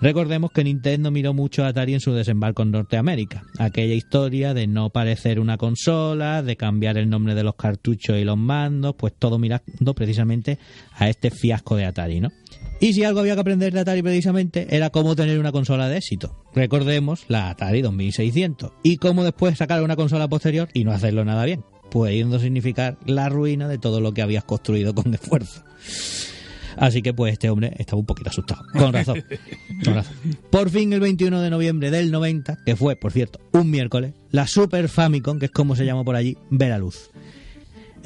Recordemos 0.00 0.50
que 0.52 0.64
Nintendo 0.64 1.10
miró 1.10 1.32
mucho 1.34 1.64
a 1.64 1.68
Atari 1.68 1.94
en 1.94 2.00
su 2.00 2.12
desembarco 2.12 2.62
en 2.62 2.70
Norteamérica. 2.70 3.44
Aquella 3.58 3.94
historia 3.94 4.54
de 4.54 4.66
no 4.66 4.90
parecer 4.90 5.40
una 5.40 5.56
consola, 5.56 6.42
de 6.42 6.56
cambiar 6.56 6.98
el 6.98 7.08
nombre 7.08 7.34
de 7.34 7.42
los 7.42 7.56
cartuchos 7.56 8.16
y 8.18 8.24
los 8.24 8.36
mandos, 8.36 8.94
pues 8.96 9.14
todo 9.18 9.38
mirando 9.38 9.94
precisamente 9.94 10.58
a 10.92 11.08
este 11.08 11.30
fiasco 11.30 11.76
de 11.76 11.86
Atari, 11.86 12.20
¿no? 12.20 12.30
Y 12.78 12.92
si 12.92 13.04
algo 13.04 13.20
había 13.20 13.34
que 13.34 13.40
aprender 13.40 13.72
de 13.72 13.80
Atari 13.80 14.02
precisamente 14.02 14.66
era 14.70 14.90
cómo 14.90 15.16
tener 15.16 15.38
una 15.38 15.50
consola 15.50 15.88
de 15.88 15.96
éxito. 15.96 16.44
Recordemos 16.54 17.24
la 17.28 17.48
Atari 17.48 17.80
2600 17.80 18.72
y 18.82 18.98
cómo 18.98 19.24
después 19.24 19.56
sacar 19.56 19.82
una 19.82 19.96
consola 19.96 20.28
posterior 20.28 20.68
y 20.74 20.84
no 20.84 20.92
hacerlo 20.92 21.24
nada 21.24 21.44
bien, 21.46 21.64
pudiendo 21.90 22.38
significar 22.38 22.98
la 23.06 23.30
ruina 23.30 23.66
de 23.66 23.78
todo 23.78 24.00
lo 24.00 24.12
que 24.12 24.20
habías 24.20 24.44
construido 24.44 24.94
con 24.94 25.14
esfuerzo. 25.14 25.64
Así 26.76 27.02
que 27.02 27.14
pues 27.14 27.32
este 27.32 27.50
hombre 27.50 27.74
estaba 27.78 27.98
un 27.98 28.06
poquito 28.06 28.30
asustado. 28.30 28.62
Con 28.72 28.92
razón. 28.92 29.24
Con 29.84 29.94
razón. 29.94 30.14
Por 30.50 30.70
fin 30.70 30.92
el 30.92 31.00
21 31.00 31.40
de 31.40 31.50
noviembre 31.50 31.90
del 31.90 32.10
90, 32.10 32.58
que 32.64 32.76
fue, 32.76 32.96
por 32.96 33.12
cierto, 33.12 33.40
un 33.52 33.70
miércoles, 33.70 34.14
la 34.30 34.46
Super 34.46 34.88
Famicom, 34.88 35.38
que 35.38 35.46
es 35.46 35.52
como 35.52 35.76
se 35.76 35.84
llama 35.84 36.04
por 36.04 36.16
allí, 36.16 36.36
ve 36.50 36.68
la 36.68 36.78
luz. 36.78 37.10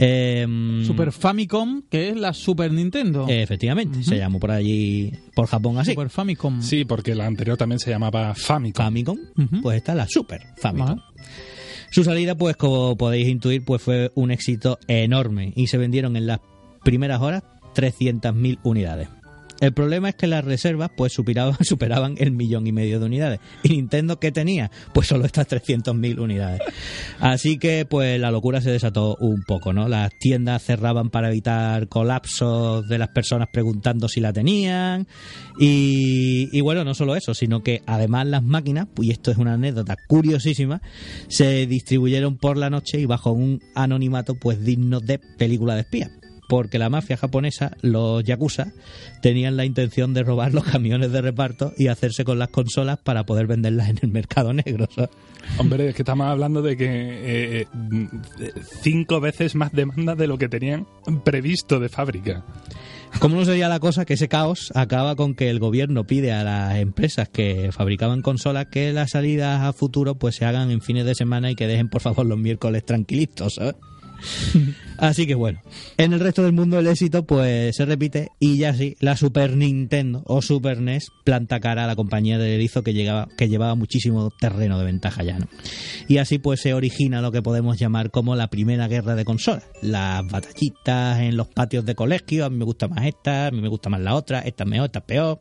Em, 0.03 0.85
Super 0.87 1.13
Famicom, 1.13 1.83
que 1.91 2.09
es 2.11 2.17
la 2.17 2.33
Super 2.33 2.73
Nintendo. 2.73 3.27
Efectivamente, 3.29 4.03
se 4.03 4.17
llamó 4.17 4.41
por 4.41 4.51
allí, 4.51 5.13
por 5.35 5.47
Japón 5.47 5.79
así. 5.79 5.91
Super 5.91 6.09
Famicom. 6.09 6.63
Sí, 6.63 6.85
porque 6.85 7.15
la 7.15 7.27
anterior 7.27 7.57
también 7.57 7.79
se 7.79 7.91
llamaba 7.91 8.35
Famicom. 8.35 8.83
Famicom, 8.83 9.19
pues 9.63 9.77
está 9.77 9.95
la 9.95 10.07
Super 10.09 10.43
Famicom. 10.57 11.01
Su 11.91 12.05
salida, 12.05 12.37
pues 12.37 12.57
como 12.57 12.97
podéis 12.97 13.29
intuir, 13.29 13.65
pues 13.65 13.83
fue 13.83 14.11
un 14.15 14.31
éxito 14.31 14.79
enorme 14.87 15.53
y 15.57 15.67
se 15.67 15.77
vendieron 15.77 16.17
en 16.17 16.27
las 16.27 16.41
primeras 16.85 17.21
horas 17.21 17.43
300.000 17.75 18.59
unidades. 18.63 19.09
El 19.61 19.75
problema 19.75 20.09
es 20.09 20.15
que 20.15 20.27
las 20.27 20.45
reservas 20.45 20.91
pues 20.97 21.13
superaban, 21.61 22.15
el 22.19 22.33
millón 22.33 22.67
y 22.67 22.73
medio 22.73 22.99
de 22.99 23.07
unidades. 23.07 23.41
¿Y 23.63 23.69
Nintendo 23.69 24.19
qué 24.19 24.33
tenía? 24.33 24.71
Pues 24.93 25.07
solo 25.09 25.27
estas 25.27 25.49
300.000 25.49 26.19
unidades. 26.19 26.63
Así 27.21 27.59
que 27.59 27.85
pues 27.85 28.19
la 28.19 28.31
locura 28.31 28.63
se 28.63 28.71
desató 28.71 29.17
un 29.21 29.43
poco, 29.43 29.73
¿no? 29.73 29.89
Las 29.89 30.11
tiendas 30.19 30.65
cerraban 30.65 31.11
para 31.11 31.29
evitar 31.29 31.89
colapsos 31.89 32.89
de 32.89 32.99
las 32.99 33.09
personas 33.09 33.49
preguntando 33.53 34.09
si 34.09 34.21
la 34.21 34.33
tenían. 34.33 35.07
Y, 35.59 36.49
y 36.53 36.61
bueno, 36.63 36.83
no 36.85 36.95
solo 36.95 37.15
eso, 37.15 37.35
sino 37.35 37.63
que 37.63 37.83
además 37.87 38.27
las 38.27 38.43
máquinas, 38.43 38.87
y 39.01 39.11
esto 39.11 39.31
es 39.31 39.37
una 39.37 39.55
anécdota 39.55 39.97
curiosísima, 40.09 40.81
se 41.29 41.67
distribuyeron 41.67 42.39
por 42.39 42.57
la 42.57 42.71
noche 42.71 42.99
y 42.99 43.05
bajo 43.05 43.33
un 43.33 43.61
anonimato 43.75 44.37
pues 44.37 44.65
digno 44.65 45.01
de 45.01 45.19
película 45.19 45.75
de 45.75 45.81
espía 45.83 46.11
porque 46.51 46.81
la 46.81 46.91
mafia 46.91 47.17
japonesa, 47.17 47.77
los 47.81 48.25
yakuza, 48.25 48.73
tenían 49.23 49.57
la 49.57 49.65
intención 49.65 50.13
de 50.15 50.25
robar 50.25 50.53
los 50.53 50.65
camiones 50.65 51.13
de 51.13 51.23
reparto 51.23 51.73
y 51.79 51.87
hacerse 51.87 52.25
con 52.25 52.41
las 52.41 52.49
consolas 52.49 52.99
para 52.99 53.25
poder 53.25 53.47
venderlas 53.47 53.89
en 53.89 54.01
el 54.03 54.11
mercado 54.11 54.53
negro. 54.53 54.89
¿sabes? 54.93 55.11
Hombre, 55.59 55.89
es 55.89 55.95
que 55.95 56.03
estamos 56.03 56.27
hablando 56.27 56.61
de 56.61 56.77
que 56.77 56.87
eh, 56.89 57.67
mm, 57.73 58.07
cinco 58.83 59.21
veces 59.21 59.55
más 59.55 59.71
demanda 59.73 60.17
de 60.17 60.27
lo 60.27 60.39
que 60.39 60.49
tenían 60.49 60.89
previsto 61.25 61.79
de 61.79 61.89
fábrica. 61.89 62.45
¿Cómo 63.21 63.37
no 63.37 63.45
sería 63.45 63.69
la 63.69 63.79
cosa 63.79 64.05
que 64.05 64.15
ese 64.15 64.29
caos 64.29 64.73
acaba 64.75 65.15
con 65.15 65.35
que 65.35 65.51
el 65.51 65.61
gobierno 65.61 66.05
pide 66.05 66.33
a 66.33 66.43
las 66.43 66.79
empresas 66.79 67.29
que 67.29 67.71
fabricaban 67.71 68.23
consolas 68.23 68.67
que 68.67 68.93
las 68.93 69.11
salidas 69.11 69.63
a 69.63 69.73
futuro 69.73 70.17
pues 70.17 70.35
se 70.35 70.47
hagan 70.47 70.73
en 70.73 70.81
fines 70.81 71.05
de 71.05 71.15
semana 71.15 71.51
y 71.51 71.55
que 71.55 71.69
dejen 71.69 71.89
por 71.89 72.01
favor 72.01 72.27
los 72.27 72.39
miércoles 72.39 72.85
tranquilitos, 72.85 73.55
¿sabes? 73.55 73.77
Así 74.99 75.27
que 75.27 75.35
bueno, 75.35 75.61
en 75.97 76.13
el 76.13 76.21
resto 76.21 76.43
del 76.43 76.53
mundo 76.53 76.79
el 76.79 76.87
éxito 76.87 77.25
pues 77.25 77.75
se 77.75 77.87
repite 77.87 78.31
y 78.39 78.59
ya 78.59 78.75
sí, 78.75 78.97
la 79.01 79.17
Super 79.17 79.57
Nintendo 79.57 80.23
o 80.27 80.43
Super 80.43 80.81
NES 80.81 81.11
planta 81.25 81.61
cara 81.61 81.85
a 81.85 81.87
la 81.87 81.97
compañía 81.97 82.39
de 82.39 82.55
erizo 82.55 82.83
que, 82.83 82.93
llegaba, 82.93 83.29
que 83.37 83.49
llevaba 83.49 83.75
muchísimo 83.75 84.31
terreno 84.31 84.79
de 84.79 84.85
ventaja 84.85 85.23
ya, 85.23 85.39
¿no? 85.39 85.47
Y 86.09 86.19
así 86.19 86.39
pues 86.39 86.61
se 86.61 86.75
origina 86.75 87.23
lo 87.23 87.33
que 87.33 87.43
podemos 87.43 87.79
llamar 87.79 88.11
como 88.11 88.37
la 88.37 88.49
primera 88.49 88.89
guerra 88.89 89.15
de 89.15 89.25
consolas. 89.25 89.65
Las 89.81 90.27
batallitas 90.27 91.21
en 91.21 91.37
los 91.37 91.49
patios 91.49 91.85
de 91.87 91.95
colegio, 91.95 92.45
a 92.45 92.51
mí 92.51 92.57
me 92.57 92.65
gusta 92.65 92.89
más 92.89 93.07
esta, 93.07 93.47
a 93.47 93.51
mí 93.51 93.61
me 93.61 93.69
gusta 93.69 93.89
más 93.89 94.01
la 94.01 94.15
otra, 94.15 94.41
esta 94.41 94.65
es 94.65 94.71
mejor, 94.71 94.87
esta 94.87 94.99
es 95.01 95.05
peor. 95.07 95.41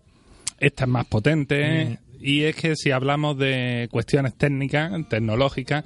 Esta 0.60 0.84
es 0.84 0.90
más 0.90 1.06
potente. 1.06 2.00
Y 2.22 2.44
es 2.44 2.56
que 2.56 2.76
si 2.76 2.92
hablamos 2.92 3.38
de 3.38 3.88
cuestiones 3.92 4.36
técnicas, 4.36 4.92
tecnológicas, 5.10 5.86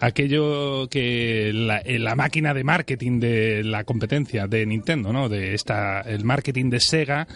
aquello 0.00 0.88
que 0.88 1.50
la, 1.54 1.78
eh, 1.78 1.98
la 1.98 2.14
máquina 2.14 2.54
de 2.54 2.64
marketing 2.64 3.18
de 3.20 3.64
la 3.64 3.84
competencia 3.84 4.46
de 4.46 4.64
Nintendo, 4.66 5.12
¿no? 5.12 5.28
De 5.28 5.54
esta, 5.54 6.00
el 6.02 6.24
marketing 6.24 6.70
de 6.70 6.80
Sega, 6.80 7.26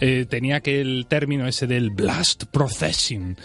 eh, 0.00 0.26
tenía 0.28 0.60
que 0.60 0.80
el 0.80 1.06
término 1.08 1.46
ese 1.46 1.66
del 1.66 1.90
blast 1.90 2.44
processing, 2.50 3.36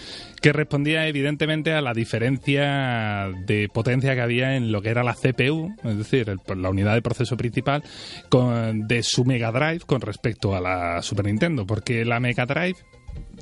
que 0.42 0.54
respondía 0.54 1.08
evidentemente 1.08 1.74
a 1.74 1.82
la 1.82 1.94
diferencia 1.94 3.30
de 3.46 3.68
potencia 3.74 4.16
que 4.16 4.22
había 4.22 4.56
en 4.56 4.72
lo 4.72 4.82
que 4.82 4.90
era 4.90 5.04
la 5.04 5.16
CPU, 5.16 5.74
es 5.84 5.98
decir, 5.98 6.30
el- 6.30 6.62
la 6.62 6.70
unidad 6.70 6.94
de 6.94 7.02
proceso 7.02 7.36
principal, 7.38 7.84
con- 8.30 8.88
de 8.88 9.04
su 9.04 9.26
Mega 9.26 9.52
Drive 9.52 9.82
con 9.86 10.02
respecto 10.02 10.56
a 10.56 10.62
la 10.62 11.02
Super 11.02 11.26
Nintendo, 11.26 11.66
porque 11.66 12.06
la 12.06 12.20
Mega 12.20 12.46
Drive 12.46 12.78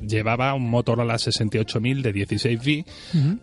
llevaba 0.00 0.54
un 0.54 0.68
Motorola 0.68 1.18
68000 1.18 2.02
de 2.02 2.12
16 2.12 2.64
bits 2.64 2.92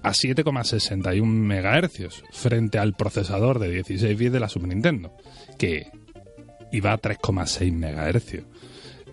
a 0.03 0.11
7,61 0.11 1.25
MHz 1.25 2.23
frente 2.31 2.77
al 2.77 2.93
procesador 2.93 3.59
de 3.59 3.69
16 3.69 4.17
bits 4.17 4.33
de 4.33 4.39
la 4.39 4.49
Super 4.49 4.69
Nintendo, 4.69 5.15
que 5.57 5.87
iba 6.71 6.93
a 6.93 7.01
3,6 7.01 7.71
MHz. 7.71 8.43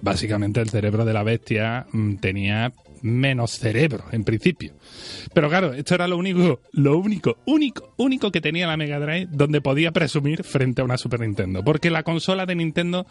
Básicamente 0.01 0.61
el 0.61 0.69
cerebro 0.69 1.05
de 1.05 1.13
la 1.13 1.25
bestia 1.25 1.87
mm, 1.93 2.17
tenía 2.17 2.73
menos 3.03 3.53
cerebro 3.59 4.05
en 4.13 4.25
principio. 4.25 4.75
Pero 5.33 5.49
claro, 5.49 5.73
esto 5.73 5.95
era 5.95 6.09
lo 6.09 6.17
único, 6.17 6.61
lo 6.73 6.99
único, 6.99 7.39
único, 7.47 7.95
único 7.97 8.31
que 8.31 8.41
tenía 8.41 8.67
la 8.67 8.77
Mega 8.77 8.99
Drive 8.99 9.29
donde 9.31 9.61
podía 9.61 9.93
presumir 9.93 10.45
frente 10.45 10.81
a 10.81 10.85
una 10.85 10.99
Super 10.99 11.21
Nintendo. 11.21 11.65
Porque 11.65 11.91
la 11.91 12.03
consola 12.03 12.47
de 12.47 12.55
Nintendo 12.55 13.07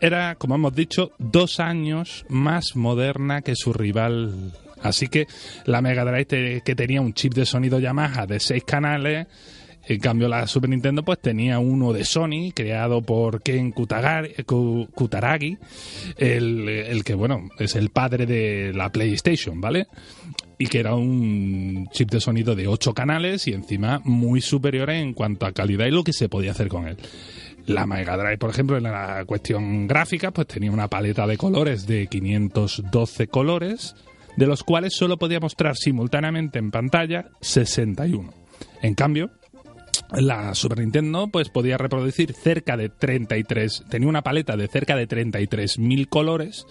era, 0.00 0.34
como 0.36 0.54
hemos 0.54 0.74
dicho, 0.74 1.12
dos 1.18 1.60
años 1.60 2.24
más 2.28 2.76
moderna 2.76 3.42
que 3.42 3.54
su 3.56 3.72
rival. 3.72 4.52
Así 4.82 5.08
que 5.08 5.26
la 5.64 5.80
Mega 5.80 6.04
Drive 6.04 6.62
que 6.62 6.74
tenía 6.74 7.00
un 7.00 7.14
chip 7.14 7.34
de 7.34 7.46
sonido 7.46 7.78
Yamaha 7.78 8.26
de 8.26 8.40
seis 8.40 8.64
canales, 8.64 9.26
en 9.86 10.00
cambio 10.00 10.28
la 10.28 10.46
Super 10.46 10.70
Nintendo 10.70 11.04
pues 11.04 11.18
tenía 11.20 11.58
uno 11.58 11.92
de 11.92 12.04
Sony, 12.04 12.52
creado 12.54 13.02
por 13.02 13.42
Ken 13.42 13.72
Kutaragi, 13.72 15.58
el, 16.16 16.68
el 16.68 17.04
que 17.04 17.14
bueno, 17.14 17.48
es 17.58 17.76
el 17.76 17.90
padre 17.90 18.26
de 18.26 18.72
la 18.74 18.90
PlayStation, 18.90 19.60
¿vale? 19.60 19.86
y 20.58 20.66
que 20.66 20.80
era 20.80 20.94
un 20.94 21.88
chip 21.92 22.10
de 22.10 22.20
sonido 22.20 22.54
de 22.54 22.66
8 22.66 22.94
canales 22.94 23.46
y 23.46 23.52
encima 23.52 24.00
muy 24.04 24.40
superior 24.40 24.90
en 24.90 25.12
cuanto 25.12 25.46
a 25.46 25.52
calidad 25.52 25.86
y 25.86 25.90
lo 25.90 26.04
que 26.04 26.12
se 26.12 26.28
podía 26.28 26.52
hacer 26.52 26.68
con 26.68 26.88
él. 26.88 26.96
La 27.66 27.84
Mega 27.84 28.16
Drive, 28.16 28.38
por 28.38 28.50
ejemplo, 28.50 28.76
en 28.76 28.84
la 28.84 29.24
cuestión 29.26 29.86
gráfica, 29.88 30.30
pues 30.30 30.46
tenía 30.46 30.70
una 30.70 30.88
paleta 30.88 31.26
de 31.26 31.36
colores 31.36 31.86
de 31.86 32.06
512 32.06 33.26
colores, 33.26 33.96
de 34.36 34.46
los 34.46 34.62
cuales 34.62 34.94
solo 34.94 35.18
podía 35.18 35.40
mostrar 35.40 35.76
simultáneamente 35.76 36.58
en 36.58 36.70
pantalla 36.70 37.26
61. 37.40 38.32
En 38.82 38.94
cambio, 38.94 39.30
la 40.16 40.54
Super 40.54 40.78
Nintendo 40.78 41.28
pues 41.28 41.48
podía 41.48 41.78
reproducir 41.78 42.32
cerca 42.32 42.76
de 42.76 42.88
33, 42.88 43.84
tenía 43.88 44.08
una 44.08 44.22
paleta 44.22 44.56
de 44.56 44.68
cerca 44.68 44.96
de 44.96 45.08
33.000 45.08 46.08
colores, 46.08 46.66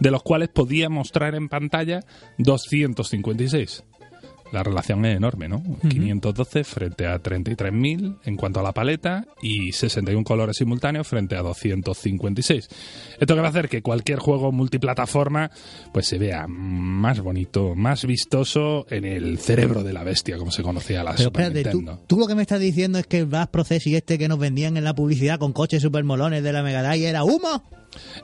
de 0.00 0.10
los 0.10 0.22
cuales 0.22 0.48
podía 0.48 0.88
mostrar 0.88 1.34
en 1.34 1.48
pantalla 1.48 2.00
256. 2.38 3.84
La 4.52 4.62
relación 4.62 5.04
es 5.04 5.16
enorme, 5.16 5.48
¿no? 5.48 5.62
512 5.88 6.64
frente 6.64 7.06
a 7.06 7.22
33.000 7.22 8.18
en 8.24 8.36
cuanto 8.36 8.60
a 8.60 8.62
la 8.62 8.72
paleta 8.72 9.26
y 9.42 9.72
61 9.72 10.24
colores 10.24 10.56
simultáneos 10.56 11.06
frente 11.06 11.36
a 11.36 11.42
256. 11.42 12.68
Esto 13.20 13.34
que 13.34 13.40
va 13.40 13.46
a 13.46 13.50
hacer 13.50 13.68
que 13.68 13.82
cualquier 13.82 14.18
juego 14.18 14.50
multiplataforma 14.52 15.50
pues 15.92 16.06
se 16.06 16.18
vea 16.18 16.46
más 16.48 17.20
bonito, 17.20 17.74
más 17.74 18.04
vistoso 18.04 18.86
en 18.90 19.04
el 19.04 19.38
cerebro 19.38 19.82
de 19.82 19.92
la 19.92 20.02
bestia, 20.04 20.36
como 20.36 20.50
se 20.50 20.62
conocía 20.62 21.04
la 21.04 21.12
Pero 21.12 21.24
Super 21.24 21.42
espérate, 21.42 21.70
tú, 21.70 21.76
Nintendo. 21.78 22.04
tú 22.06 22.18
lo 22.18 22.26
que 22.26 22.34
me 22.34 22.42
estás 22.42 22.60
diciendo 22.60 22.98
es 22.98 23.06
que 23.06 23.18
el 23.18 23.26
Blast 23.26 23.50
Process 23.50 23.86
y 23.86 23.96
este 23.96 24.18
que 24.18 24.28
nos 24.28 24.38
vendían 24.38 24.76
en 24.76 24.84
la 24.84 24.94
publicidad 24.94 25.38
con 25.38 25.52
coches 25.52 25.82
super 25.82 26.02
molones 26.04 26.42
de 26.42 26.52
la 26.52 26.62
Mega 26.62 26.82
Drive 26.82 27.08
era 27.08 27.24
humo. 27.24 27.62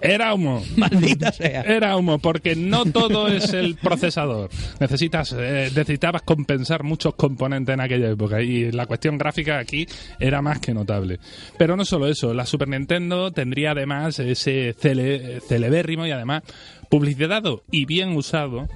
Era 0.01 0.35
humo. 0.35 0.63
Maldita 0.77 1.33
sea. 1.33 1.63
Era 1.63 1.97
humo, 1.97 2.19
porque 2.19 2.57
no 2.57 2.85
todo 2.85 3.29
es 3.29 3.53
el 3.53 3.77
procesador. 3.77 4.51
Necesitas, 4.81 5.35
eh, 5.39 5.71
necesitabas 5.75 6.23
compensar 6.23 6.83
muchos 6.83 7.15
componentes 7.15 7.73
en 7.73 7.81
aquella 7.81 8.11
época 8.11 8.43
y 8.43 8.73
la 8.73 8.87
cuestión 8.87 9.19
gráfica 9.19 9.59
aquí 9.59 9.87
era 10.19 10.43
más 10.43 10.61
que 10.61 10.75
notable. 10.75 11.19
Pero 11.59 11.77
no 11.77 11.85
solo 11.85 12.09
eso, 12.09 12.35
la 12.35 12.47
Super 12.47 12.69
Nintendo 12.69 13.33
tendría 13.33 13.73
además 13.73 14.19
ese 14.19 14.75
cele, 14.79 15.41
celebérrimo 15.41 16.07
y 16.07 16.11
además 16.11 16.43
publicitado 16.89 17.65
y 17.71 17.85
bien 17.85 18.17
usado 18.17 18.69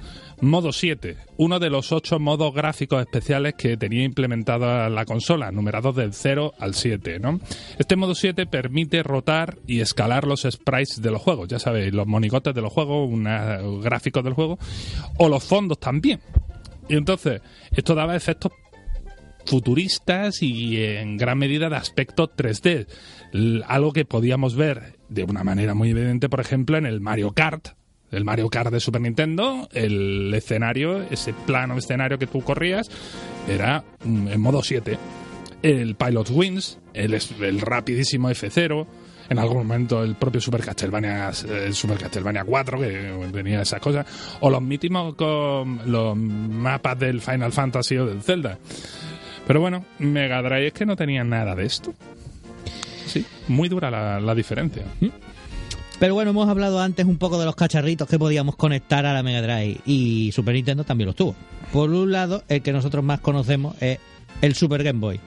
Modo 0.43 0.73
7, 0.73 1.19
uno 1.37 1.59
de 1.59 1.69
los 1.69 1.93
ocho 1.93 2.19
modos 2.19 2.55
gráficos 2.55 3.03
especiales 3.03 3.55
que 3.59 3.77
tenía 3.77 4.05
implementada 4.05 4.89
la 4.89 5.05
consola, 5.05 5.53
numerados 5.53 5.95
del 5.95 6.15
0 6.15 6.55
al 6.59 6.73
7. 6.75 7.19
¿no? 7.19 7.39
Este 7.79 7.95
modo 7.97 8.15
7 8.15 8.47
permite 8.47 9.03
rotar 9.03 9.59
y 9.67 9.81
escalar 9.81 10.27
los 10.27 10.47
sprites 10.51 11.03
de 11.03 11.11
los 11.11 11.21
juegos, 11.21 11.49
ya 11.49 11.59
sabéis, 11.59 11.93
los 11.93 12.07
monigotes 12.07 12.55
de 12.55 12.63
los 12.63 12.73
juegos, 12.73 13.07
una, 13.13 13.59
gráficos 13.83 14.25
del 14.25 14.33
juego, 14.33 14.59
o 15.19 15.29
los 15.29 15.45
fondos 15.45 15.79
también. 15.79 16.21
Y 16.89 16.95
entonces, 16.97 17.43
esto 17.73 17.95
daba 17.95 18.17
efectos 18.17 18.51
futuristas 19.45 20.43
y 20.43 20.83
en 20.83 21.19
gran 21.19 21.37
medida 21.39 21.69
de 21.69 21.77
aspecto 21.77 22.29
3D. 22.35 22.87
L- 23.35 23.63
Algo 23.67 23.93
que 23.93 24.07
podíamos 24.07 24.57
ver 24.57 24.97
de 25.11 25.25
una 25.25 25.45
manera 25.45 25.75
muy 25.75 25.91
evidente, 25.91 26.29
por 26.31 26.41
ejemplo, 26.41 26.79
en 26.79 26.87
el 26.87 27.01
Mario 27.01 27.33
Kart. 27.33 27.69
El 28.11 28.25
Mario 28.25 28.49
Kart 28.49 28.73
de 28.73 28.81
Super 28.81 29.01
Nintendo, 29.01 29.69
el 29.73 30.33
escenario, 30.35 31.03
ese 31.03 31.33
plano 31.33 31.77
escenario 31.77 32.19
que 32.19 32.27
tú 32.27 32.41
corrías, 32.41 32.91
era 33.49 33.85
mm, 34.05 34.29
en 34.29 34.41
modo 34.41 34.63
7. 34.63 34.99
El 35.63 35.95
Pilot 35.95 36.31
Wings, 36.31 36.79
el, 36.95 37.61
rapidísimo 37.61 38.31
F0, 38.31 38.87
en 39.29 39.39
algún 39.39 39.59
momento 39.59 40.03
el 40.03 40.17
propio 40.17 40.41
Super 40.41 40.63
Castlevania, 40.63 41.31
el 41.49 41.75
Super 41.75 41.99
Castlevania 41.99 42.45
4, 42.45 42.81
que 42.81 43.29
tenía 43.33 43.63
esas 43.63 43.81
cosas, 43.81 44.07
o 44.41 44.51
los 44.51 44.63
mítimos 44.63 45.15
con 45.15 45.81
los 45.91 46.17
mapas 46.17 46.99
del 46.99 47.21
Final 47.21 47.53
Fantasy 47.53 47.97
o 47.99 48.07
del 48.07 48.23
Zelda. 48.23 48.59
Pero 49.47 49.61
bueno, 49.61 49.85
Mega 49.99 50.43
Drive 50.43 50.69
es 50.69 50.73
que 50.73 50.87
no 50.87 50.97
tenía 50.97 51.23
nada 51.23 51.55
de 51.55 51.67
esto. 51.67 51.93
Sí, 53.07 53.25
muy 53.49 53.69
dura 53.69 53.91
la, 53.91 54.21
la 54.21 54.35
diferencia. 54.35 54.85
Pero 56.01 56.15
bueno, 56.15 56.31
hemos 56.31 56.49
hablado 56.49 56.81
antes 56.81 57.05
un 57.05 57.19
poco 57.19 57.39
de 57.39 57.45
los 57.45 57.55
cacharritos 57.55 58.09
que 58.09 58.19
podíamos 58.19 58.57
conectar 58.57 59.05
a 59.05 59.13
la 59.13 59.23
Mega 59.23 59.43
Drive 59.43 59.83
y 59.85 60.33
Super 60.33 60.55
Nintendo 60.55 60.83
también 60.83 61.09
los 61.09 61.15
tuvo. 61.15 61.37
Por 61.75 61.91
un 61.91 62.11
lado, 62.11 62.43
el 62.49 62.63
que 62.63 62.73
nosotros 62.73 63.05
más 63.05 63.21
conocemos 63.21 63.77
es 63.83 63.99
el 64.41 64.55
Super 64.55 64.83
Game 64.83 64.99
Boy. 64.99 65.21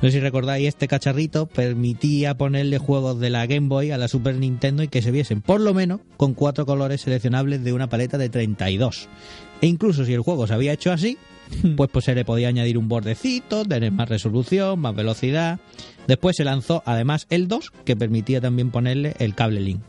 No 0.00 0.08
sé 0.08 0.12
si 0.12 0.20
recordáis, 0.20 0.68
este 0.68 0.86
cacharrito 0.86 1.46
permitía 1.46 2.36
ponerle 2.36 2.78
juegos 2.78 3.18
de 3.18 3.28
la 3.28 3.44
Game 3.46 3.66
Boy 3.66 3.90
a 3.90 3.98
la 3.98 4.06
Super 4.06 4.36
Nintendo 4.36 4.84
y 4.84 4.88
que 4.88 5.02
se 5.02 5.10
viesen 5.10 5.42
por 5.42 5.60
lo 5.60 5.74
menos 5.74 6.00
con 6.16 6.34
cuatro 6.34 6.64
colores 6.64 7.00
seleccionables 7.00 7.64
de 7.64 7.72
una 7.72 7.88
paleta 7.88 8.16
de 8.16 8.28
32. 8.28 9.08
E 9.62 9.66
incluso 9.66 10.04
si 10.04 10.14
el 10.14 10.20
juego 10.20 10.46
se 10.46 10.54
había 10.54 10.74
hecho 10.74 10.92
así, 10.92 11.18
pues, 11.76 11.90
pues 11.90 12.04
se 12.04 12.14
le 12.14 12.24
podía 12.24 12.46
añadir 12.46 12.78
un 12.78 12.86
bordecito, 12.86 13.64
tener 13.64 13.90
más 13.90 14.08
resolución, 14.08 14.78
más 14.78 14.94
velocidad. 14.94 15.58
Después 16.06 16.36
se 16.36 16.44
lanzó 16.44 16.84
además 16.86 17.26
el 17.30 17.48
2, 17.48 17.72
que 17.84 17.96
permitía 17.96 18.40
también 18.40 18.70
ponerle 18.70 19.16
el 19.18 19.34
cable 19.34 19.60
Link. 19.60 19.82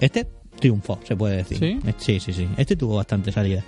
Este 0.00 0.26
triunfó, 0.58 0.98
se 1.04 1.16
puede 1.16 1.36
decir. 1.38 1.58
¿Sí? 1.58 1.78
Eh, 1.86 1.94
Sí, 1.98 2.20
sí, 2.20 2.32
sí. 2.32 2.48
Este 2.56 2.76
tuvo 2.76 2.96
bastante 2.96 3.32
salida. 3.32 3.62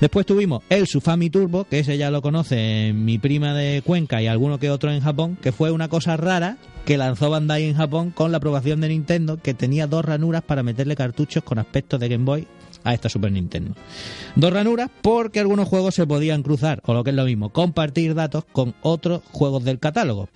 Después 0.00 0.26
tuvimos 0.26 0.62
el 0.68 0.86
Sufami 0.86 1.30
Turbo, 1.30 1.64
que 1.64 1.78
ese 1.78 1.96
ya 1.96 2.10
lo 2.10 2.20
conoce 2.20 2.92
mi 2.94 3.16
prima 3.18 3.54
de 3.54 3.80
Cuenca 3.82 4.20
y 4.20 4.26
alguno 4.26 4.58
que 4.58 4.70
otro 4.70 4.92
en 4.92 5.00
Japón, 5.00 5.38
que 5.40 5.52
fue 5.52 5.70
una 5.70 5.88
cosa 5.88 6.18
rara 6.18 6.58
que 6.84 6.98
lanzó 6.98 7.30
Bandai 7.30 7.64
en 7.64 7.74
Japón 7.76 8.10
con 8.10 8.30
la 8.30 8.36
aprobación 8.38 8.80
de 8.82 8.88
Nintendo, 8.90 9.38
que 9.42 9.54
tenía 9.54 9.86
dos 9.86 10.04
ranuras 10.04 10.42
para 10.42 10.62
meterle 10.62 10.96
cartuchos 10.96 11.42
con 11.44 11.58
aspecto 11.58 11.98
de 11.98 12.08
Game 12.10 12.24
Boy 12.24 12.46
a 12.84 12.92
esta 12.92 13.08
Super 13.08 13.32
Nintendo. 13.32 13.74
Dos 14.36 14.52
ranuras 14.52 14.90
porque 15.00 15.40
algunos 15.40 15.66
juegos 15.66 15.94
se 15.94 16.06
podían 16.06 16.42
cruzar, 16.42 16.82
o 16.84 16.92
lo 16.92 17.02
que 17.02 17.10
es 17.10 17.16
lo 17.16 17.24
mismo, 17.24 17.48
compartir 17.48 18.14
datos 18.14 18.44
con 18.52 18.74
otros 18.82 19.22
juegos 19.32 19.64
del 19.64 19.78
catálogo. 19.78 20.28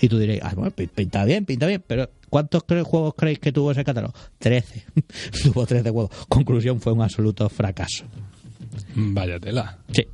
Y 0.00 0.08
tú 0.08 0.18
diréis, 0.18 0.40
ah, 0.44 0.52
bueno, 0.54 0.70
pi- 0.70 0.86
pinta 0.86 1.24
bien, 1.24 1.44
pinta 1.44 1.66
bien, 1.66 1.82
pero 1.86 2.08
¿cuántos 2.30 2.62
cre- 2.64 2.82
juegos 2.82 3.12
creéis 3.16 3.38
que 3.40 3.52
tuvo 3.52 3.72
ese 3.72 3.84
catálogo? 3.84 4.14
Trece. 4.38 4.84
tuvo 5.42 5.66
13 5.66 5.90
juegos. 5.90 6.10
Conclusión, 6.28 6.80
fue 6.80 6.92
un 6.94 7.02
absoluto 7.02 7.48
fracaso. 7.50 8.04
Vaya 8.94 9.38
tela. 9.38 9.78
Sí. 9.92 10.04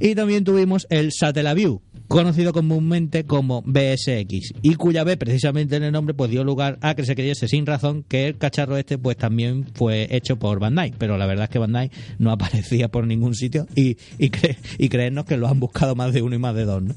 Y 0.00 0.14
también 0.14 0.44
tuvimos 0.44 0.86
el 0.88 1.10
Satellaview, 1.12 1.80
conocido 2.06 2.52
comúnmente 2.52 3.24
como 3.24 3.62
BSX, 3.62 4.52
y 4.62 4.74
cuya 4.76 5.02
B, 5.04 5.16
precisamente 5.16 5.76
en 5.76 5.82
el 5.82 5.92
nombre, 5.92 6.14
pues 6.14 6.30
dio 6.30 6.44
lugar 6.44 6.78
a 6.80 6.94
que 6.94 7.04
se 7.04 7.14
creyese 7.16 7.48
sin 7.48 7.66
razón 7.66 8.04
que 8.06 8.28
el 8.28 8.38
cacharro 8.38 8.76
este 8.76 8.98
pues 8.98 9.16
también 9.16 9.66
fue 9.74 10.06
hecho 10.14 10.38
por 10.38 10.60
Bandai, 10.60 10.92
pero 10.96 11.18
la 11.18 11.26
verdad 11.26 11.44
es 11.44 11.50
que 11.50 11.58
Bandai 11.58 11.90
no 12.18 12.30
aparecía 12.32 12.88
por 12.88 13.06
ningún 13.06 13.34
sitio 13.34 13.66
y, 13.74 13.96
y, 14.18 14.30
cre- 14.30 14.56
y 14.78 14.88
creernos 14.88 15.24
que 15.24 15.36
lo 15.36 15.48
han 15.48 15.58
buscado 15.58 15.94
más 15.96 16.12
de 16.12 16.22
uno 16.22 16.36
y 16.36 16.38
más 16.38 16.54
de 16.54 16.64
dos, 16.66 16.82
¿no? 16.82 16.94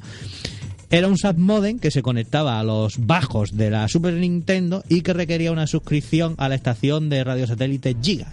Era 0.89 1.09
un 1.09 1.17
SAT 1.17 1.35
modem 1.35 1.79
que 1.79 1.91
se 1.91 2.01
conectaba 2.01 2.61
a 2.61 2.63
los 2.63 3.05
bajos 3.05 3.57
de 3.57 3.69
la 3.69 3.89
Super 3.89 4.13
Nintendo 4.13 4.83
y 4.87 5.01
que 5.01 5.11
requería 5.11 5.51
una 5.51 5.67
suscripción 5.67 6.35
a 6.37 6.47
la 6.47 6.55
estación 6.55 7.09
de 7.09 7.25
radiosatélite 7.25 7.97
Giga. 8.01 8.31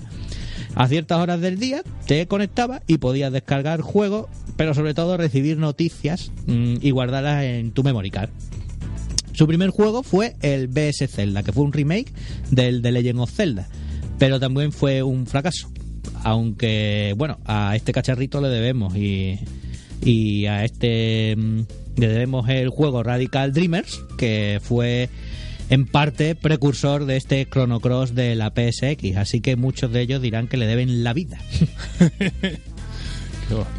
A 0.77 0.87
ciertas 0.87 1.19
horas 1.19 1.41
del 1.41 1.59
día 1.59 1.83
te 2.07 2.29
conectabas 2.29 2.83
y 2.87 2.99
podías 2.99 3.33
descargar 3.33 3.81
juegos, 3.81 4.29
pero 4.57 4.73
sobre 4.73 4.95
todo 4.95 5.17
recibir 5.17 5.59
noticias 5.59 6.31
mm, 6.47 6.77
y 6.81 6.91
guardarlas 6.93 7.43
en 7.43 7.73
tu 7.73 7.83
memory 7.83 8.13
card. 8.13 8.31
Su 9.33 9.49
primer 9.49 9.71
juego 9.71 10.05
fue 10.05 10.37
el 10.41 10.69
BS 10.69 11.09
Zelda, 11.09 11.43
que 11.43 11.53
fue 11.53 11.65
un 11.65 11.73
remake 11.73 12.13
del 12.53 12.83
The 12.83 12.93
Legend 12.93 13.19
of 13.19 13.33
Zelda, 13.33 13.69
pero 14.21 14.39
también 14.39 14.71
fue 14.71 15.03
un 15.03 15.27
fracaso. 15.27 15.71
Aunque, 16.23 17.15
bueno, 17.17 17.39
a 17.47 17.75
este 17.75 17.93
cacharrito 17.93 18.41
le 18.41 18.49
debemos 18.49 18.97
y, 18.97 19.41
y 20.05 20.47
a 20.47 20.65
este 20.65 21.35
mm, 21.37 21.63
debemos 21.97 22.49
el 22.49 22.69
juego 22.69 23.03
Radical 23.03 23.53
Dreamers, 23.53 24.03
que 24.19 24.61
fue 24.63 25.09
en 25.71 25.87
parte 25.87 26.35
precursor 26.35 27.07
de 27.07 27.17
este 27.17 27.47
Chrono 27.49 27.81
Cross 27.81 28.15
de 28.15 28.35
la 28.35 28.51
PSX, 28.55 29.17
así 29.17 29.41
que 29.41 29.57
muchos 29.57 29.93
de 29.93 30.03
ellos 30.03 30.21
dirán 30.23 30.47
que 30.49 30.57
le 30.57 30.67
deben 30.67 31.03
la 31.05 31.13
vida. 31.13 31.39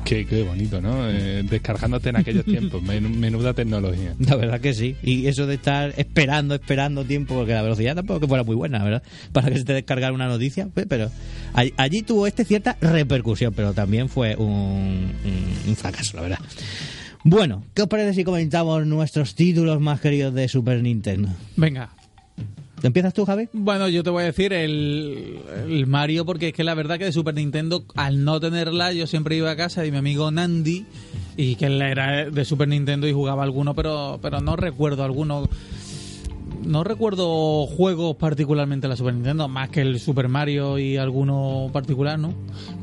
Qué, 0.05 0.25
qué 0.27 0.43
bonito, 0.43 0.79
¿no? 0.79 1.09
Eh, 1.09 1.43
descargándote 1.49 2.09
en 2.09 2.17
aquellos 2.17 2.45
tiempos. 2.45 2.81
Men- 2.83 3.19
menuda 3.19 3.53
tecnología. 3.53 4.13
La 4.19 4.35
verdad 4.35 4.61
que 4.61 4.73
sí. 4.75 4.95
Y 5.01 5.25
eso 5.25 5.47
de 5.47 5.55
estar 5.55 5.93
esperando, 5.97 6.53
esperando 6.53 7.03
tiempo, 7.03 7.33
porque 7.33 7.53
la 7.53 7.63
velocidad 7.63 7.95
tampoco 7.95 8.19
que 8.21 8.27
fuera 8.27 8.43
muy 8.43 8.55
buena, 8.55 8.83
¿verdad? 8.83 9.03
Para 9.33 9.49
que 9.49 9.57
se 9.57 9.65
te 9.65 9.73
descargara 9.73 10.13
una 10.13 10.27
noticia. 10.27 10.67
Pues, 10.71 10.85
Pero 10.87 11.09
all- 11.53 11.73
allí 11.77 12.03
tuvo 12.03 12.27
este 12.27 12.45
cierta 12.45 12.77
repercusión, 12.79 13.53
pero 13.55 13.73
también 13.73 14.07
fue 14.07 14.35
un, 14.35 14.45
un- 15.25 15.69
un 15.69 15.75
fracaso, 15.75 16.15
la 16.17 16.21
verdad. 16.23 16.39
Bueno, 17.27 17.63
¿qué 17.73 17.81
os 17.81 17.87
parece 17.87 18.13
si 18.13 18.23
comentamos 18.23 18.85
nuestros 18.85 19.33
títulos 19.33 19.81
más 19.81 19.99
queridos 19.99 20.31
de 20.35 20.47
Super 20.47 20.83
Nintendo? 20.83 21.29
Venga. 21.55 21.89
¿Empiezas 22.83 23.15
tú, 23.15 23.25
Javi? 23.25 23.49
Bueno, 23.51 23.89
yo 23.89 24.03
te 24.03 24.11
voy 24.11 24.21
a 24.21 24.25
decir 24.27 24.53
el, 24.53 25.39
el 25.67 25.87
Mario 25.87 26.23
porque 26.23 26.49
es 26.49 26.53
que 26.53 26.63
la 26.63 26.75
verdad 26.75 26.99
que 26.99 27.05
de 27.05 27.11
Super 27.11 27.33
Nintendo, 27.33 27.83
al 27.95 28.23
no 28.23 28.39
tenerla, 28.39 28.93
yo 28.93 29.07
siempre 29.07 29.35
iba 29.35 29.49
a 29.49 29.55
casa 29.55 29.81
de 29.81 29.89
mi 29.89 29.97
amigo 29.97 30.29
Nandi 30.29 30.85
y 31.35 31.55
que 31.55 31.65
él 31.65 31.81
era 31.81 32.29
de 32.29 32.45
Super 32.45 32.67
Nintendo 32.67 33.07
y 33.07 33.13
jugaba 33.13 33.41
alguno, 33.41 33.73
pero, 33.73 34.19
pero 34.21 34.39
no 34.39 34.55
recuerdo 34.55 35.03
alguno. 35.03 35.49
No 36.65 36.83
recuerdo 36.83 37.67
juegos 37.67 38.15
particularmente 38.15 38.85
de 38.87 38.89
la 38.89 38.95
Super 38.95 39.13
Nintendo, 39.13 39.47
más 39.47 39.69
que 39.69 39.81
el 39.81 39.99
Super 39.99 40.27
Mario 40.27 40.79
y 40.79 40.97
alguno 40.97 41.69
particular, 41.71 42.17
¿no? 42.17 42.33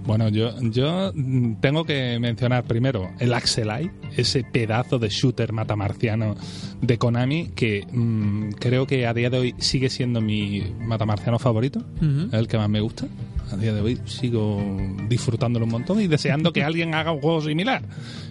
Bueno, 0.07 0.29
yo, 0.29 0.51
yo 0.61 1.13
tengo 1.61 1.85
que 1.85 2.19
mencionar 2.21 2.65
primero 2.65 3.11
el 3.19 3.35
Axelite, 3.35 3.93
ese 4.17 4.45
pedazo 4.45 4.99
de 4.99 5.09
shooter 5.09 5.53
matamarciano 5.53 6.37
de 6.81 6.99
Konami 6.99 7.49
que 7.49 7.87
mm, 7.91 8.51
creo 8.59 8.87
que 8.87 9.07
a 9.07 9.15
día 9.15 9.31
de 9.31 9.39
hoy 9.39 9.55
sigue 9.59 9.91
siendo 9.91 10.21
mi 10.21 10.63
matamarciano 10.81 11.39
favorito, 11.39 11.81
Ujú. 11.97 12.35
el 12.37 12.47
que 12.49 12.59
más 12.59 12.69
me 12.69 12.81
gusta. 12.81 13.07
A 13.53 13.57
día 13.57 13.75
de 13.75 13.83
hoy 13.83 13.99
sigo 14.07 14.63
disfrutándolo 15.09 15.67
un 15.67 15.73
montón 15.73 16.01
y 16.01 16.07
deseando 16.07 16.53
que 16.53 16.63
alguien 16.63 16.95
haga 16.95 17.13
un 17.13 17.21
juego 17.21 17.43
similar. 17.43 17.83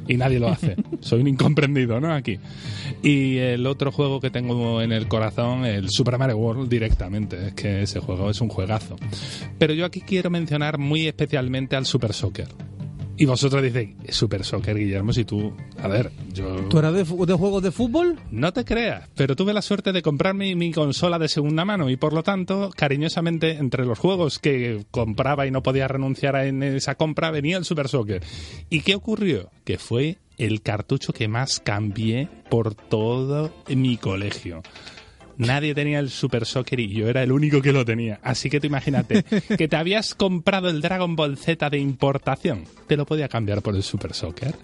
Y 0.07 0.17
nadie 0.17 0.39
lo 0.39 0.49
hace. 0.49 0.75
Soy 0.99 1.21
un 1.21 1.27
incomprendido, 1.27 1.99
¿no? 1.99 2.13
Aquí. 2.13 2.39
Y 3.03 3.37
el 3.37 3.67
otro 3.67 3.91
juego 3.91 4.19
que 4.19 4.31
tengo 4.31 4.81
en 4.81 4.91
el 4.91 5.07
corazón, 5.07 5.65
el 5.65 5.89
Super 5.89 6.17
Mario 6.17 6.37
World, 6.37 6.69
directamente. 6.69 7.47
Es 7.47 7.53
que 7.53 7.83
ese 7.83 7.99
juego 7.99 8.29
es 8.31 8.41
un 8.41 8.49
juegazo. 8.49 8.95
Pero 9.59 9.73
yo 9.73 9.85
aquí 9.85 10.01
quiero 10.01 10.31
mencionar 10.31 10.79
muy 10.79 11.07
especialmente 11.07 11.75
al 11.75 11.85
Super 11.85 12.13
Soccer. 12.13 12.47
Y 13.21 13.25
vosotros 13.25 13.61
dices, 13.61 13.89
Super 14.09 14.43
Soccer, 14.43 14.75
Guillermo, 14.75 15.13
si 15.13 15.25
tú... 15.25 15.55
A 15.77 15.87
ver, 15.87 16.09
yo... 16.33 16.55
¿Tú 16.69 16.79
eras 16.79 16.91
de, 16.91 17.03
de 17.03 17.33
juegos 17.35 17.61
de 17.61 17.69
fútbol? 17.69 18.17
No 18.31 18.51
te 18.51 18.65
creas, 18.65 19.07
pero 19.13 19.35
tuve 19.35 19.53
la 19.53 19.61
suerte 19.61 19.91
de 19.91 20.01
comprarme 20.01 20.55
mi 20.55 20.71
consola 20.71 21.19
de 21.19 21.27
segunda 21.27 21.63
mano 21.63 21.91
y 21.91 21.97
por 21.97 22.13
lo 22.13 22.23
tanto, 22.23 22.71
cariñosamente, 22.75 23.51
entre 23.57 23.85
los 23.85 23.99
juegos 23.99 24.39
que 24.39 24.87
compraba 24.89 25.45
y 25.45 25.51
no 25.51 25.61
podía 25.61 25.87
renunciar 25.87 26.35
a 26.35 26.47
en 26.47 26.63
esa 26.63 26.95
compra, 26.95 27.29
venía 27.29 27.57
el 27.57 27.65
Super 27.65 27.89
Soccer. 27.89 28.23
¿Y 28.71 28.81
qué 28.81 28.95
ocurrió? 28.95 29.51
Que 29.65 29.77
fue 29.77 30.17
el 30.39 30.63
cartucho 30.63 31.13
que 31.13 31.27
más 31.27 31.59
cambié 31.59 32.27
por 32.49 32.73
todo 32.73 33.53
mi 33.67 33.97
colegio. 33.97 34.63
Nadie 35.41 35.73
tenía 35.73 35.99
el 35.99 36.09
Super 36.09 36.45
Soccer 36.45 36.79
y 36.79 36.89
yo 36.89 37.09
era 37.09 37.23
el 37.23 37.31
único 37.31 37.61
que 37.61 37.71
lo 37.71 37.83
tenía. 37.83 38.19
Así 38.21 38.49
que 38.49 38.59
tú 38.59 38.67
imagínate 38.67 39.23
que 39.57 39.67
te 39.67 39.75
habías 39.75 40.13
comprado 40.13 40.69
el 40.69 40.81
Dragon 40.81 41.15
Ball 41.15 41.37
Z 41.37 41.69
de 41.69 41.79
importación. 41.79 42.65
Te 42.87 42.95
lo 42.95 43.05
podía 43.05 43.27
cambiar 43.27 43.61
por 43.61 43.75
el 43.75 43.83
Super 43.83 44.13
Soccer. 44.13 44.55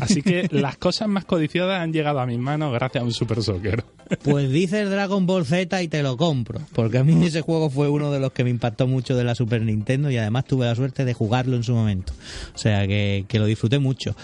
Así 0.00 0.22
que 0.22 0.48
las 0.52 0.76
cosas 0.76 1.08
más 1.08 1.24
codiciadas 1.24 1.80
han 1.80 1.92
llegado 1.92 2.20
a 2.20 2.26
mis 2.26 2.38
manos 2.38 2.72
gracias 2.72 3.02
a 3.02 3.04
un 3.04 3.12
Super 3.12 3.42
Soccer. 3.42 3.84
Pues 4.22 4.50
dices 4.50 4.90
Dragon 4.90 5.26
Ball 5.26 5.46
Z 5.46 5.82
y 5.82 5.88
te 5.88 6.02
lo 6.02 6.16
compro, 6.16 6.60
porque 6.74 6.98
a 6.98 7.04
mí 7.04 7.24
ese 7.24 7.40
juego 7.40 7.70
fue 7.70 7.88
uno 7.88 8.10
de 8.10 8.20
los 8.20 8.32
que 8.32 8.44
me 8.44 8.50
impactó 8.50 8.86
mucho 8.86 9.16
de 9.16 9.24
la 9.24 9.34
Super 9.34 9.62
Nintendo 9.62 10.10
y 10.10 10.16
además 10.16 10.44
tuve 10.44 10.66
la 10.66 10.74
suerte 10.74 11.04
de 11.04 11.14
jugarlo 11.14 11.56
en 11.56 11.62
su 11.62 11.72
momento. 11.72 12.12
O 12.54 12.58
sea 12.58 12.86
que, 12.86 13.24
que 13.28 13.38
lo 13.38 13.46
disfruté 13.46 13.78
mucho. 13.78 14.14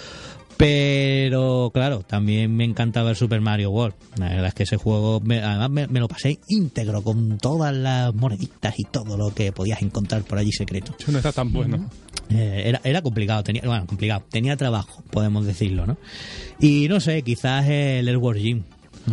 Pero 0.60 1.70
claro, 1.72 2.00
también 2.06 2.54
me 2.54 2.64
encantaba 2.64 3.08
el 3.08 3.16
Super 3.16 3.40
Mario 3.40 3.70
World. 3.70 3.94
La 4.18 4.28
verdad 4.28 4.48
es 4.48 4.54
que 4.54 4.62
ese 4.64 4.76
juego, 4.76 5.18
me- 5.20 5.40
además 5.40 5.70
me, 5.70 5.86
me 5.86 6.00
lo 6.00 6.06
pasé 6.06 6.38
íntegro 6.48 7.02
con 7.02 7.38
todas 7.38 7.74
las 7.74 8.14
moneditas 8.14 8.74
y 8.78 8.84
todo 8.84 9.16
lo 9.16 9.32
que 9.34 9.52
podías 9.52 9.80
encontrar 9.80 10.22
por 10.22 10.36
allí 10.36 10.52
secreto. 10.52 10.94
Eso 11.00 11.12
no 11.12 11.18
era 11.18 11.32
tan 11.32 11.50
bueno. 11.50 11.88
Eh, 12.28 12.64
era, 12.66 12.80
era 12.84 13.00
complicado, 13.00 13.42
tenía, 13.42 13.62
bueno, 13.64 13.86
complicado, 13.86 14.22
tenía 14.30 14.54
trabajo, 14.58 15.02
podemos 15.10 15.46
decirlo, 15.46 15.86
¿no? 15.86 15.96
Y 16.60 16.88
no 16.88 17.00
sé, 17.00 17.22
quizás 17.22 17.66
el 17.66 18.06
Edward 18.06 18.36
Jim. 18.36 18.62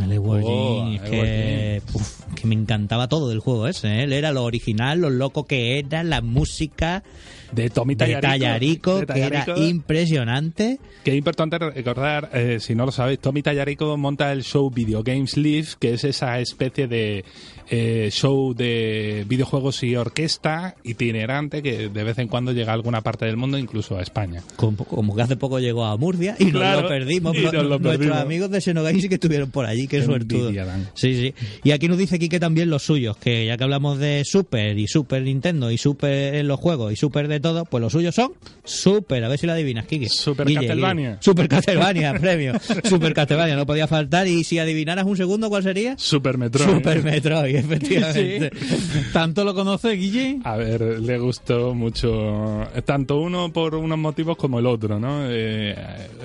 El 0.03 0.11
Edward 0.11 0.43
Oh, 0.45 0.85
Jim, 0.85 0.95
es 1.01 1.09
que, 1.09 1.81
uf, 1.93 2.19
que 2.35 2.45
me 2.45 2.55
encantaba 2.55 3.07
todo 3.07 3.29
del 3.29 3.39
juego 3.39 3.67
ese, 3.69 3.87
¿eh? 3.87 4.03
Él 4.03 4.11
era 4.11 4.33
lo 4.33 4.43
original, 4.43 4.99
lo 4.99 5.09
loco 5.09 5.45
que 5.45 5.79
era, 5.79 6.03
la 6.03 6.21
música 6.21 7.03
De 7.51 7.69
Tommy 7.69 7.95
de 7.95 8.15
Tallarico. 8.15 9.05
Que 9.05 9.21
era 9.21 9.45
impresionante. 9.57 10.79
Que 11.03 11.11
es 11.11 11.17
importante 11.17 11.57
recordar, 11.57 12.29
eh, 12.33 12.57
si 12.59 12.75
no 12.75 12.85
lo 12.85 12.91
sabéis, 12.91 13.19
Tommy 13.19 13.41
Tallarico 13.41 13.95
monta 13.97 14.31
el 14.31 14.43
show 14.43 14.69
Video 14.69 15.03
Games 15.03 15.37
Live, 15.37 15.67
que 15.79 15.93
es 15.93 16.03
esa 16.03 16.39
especie 16.39 16.87
de 16.87 17.23
eh, 17.69 18.09
show 18.11 18.53
de 18.53 19.25
videojuegos 19.27 19.83
y 19.83 19.95
orquesta 19.95 20.75
itinerante 20.83 21.61
que 21.61 21.89
de 21.89 22.03
vez 22.03 22.17
en 22.19 22.27
cuando 22.27 22.51
llega 22.51 22.71
a 22.71 22.75
alguna 22.75 23.01
parte 23.01 23.25
del 23.25 23.37
mundo, 23.37 23.57
incluso 23.57 23.97
a 23.97 24.01
España. 24.01 24.41
Como, 24.55 24.83
como 24.85 25.15
que 25.15 25.21
hace 25.21 25.35
poco 25.37 25.59
llegó 25.59 25.85
a 25.85 25.97
Murcia 25.97 26.35
y 26.39 26.51
Claro, 26.51 26.81
nos 26.81 26.83
lo 26.83 26.89
perdimos. 26.89 27.35
y 27.37 27.41
nos 27.43 27.53
lo 27.53 27.63
Nuestros 27.63 27.97
perdimos. 27.97 28.17
amigos 28.17 28.51
de 28.51 28.61
Xenogames 28.61 29.01
sí 29.01 29.09
que 29.09 29.15
estuvieron 29.15 29.51
por 29.51 29.65
allí, 29.65 29.87
qué 29.87 29.97
Qué 29.99 30.03
suertudo. 30.05 30.49
envidia. 30.49 30.89
Sí, 30.93 31.13
sí. 31.15 31.33
Y 31.63 31.71
aquí 31.71 31.87
nos 31.87 31.97
dice 31.97 32.19
Quique 32.19 32.39
también 32.39 32.69
los 32.69 32.83
suyos, 32.83 33.17
que 33.17 33.45
ya 33.45 33.57
que 33.57 33.63
hablamos 33.63 33.99
de 33.99 34.23
Super 34.25 34.77
y 34.77 34.87
Super 34.87 35.23
Nintendo 35.23 35.71
y 35.71 35.77
Super 35.77 36.35
en 36.35 36.47
los 36.47 36.59
juegos 36.59 36.91
y 36.93 36.95
Super 36.95 37.27
de 37.27 37.36
todo, 37.39 37.65
pues 37.65 37.81
los 37.81 37.91
suyos 37.91 38.15
son 38.15 38.33
Super. 38.63 39.23
A 39.23 39.27
ver 39.27 39.39
si 39.39 39.45
lo 39.47 39.53
adivinas, 39.53 39.85
Quique. 39.85 40.09
Super 40.09 40.47
Guille, 40.47 40.67
Castlevania. 40.67 41.09
Guille. 41.09 41.21
Super 41.21 41.47
Castlevania, 41.47 42.13
premio. 42.19 42.53
Super 42.83 43.13
Castlevania, 43.13 43.55
no 43.55 43.65
podía 43.65 43.87
faltar. 43.87 44.27
Y 44.27 44.43
si 44.43 44.59
adivinaras 44.59 45.05
un 45.05 45.15
segundo, 45.17 45.49
¿cuál 45.49 45.63
sería? 45.63 45.97
Super 45.97 46.37
Metroid. 46.37 46.69
Super 46.69 47.03
Metroid, 47.03 47.55
efectivamente. 47.55 48.51
¿Tanto 49.13 49.43
lo 49.43 49.53
conoce, 49.53 49.91
Guille? 49.91 50.39
A 50.43 50.57
ver, 50.57 50.81
le 50.81 51.17
gustó 51.17 51.73
mucho, 51.73 52.63
eh, 52.75 52.81
tanto 52.83 53.17
uno 53.19 53.51
por 53.51 53.75
unos 53.75 53.97
motivos 53.97 54.37
como 54.37 54.59
el 54.59 54.65
otro, 54.65 54.99
¿no? 54.99 55.21
Eh, 55.29 55.75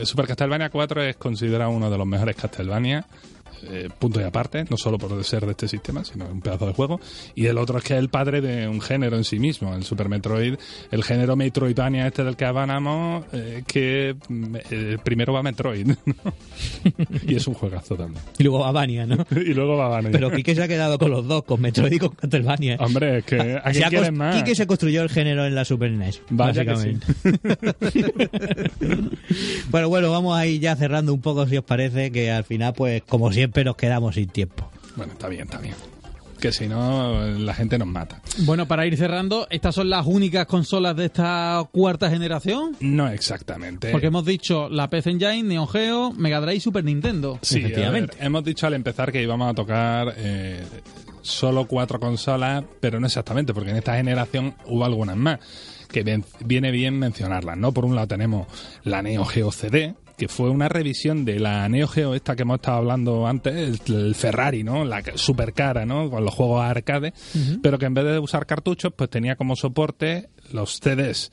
Super 0.03 0.27
Castlevania 0.27 0.71
4 0.71 1.03
es 1.03 1.17
considerado 1.17 1.71
uno 1.71 1.91
de 1.91 1.99
los 1.99 2.07
mejores 2.07 2.37
Castlevania, 2.37 3.07
eh, 3.71 3.89
punto 3.99 4.21
y 4.21 4.25
aparte, 4.25 4.65
no 4.69 4.77
solo 4.77 4.99
por 4.99 5.23
ser 5.25 5.45
de 5.45 5.53
este 5.53 5.69
sistema, 5.69 6.05
sino 6.05 6.27
un 6.27 6.41
pedazo 6.41 6.67
de 6.67 6.73
juego. 6.73 7.01
Y 7.35 7.47
el 7.47 7.59
otro 7.59 7.79
es 7.79 7.85
que 7.85 7.95
es 7.95 8.01
el 8.01 8.09
padre 8.09 8.41
de 8.41 8.69
un 8.69 8.81
género 8.81 9.17
en 9.17 9.25
sí 9.25 9.39
mismo, 9.39 9.75
el 9.75 9.85
Super 9.85 10.09
Metroid, 10.09 10.55
el 10.91 11.05
género 11.05 11.37
Metroidvania 11.37 12.07
este 12.07 12.25
del 12.25 12.37
que 12.37 12.45
hablamos, 12.45 13.25
eh, 13.33 13.63
que 13.67 14.17
mm, 14.29 14.57
el 14.71 14.99
primero 14.99 15.33
va 15.33 15.43
Metroid, 15.43 15.87
¿no? 16.07 16.15
y 17.27 17.35
es 17.35 17.47
un 17.47 17.55
juegazo 17.55 17.97
también. 17.97 18.23
Y 18.39 18.45
luego 18.45 18.65
Avania, 18.65 19.07
¿no? 19.07 19.27
Y 19.43 19.55
luego 19.55 19.77
va 19.77 19.87
a 19.87 19.89
Banner. 19.89 20.13
Pero 20.13 20.31
Quique 20.31 20.55
se 20.55 20.63
ha 20.63 20.69
quedado 20.69 20.99
con 20.99 21.11
los 21.11 21.27
dos, 21.27 21.45
con 21.45 21.61
Metroid 21.61 21.93
y 21.93 21.99
con 21.99 22.11
Castlevania. 22.11 22.77
Hombre, 22.79 23.19
es 23.19 23.25
que 23.25 23.61
¿a 23.63 23.71
quién 23.89 24.17
más? 24.17 24.37
Quique 24.37 24.55
se 24.55 24.67
construyó 24.67 25.03
el 25.03 25.09
género 25.09 25.45
en 25.47 25.55
la 25.55 25.65
Super 25.65 25.91
NES. 25.91 26.23
Vaya 26.31 26.65
básicamente. 26.65 27.07
bueno, 29.71 29.89
bueno, 29.89 30.11
vamos 30.11 30.37
a 30.37 30.47
ir 30.47 30.61
ya 30.61 30.77
cerrando 30.77 31.13
un 31.13 31.21
poco, 31.21 31.47
si 31.47 31.57
os 31.57 31.65
parece, 31.65 32.11
que 32.11 32.31
al 32.31 32.45
final, 32.45 32.73
pues, 32.75 33.03
como 33.03 33.33
siempre, 33.33 33.52
nos 33.65 33.77
quedamos 33.77 34.15
sin 34.15 34.29
tiempo. 34.29 34.71
Bueno, 34.97 35.13
está 35.13 35.29
bien, 35.29 35.43
está 35.43 35.59
bien. 35.59 35.75
Que 36.41 36.51
si 36.51 36.67
no, 36.67 37.23
la 37.25 37.55
gente 37.55 37.79
nos 37.79 37.87
mata. 37.87 38.21
Bueno, 38.39 38.67
para 38.67 38.85
ir 38.85 38.97
cerrando, 38.97 39.47
¿estas 39.49 39.77
son 39.77 39.89
las 39.89 40.05
únicas 40.07 40.47
consolas 40.47 40.97
de 40.97 41.05
esta 41.05 41.65
cuarta 41.71 42.11
generación? 42.11 42.77
No 42.81 43.09
exactamente. 43.09 43.93
Porque 43.93 44.09
hemos 44.09 44.25
dicho 44.25 44.69
la 44.69 44.91
PC 44.91 45.11
Engine, 45.11 45.45
Neo 45.45 45.69
Geo, 45.69 46.11
Mega 46.11 46.41
Drive 46.41 46.57
y 46.57 46.61
Super 46.61 46.83
Nintendo. 46.83 47.39
Sí, 47.43 47.61
Efectivamente. 47.61 48.17
ver, 48.17 48.27
hemos 48.27 48.43
dicho 48.43 48.67
al 48.67 48.75
empezar 48.75 49.13
que 49.13 49.23
íbamos 49.23 49.49
a 49.49 49.55
tocar 49.55 50.15
eh, 50.17 50.65
solo 51.23 51.67
cuatro 51.67 52.01
consolas, 52.01 52.65
pero 52.81 52.99
no 52.99 53.07
exactamente, 53.07 53.55
porque 53.55 53.71
en 53.71 53.77
esta 53.77 53.95
generación 53.95 54.55
hubo 54.67 54.85
algunas 54.85 55.17
más, 55.17 55.39
que 55.93 56.23
viene 56.45 56.73
bien 56.73 56.99
mencionarlas, 56.99 57.57
¿no? 57.57 57.71
Por 57.71 57.85
un 57.85 57.95
lado 57.95 58.09
tenemos 58.09 58.49
la 58.83 59.01
Neo 59.03 59.25
Geo 59.25 59.53
CD, 59.53 59.95
que 60.23 60.29
fue 60.29 60.51
una 60.51 60.69
revisión 60.69 61.25
de 61.25 61.41
la 61.41 61.69
Neo 61.69 61.89
Geo, 61.89 62.15
esta 62.15 62.37
que 62.37 62.43
hemos 62.43 62.55
estado 62.61 62.77
hablando 62.77 63.27
antes, 63.27 63.81
el, 63.91 64.15
Ferrari, 64.15 64.63
¿no? 64.63 64.85
La 64.85 65.03
super 65.17 65.53
cara, 65.53 65.85
¿no? 65.85 66.09
Con 66.11 66.25
los 66.25 66.33
juegos 66.33 66.63
arcade, 66.63 67.13
pero 67.61 67.77
que 67.77 67.87
en 67.87 67.95
vez 67.95 68.05
de 68.05 68.21
usar 68.21 68.47
cartuchos, 68.47 68.93
pues 68.97 69.11
tenía 69.11 69.35
como 69.35 69.57
soporte 69.57 70.29
los 70.53 70.79
CDs. 70.79 71.33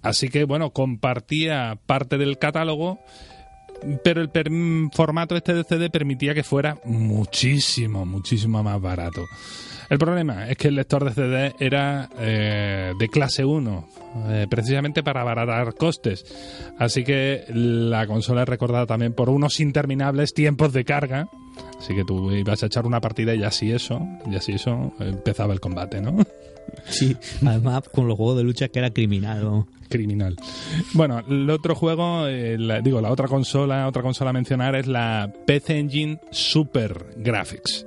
Así 0.00 0.30
que, 0.30 0.44
bueno, 0.44 0.70
compartía 0.70 1.78
parte 1.84 2.16
del 2.16 2.38
catálogo 2.38 3.00
pero 4.04 4.22
el 4.22 4.30
per- 4.30 4.48
formato 4.92 5.36
este 5.36 5.52
de 5.54 5.64
CD 5.64 5.90
permitía 5.90 6.34
que 6.34 6.44
fuera 6.44 6.78
muchísimo, 6.84 8.06
muchísimo 8.06 8.62
más 8.62 8.80
barato. 8.80 9.26
El 9.92 9.98
problema 9.98 10.48
es 10.48 10.56
que 10.56 10.68
el 10.68 10.76
lector 10.76 11.04
de 11.04 11.10
CD 11.12 11.54
era 11.58 12.08
eh, 12.18 12.94
de 12.98 13.08
clase 13.10 13.44
1, 13.44 13.88
eh, 14.30 14.46
precisamente 14.48 15.02
para 15.02 15.20
abaratar 15.20 15.74
costes. 15.74 16.24
Así 16.78 17.04
que 17.04 17.44
la 17.48 18.06
consola 18.06 18.44
es 18.44 18.48
recordada 18.48 18.86
también 18.86 19.12
por 19.12 19.28
unos 19.28 19.60
interminables 19.60 20.32
tiempos 20.32 20.72
de 20.72 20.86
carga. 20.86 21.28
Así 21.78 21.94
que 21.94 22.04
tú 22.06 22.30
ibas 22.32 22.62
a 22.62 22.66
echar 22.66 22.86
una 22.86 23.02
partida 23.02 23.34
y 23.34 23.42
así 23.44 23.70
eso, 23.70 24.00
y 24.30 24.34
así 24.34 24.52
eso 24.52 24.94
empezaba 24.98 25.52
el 25.52 25.60
combate, 25.60 26.00
¿no? 26.00 26.16
Sí, 26.86 27.14
además 27.44 27.82
con 27.90 28.08
los 28.08 28.16
juegos 28.16 28.38
de 28.38 28.44
lucha 28.44 28.68
que 28.68 28.78
era 28.78 28.88
criminal. 28.88 29.66
criminal. 29.90 30.36
Bueno, 30.94 31.18
el 31.28 31.50
otro 31.50 31.74
juego, 31.74 32.26
eh, 32.28 32.56
la- 32.56 32.80
digo, 32.80 33.02
la 33.02 33.10
otra 33.10 33.28
consola, 33.28 33.86
otra 33.88 34.00
consola 34.00 34.30
a 34.30 34.32
mencionar 34.32 34.74
es 34.76 34.86
la 34.86 35.30
PC 35.44 35.78
Engine 35.78 36.20
Super 36.30 37.08
Graphics 37.18 37.84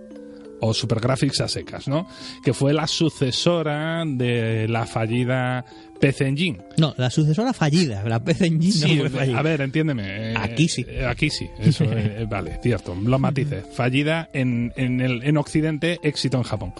o 0.61 0.73
Super 0.73 0.99
Graphics 0.99 1.41
a 1.41 1.47
secas, 1.47 1.87
¿no? 1.87 2.07
Que 2.43 2.53
fue 2.53 2.73
la 2.73 2.87
sucesora 2.87 4.03
de 4.05 4.67
la 4.67 4.85
fallida 4.85 5.65
PC 5.99 6.27
Engine. 6.27 6.57
No, 6.77 6.93
la 6.97 7.09
sucesora 7.09 7.53
fallida, 7.53 8.03
la 8.07 8.23
PC 8.23 8.47
Engine 8.47 8.71
Sí, 8.73 8.95
no 8.95 9.01
fue 9.01 9.09
fallida. 9.11 9.39
a 9.39 9.41
ver, 9.41 9.61
entiéndeme. 9.61 10.31
eh, 10.31 10.35
Aquí 10.37 10.67
sí. 10.67 10.85
eh, 10.87 11.05
Aquí 11.05 11.29
sí, 11.29 11.49
eso, 11.59 11.83
eh, 11.87 12.17
eh, 12.19 12.25
vale, 12.29 12.59
cierto. 12.61 12.95
Los 12.95 13.19
matices. 13.19 13.65
Fallida 13.73 14.29
en, 14.33 14.73
en, 14.75 15.01
el, 15.01 15.23
en 15.23 15.37
Occidente, 15.37 15.99
éxito 16.03 16.37
en 16.37 16.43
Japón. 16.43 16.73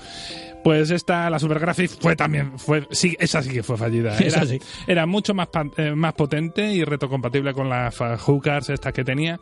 Pues 0.63 0.89
esta, 0.89 1.29
la 1.29 1.37
Super 1.37 1.59
Graphics, 1.59 1.95
fue 2.01 2.15
también, 2.15 2.57
fue, 2.57 2.87
sí, 2.89 3.15
esa 3.19 3.43
sí 3.43 3.51
que 3.51 3.61
fue 3.61 3.77
fallida. 3.77 4.17
Era, 4.19 4.45
sí. 4.47 4.57
era 4.87 5.05
mucho 5.05 5.35
más, 5.35 5.47
eh, 5.77 5.91
más 5.91 6.13
potente 6.15 6.73
y 6.73 6.83
retrocompatible 6.83 7.53
con 7.53 7.69
las 7.69 7.95
hookers 8.21 8.69
estas 8.71 8.91
que 8.91 9.03
tenía, 9.03 9.39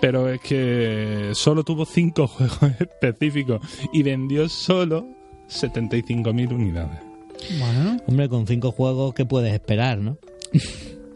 pero 0.00 0.28
es 0.28 0.40
que 0.40 1.30
solo 1.34 1.64
tuvo 1.64 1.84
cinco 1.84 2.26
juegos 2.28 2.80
específicos 2.80 3.60
y 3.92 4.02
vendió 4.02 4.48
solo 4.48 5.06
75.000 5.48 6.52
unidades. 6.52 7.00
Bueno, 7.58 7.98
Hombre, 8.06 8.28
con 8.28 8.46
cinco 8.46 8.72
juegos, 8.72 9.14
¿qué 9.14 9.24
puedes 9.24 9.52
esperar, 9.52 9.98
no? 9.98 10.18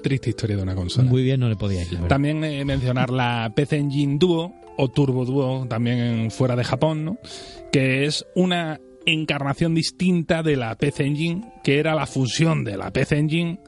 Triste 0.03 0.31
historia 0.31 0.57
de 0.57 0.63
una 0.63 0.75
consola. 0.75 1.09
Muy 1.09 1.23
bien 1.23 1.41
no 1.41 1.49
le 1.49 1.57
podía 1.57 1.83
ir, 1.83 1.93
la. 1.93 2.09
También 2.09 2.43
eh, 2.45 2.65
mencionar 2.65 3.11
la 3.11 3.53
PC 3.55 3.77
Engine 3.77 4.19
Duo 4.19 4.55
o 4.77 4.89
Turbo 4.89 5.25
Duo, 5.25 5.67
también 5.69 6.31
fuera 6.31 6.57
de 6.57 6.65
Japón, 6.65 7.05
¿no? 7.05 7.19
que 7.73 8.05
es 8.05 8.27
una 8.35 8.81
encarnación 9.07 9.75
distinta 9.75 10.43
de 10.43 10.57
la 10.57 10.77
PC 10.77 11.05
Engine, 11.05 11.53
que 11.65 11.79
era 11.79 11.95
la 11.95 12.07
fusión 12.07 12.63
de 12.65 12.77
la 12.77 12.93
PC 12.93 13.19
Engine 13.19 13.61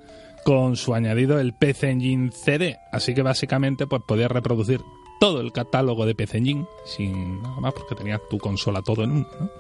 con 0.45 0.77
su 0.77 0.95
añadido 0.95 1.41
el 1.41 1.55
PC 1.55 1.91
Engine 1.91 2.31
CD. 2.31 2.77
Así 2.93 3.15
que 3.15 3.23
básicamente 3.23 3.87
pues 3.87 4.03
podías 4.07 4.31
reproducir 4.31 4.81
todo 5.21 5.41
el 5.41 5.53
catálogo 5.53 6.07
de 6.07 6.15
PC 6.15 6.39
Engine 6.39 6.67
sin 6.85 7.43
nada 7.43 7.61
más 7.61 7.73
porque 7.75 7.95
tenías 7.95 8.21
tu 8.29 8.39
consola 8.39 8.83
todo 8.83 9.05
en 9.05 9.11
uno. 9.13 9.29
¿no? 9.41 9.51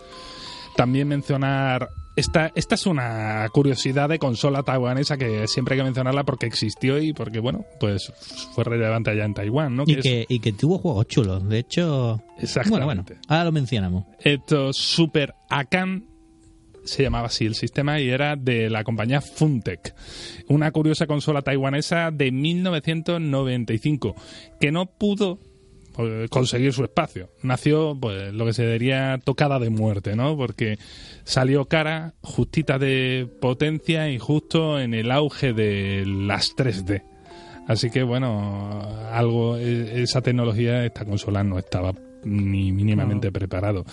También 0.77 1.09
mencionar 1.09 1.91
esta, 2.17 2.53
esta 2.55 2.77
es 2.77 2.87
una 2.87 3.49
curiosidad 3.53 4.09
de 4.09 4.19
consola 4.19 4.63
taiwanesa 4.63 5.17
que 5.17 5.49
siempre 5.49 5.75
hay 5.75 5.81
que 5.81 5.85
mencionarla 5.85 6.25
porque 6.25 6.47
existió 6.47 6.99
y 6.99 7.13
porque, 7.13 7.41
bueno, 7.41 7.65
pues 7.81 8.13
fue 8.55 8.63
relevante 8.65 9.11
allá 9.11 9.25
en 9.25 9.35
Taiwán, 9.35 9.75
¿no? 9.75 9.85
Y 9.87 9.97
que, 9.97 10.25
y 10.29 10.39
que 10.39 10.53
tuvo 10.53 10.79
juegos 10.79 11.07
chulos. 11.09 11.49
De 11.49 11.59
hecho, 11.59 12.23
Exactamente. 12.39 12.85
bueno, 12.85 13.03
bueno, 13.05 13.21
ahora 13.29 13.45
lo 13.45 13.53
mencionamos. 13.53 14.05
Esto 14.21 14.73
Super 14.73 15.35
Akan 15.51 16.05
se 16.85 17.03
llamaba 17.03 17.26
así 17.26 17.47
el 17.47 17.55
sistema 17.55 18.01
y 18.01 18.09
era 18.09 18.37
de 18.37 18.70
la 18.70 18.85
compañía 18.85 19.20
Funtech, 19.20 19.95
una 20.49 20.70
curiosa 20.70 21.07
consola 21.07 21.43
taiwanesa 21.43 22.11
de 22.11 22.30
1995 22.30 24.14
que 24.61 24.72
no 24.72 24.87
pudo 24.87 25.39
pues, 25.95 26.28
conseguir 26.28 26.72
su 26.72 26.82
espacio. 26.85 27.30
Nació 27.43 27.97
pues 28.01 28.32
lo 28.32 28.45
que 28.47 28.53
se 28.53 28.66
diría 28.70 29.18
tocada 29.22 29.59
de 29.59 29.70
muerte, 29.70 30.16
¿no? 30.16 30.37
Porque 30.37 30.78
salió 31.24 31.66
cara, 31.66 32.14
justita 32.20 32.78
de 32.78 33.28
potencia 33.41 34.11
y 34.11 34.18
justo 34.18 34.80
en 34.80 34.93
el 34.95 35.11
auge 35.11 35.53
de 35.53 36.05
las 36.07 36.55
3D. 36.57 37.03
Así 37.66 37.91
que 37.91 38.03
bueno, 38.03 38.82
algo 39.11 39.57
e- 39.57 40.03
esa 40.03 40.20
tecnología 40.20 40.85
esta 40.85 41.05
consola 41.05 41.43
no 41.45 41.59
estaba 41.59 41.95
ni 42.24 42.72
mínimamente 42.72 43.30
preparado. 43.30 43.85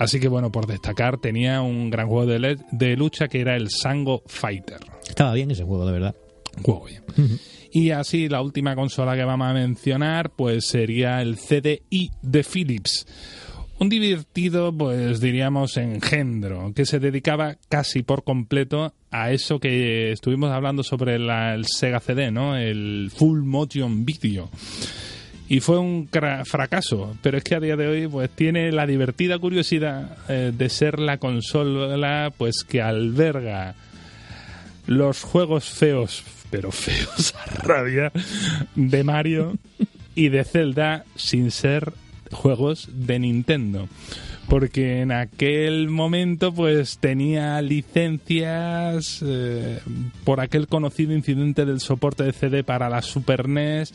Así 0.00 0.18
que 0.18 0.26
bueno, 0.28 0.50
por 0.50 0.66
destacar, 0.66 1.18
tenía 1.18 1.60
un 1.62 1.90
gran 1.90 2.08
juego 2.08 2.26
de, 2.26 2.58
de 2.72 2.96
lucha 2.96 3.28
que 3.28 3.40
era 3.40 3.54
el 3.54 3.68
Sango 3.70 4.22
Fighter. 4.26 4.78
Estaba 5.08 5.34
bien 5.34 5.50
ese 5.52 5.62
juego, 5.62 5.86
de 5.86 5.92
verdad. 5.92 6.14
Juego 6.62 6.86
bien. 6.86 7.38
Y 7.70 7.90
así 7.90 8.28
la 8.28 8.42
última 8.42 8.74
consola 8.74 9.14
que 9.14 9.24
vamos 9.24 9.46
a 9.48 9.52
mencionar 9.52 10.30
pues 10.30 10.66
sería 10.66 11.22
el 11.22 11.36
CDI 11.36 12.10
de 12.22 12.42
Philips. 12.42 13.06
Un 13.78 13.88
divertido, 13.88 14.76
pues 14.76 15.20
diríamos, 15.20 15.76
engendro, 15.78 16.72
que 16.74 16.84
se 16.84 16.98
dedicaba 16.98 17.56
casi 17.68 18.02
por 18.02 18.24
completo 18.24 18.92
a 19.10 19.30
eso 19.32 19.58
que 19.60 20.12
estuvimos 20.12 20.50
hablando 20.50 20.82
sobre 20.82 21.18
la- 21.18 21.54
el 21.54 21.64
Sega 21.66 22.00
CD, 22.00 22.30
¿no? 22.30 22.56
El 22.56 23.10
Full 23.14 23.40
Motion 23.42 24.04
Video. 24.04 24.50
Y 25.50 25.58
fue 25.58 25.80
un 25.80 26.08
fracaso, 26.44 27.16
pero 27.22 27.36
es 27.36 27.42
que 27.42 27.56
a 27.56 27.60
día 27.60 27.74
de 27.74 27.88
hoy 27.88 28.06
pues 28.06 28.30
tiene 28.30 28.70
la 28.70 28.86
divertida 28.86 29.36
curiosidad 29.40 30.16
eh, 30.28 30.52
de 30.56 30.68
ser 30.68 31.00
la 31.00 31.18
consola 31.18 32.32
pues 32.38 32.62
que 32.62 32.80
alberga 32.80 33.74
los 34.86 35.24
juegos 35.24 35.64
feos, 35.68 36.22
pero 36.52 36.70
feos 36.70 37.34
a 37.34 37.64
rabia, 37.64 38.12
de 38.76 39.02
Mario 39.02 39.58
y 40.14 40.28
de 40.28 40.44
Zelda 40.44 41.04
sin 41.16 41.50
ser 41.50 41.94
juegos 42.30 42.88
de 42.92 43.18
Nintendo. 43.18 43.88
Porque 44.48 45.00
en 45.00 45.10
aquel 45.10 45.88
momento 45.88 46.54
pues 46.54 46.98
tenía 46.98 47.60
licencias 47.60 49.20
eh, 49.26 49.80
por 50.22 50.38
aquel 50.38 50.68
conocido 50.68 51.12
incidente 51.12 51.64
del 51.64 51.80
soporte 51.80 52.22
de 52.22 52.32
CD 52.32 52.62
para 52.62 52.88
la 52.88 53.02
Super 53.02 53.48
NES 53.48 53.92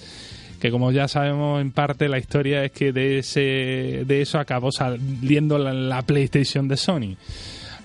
que 0.66 0.72
como 0.72 0.92
ya 0.92 1.08
sabemos 1.08 1.62
en 1.62 1.70
parte 1.70 2.10
la 2.10 2.18
historia 2.18 2.64
es 2.64 2.72
que 2.72 2.92
de 2.92 3.20
ese 3.20 4.04
de 4.04 4.22
eso 4.22 4.40
acabó 4.40 4.72
saliendo 4.72 5.60
la, 5.60 5.74
la 5.74 6.02
PlayStation 6.02 6.68
de 6.68 6.76
Sony. 6.76 7.16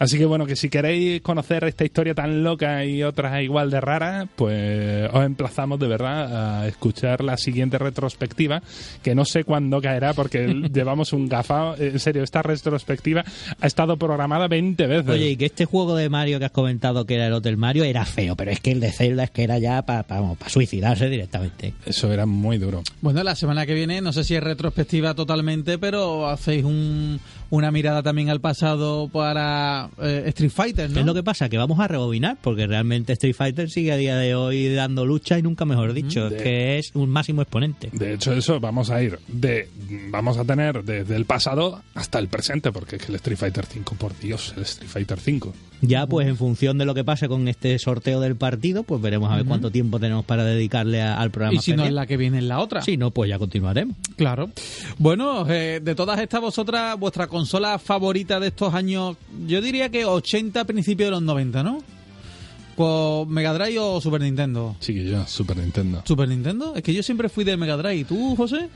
Así 0.00 0.16
que 0.16 0.24
bueno, 0.24 0.46
que 0.46 0.56
si 0.56 0.70
queréis 0.70 1.20
conocer 1.20 1.62
esta 1.64 1.84
historia 1.84 2.14
tan 2.14 2.42
loca 2.42 2.86
y 2.86 3.02
otras 3.02 3.42
igual 3.42 3.70
de 3.70 3.82
raras, 3.82 4.28
pues 4.34 5.10
os 5.12 5.24
emplazamos 5.26 5.78
de 5.78 5.88
verdad 5.88 6.62
a 6.62 6.68
escuchar 6.68 7.22
la 7.22 7.36
siguiente 7.36 7.76
retrospectiva, 7.76 8.62
que 9.02 9.14
no 9.14 9.26
sé 9.26 9.44
cuándo 9.44 9.78
caerá 9.82 10.14
porque 10.14 10.46
llevamos 10.72 11.12
un 11.12 11.28
gafao. 11.28 11.76
En 11.76 12.00
serio, 12.00 12.22
esta 12.22 12.40
retrospectiva 12.40 13.26
ha 13.60 13.66
estado 13.66 13.98
programada 13.98 14.48
20 14.48 14.86
veces. 14.86 15.10
Oye, 15.10 15.32
y 15.32 15.36
que 15.36 15.44
este 15.44 15.66
juego 15.66 15.94
de 15.94 16.08
Mario 16.08 16.38
que 16.38 16.46
has 16.46 16.50
comentado 16.50 17.04
que 17.04 17.16
era 17.16 17.26
el 17.26 17.34
Hotel 17.34 17.58
Mario 17.58 17.84
era 17.84 18.06
feo, 18.06 18.36
pero 18.36 18.52
es 18.52 18.60
que 18.60 18.72
el 18.72 18.80
de 18.80 18.92
Zelda 18.92 19.24
es 19.24 19.30
que 19.30 19.44
era 19.44 19.58
ya 19.58 19.82
para 19.82 20.04
suicidarse 20.46 21.10
directamente. 21.10 21.74
Eso 21.84 22.10
era 22.10 22.24
muy 22.24 22.56
duro. 22.56 22.82
Bueno, 23.02 23.22
la 23.22 23.34
semana 23.34 23.66
que 23.66 23.74
viene, 23.74 24.00
no 24.00 24.14
sé 24.14 24.24
si 24.24 24.34
es 24.34 24.42
retrospectiva 24.42 25.12
totalmente, 25.12 25.76
pero 25.76 26.26
hacéis 26.26 26.64
un, 26.64 27.20
una 27.50 27.70
mirada 27.70 28.02
también 28.02 28.30
al 28.30 28.40
pasado 28.40 29.08
para 29.08 29.90
eh, 30.00 30.24
Street 30.28 30.50
Fighter, 30.50 30.90
¿no? 30.90 31.00
Es 31.00 31.06
lo 31.06 31.14
que 31.14 31.22
pasa, 31.22 31.48
que 31.48 31.58
vamos 31.58 31.80
a 31.80 31.88
rebobinar, 31.88 32.38
porque 32.40 32.66
realmente 32.66 33.12
Street 33.14 33.34
Fighter 33.34 33.68
sigue 33.70 33.92
a 33.92 33.96
día 33.96 34.16
de 34.16 34.34
hoy 34.34 34.72
dando 34.72 35.04
lucha 35.04 35.38
y 35.38 35.42
nunca 35.42 35.64
mejor 35.64 35.92
dicho, 35.92 36.30
De- 36.30 36.36
que 36.36 36.78
es 36.78 36.92
un 36.94 37.10
máximo 37.10 37.42
exponente. 37.42 37.90
De 37.92 38.14
hecho, 38.14 38.32
eso 38.32 38.60
vamos 38.60 38.90
a 38.90 39.02
ir 39.02 39.18
de. 39.28 39.68
Vamos 40.10 40.38
a 40.38 40.44
tener 40.44 40.82
desde 40.84 41.16
el 41.16 41.24
pasado 41.24 41.82
hasta 41.94 42.18
el 42.18 42.28
presente, 42.28 42.72
porque 42.72 42.96
es 42.96 43.02
que 43.02 43.08
el 43.08 43.16
Street 43.16 43.38
Fighter 43.38 43.66
5, 43.66 43.94
por 43.96 44.18
Dios, 44.18 44.54
el 44.56 44.62
Street 44.62 44.88
Fighter 44.90 45.18
5. 45.20 45.52
Ya, 45.82 46.06
pues 46.06 46.28
en 46.28 46.36
función 46.36 46.76
de 46.78 46.84
lo 46.84 46.94
que 46.94 47.04
pase 47.04 47.26
con 47.28 47.48
este 47.48 47.78
sorteo 47.78 48.20
del 48.20 48.36
partido, 48.36 48.82
pues 48.82 49.00
veremos 49.00 49.30
a 49.32 49.36
ver 49.36 49.46
cuánto 49.46 49.70
tiempo 49.70 49.98
tenemos 49.98 50.24
para 50.26 50.44
dedicarle 50.44 51.00
a- 51.00 51.14
al 51.18 51.30
programa. 51.30 51.54
y 51.56 51.62
si 51.62 51.72
no 51.72 51.84
es 51.84 51.92
la 51.92 52.06
que 52.06 52.16
viene, 52.18 52.38
es 52.38 52.44
la 52.44 52.58
otra. 52.60 52.82
Si 52.82 52.96
no, 52.98 53.10
pues 53.10 53.30
ya 53.30 53.38
continuaremos. 53.38 53.96
Claro. 54.16 54.50
Bueno, 54.98 55.46
eh, 55.48 55.80
de 55.82 55.94
todas 55.94 56.20
estas, 56.20 56.40
vosotras, 56.40 56.98
vuestra 56.98 57.26
consola 57.28 57.78
favorita 57.78 58.38
de 58.40 58.48
estos 58.48 58.74
años, 58.74 59.16
yo 59.46 59.60
diría 59.62 59.88
que 59.88 60.04
80, 60.04 60.64
principios 60.64 61.06
de 61.06 61.10
los 61.12 61.22
90, 61.22 61.62
¿no? 61.62 61.78
Pues 62.76 63.28
Mega 63.28 63.52
Drive 63.52 63.78
o 63.78 64.00
Super 64.00 64.20
Nintendo. 64.22 64.76
Chiquillo, 64.80 65.26
Super 65.26 65.56
Nintendo. 65.58 66.02
¿Super 66.04 66.28
Nintendo? 66.28 66.74
Es 66.76 66.82
que 66.82 66.94
yo 66.94 67.02
siempre 67.02 67.28
fui 67.28 67.44
de 67.44 67.56
Mega 67.56 67.76
Drive. 67.76 67.96
¿Y 67.96 68.04
tú, 68.04 68.34
José? 68.36 68.68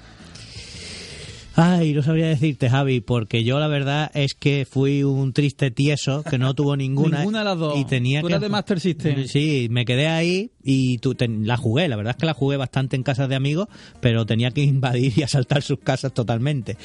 Ay, 1.56 1.92
no 1.92 2.02
sabría 2.02 2.26
decirte, 2.26 2.68
Javi, 2.68 3.00
porque 3.00 3.44
yo 3.44 3.60
la 3.60 3.68
verdad 3.68 4.10
es 4.14 4.34
que 4.34 4.66
fui 4.68 5.04
un 5.04 5.32
triste 5.32 5.70
tieso 5.70 6.24
que 6.24 6.36
no 6.38 6.54
tuvo 6.54 6.76
ninguna. 6.76 7.18
Ninguna 7.18 7.40
de 7.40 7.44
las 7.44 7.58
dos. 7.58 7.78
Y 7.78 7.84
tenía 7.84 8.20
Tú 8.20 8.26
que. 8.26 8.32
eras 8.32 8.42
de 8.42 8.48
Master 8.48 8.80
System. 8.80 9.26
Sí, 9.26 9.68
me 9.70 9.84
quedé 9.84 10.08
ahí 10.08 10.50
y 10.64 10.98
tú 10.98 11.14
la 11.18 11.56
jugué, 11.56 11.88
la 11.88 11.96
verdad 11.96 12.12
es 12.12 12.16
que 12.16 12.26
la 12.26 12.34
jugué 12.34 12.56
bastante 12.56 12.96
en 12.96 13.02
casas 13.02 13.28
de 13.28 13.34
amigos, 13.34 13.68
pero 14.00 14.24
tenía 14.24 14.50
que 14.50 14.62
invadir 14.62 15.12
y 15.16 15.22
asaltar 15.22 15.62
sus 15.62 15.78
casas 15.78 16.12
totalmente. 16.14 16.76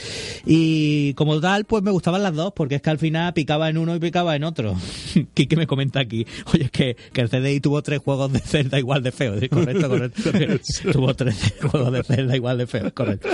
Y 0.46 1.14
como 1.14 1.40
tal, 1.40 1.66
pues 1.66 1.82
me 1.82 1.92
gustaban 1.92 2.22
las 2.22 2.36
dos, 2.36 2.52
porque 2.54 2.76
es 2.76 2.82
que 2.82 2.90
al 2.90 3.00
final 3.00 3.34
picaba 3.34 3.70
en 3.70 3.78
uno 3.78 3.96
y 3.96 4.00
picaba 4.00 4.36
en 4.36 4.44
otro. 4.44 4.76
¿Qué 5.34 5.48
me 5.56 5.66
comenta 5.66 6.02
aquí? 6.02 6.26
Oye, 6.54 6.66
es 6.66 6.72
que, 6.72 6.98
que 7.14 7.22
el 7.22 7.30
CDI 7.30 7.62
tuvo 7.62 7.82
tres 7.82 8.00
juegos 8.00 8.32
de 8.34 8.40
Zelda 8.40 8.78
igual 8.78 9.02
de 9.02 9.12
feos, 9.12 9.40
correcto, 9.50 9.90
correcto. 9.90 10.32
tuvo 10.92 11.14
tres 11.14 11.54
juegos 11.62 11.94
de 11.94 12.04
Zelda 12.04 12.36
igual 12.36 12.58
de 12.58 12.68
feos, 12.68 12.92
correcto. 12.94 13.30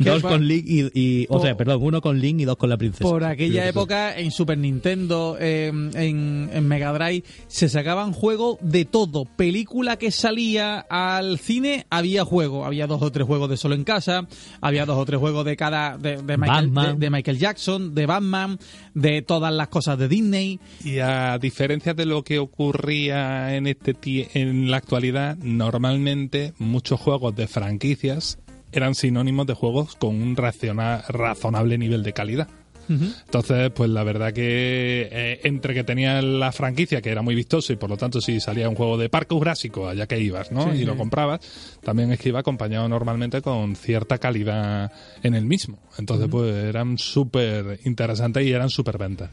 dos 0.00 0.22
con 0.22 0.46
Link 0.46 0.64
y, 0.66 1.26
o 1.28 1.40
sea, 1.40 1.56
perdón, 1.56 1.78
uno 1.82 2.00
con 2.00 2.20
Link 2.20 2.40
y 2.40 2.44
dos 2.44 2.56
con 2.56 2.68
la 2.68 2.76
princesa. 2.76 3.04
Por 3.04 3.24
aquella 3.24 3.68
época 3.68 4.18
en 4.18 4.30
Super 4.32 4.58
Nintendo, 4.58 5.36
en, 5.38 5.90
en 5.94 6.68
Mega 6.68 6.92
Drive, 6.92 7.24
se 7.46 7.68
sacaban 7.68 8.12
juegos 8.12 8.58
de 8.60 8.84
todo 8.84 9.27
película 9.36 9.96
que 9.96 10.10
salía 10.10 10.80
al 10.90 11.38
cine 11.38 11.86
había 11.90 12.24
juego, 12.24 12.64
había 12.64 12.86
dos 12.86 13.02
o 13.02 13.12
tres 13.12 13.26
juegos 13.26 13.48
de 13.48 13.56
solo 13.56 13.74
en 13.74 13.84
casa, 13.84 14.26
había 14.60 14.86
dos 14.86 14.98
o 14.98 15.04
tres 15.04 15.20
juegos 15.20 15.44
de 15.44 15.56
cada 15.56 15.96
de, 15.96 16.16
Michael, 16.36 16.98
de, 16.98 17.10
Michael, 17.10 17.38
Jackson, 17.38 17.94
de 17.94 18.06
Batman, 18.06 18.58
de 18.94 19.22
todas 19.22 19.52
las 19.52 19.68
cosas 19.68 19.98
de 19.98 20.08
Disney. 20.08 20.60
Y 20.84 20.98
a 20.98 21.38
diferencia 21.38 21.94
de 21.94 22.06
lo 22.06 22.24
que 22.24 22.38
ocurría 22.38 23.54
en 23.54 23.66
este 23.66 23.96
en 24.34 24.70
la 24.70 24.78
actualidad, 24.78 25.36
normalmente 25.36 26.52
muchos 26.58 27.00
juegos 27.00 27.34
de 27.36 27.46
franquicias 27.46 28.38
eran 28.72 28.94
sinónimos 28.94 29.46
de 29.46 29.54
juegos 29.54 29.96
con 29.96 30.20
un 30.20 30.36
razonable 30.36 31.78
nivel 31.78 32.02
de 32.02 32.12
calidad. 32.12 32.48
Entonces, 32.88 33.70
pues 33.74 33.90
la 33.90 34.02
verdad 34.02 34.32
que 34.32 35.08
eh, 35.10 35.40
entre 35.44 35.74
que 35.74 35.84
tenía 35.84 36.22
la 36.22 36.52
franquicia, 36.52 37.00
que 37.00 37.10
era 37.10 37.22
muy 37.22 37.34
vistoso, 37.34 37.72
y 37.72 37.76
por 37.76 37.90
lo 37.90 37.96
tanto 37.96 38.20
si 38.20 38.40
salía 38.40 38.68
un 38.68 38.74
juego 38.74 38.96
de 38.96 39.08
Parque 39.08 39.34
Jurásico, 39.34 39.88
allá 39.88 40.06
que 40.06 40.18
ibas, 40.18 40.50
¿no? 40.50 40.74
y 40.74 40.84
lo 40.84 40.96
comprabas, 40.96 41.40
también 41.82 42.12
es 42.12 42.18
que 42.18 42.30
iba 42.30 42.40
acompañado 42.40 42.88
normalmente 42.88 43.42
con 43.42 43.76
cierta 43.76 44.18
calidad 44.18 44.92
en 45.22 45.34
el 45.34 45.44
mismo. 45.44 45.78
Entonces, 45.98 46.28
pues 46.30 46.54
eran 46.54 46.98
súper 46.98 47.80
interesantes 47.84 48.44
y 48.44 48.52
eran 48.52 48.70
súper 48.70 48.98
ventas. 48.98 49.30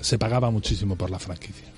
Se 0.00 0.18
pagaba 0.18 0.50
muchísimo 0.50 0.96
por 0.96 1.10
la 1.10 1.18
franquicia. 1.18 1.75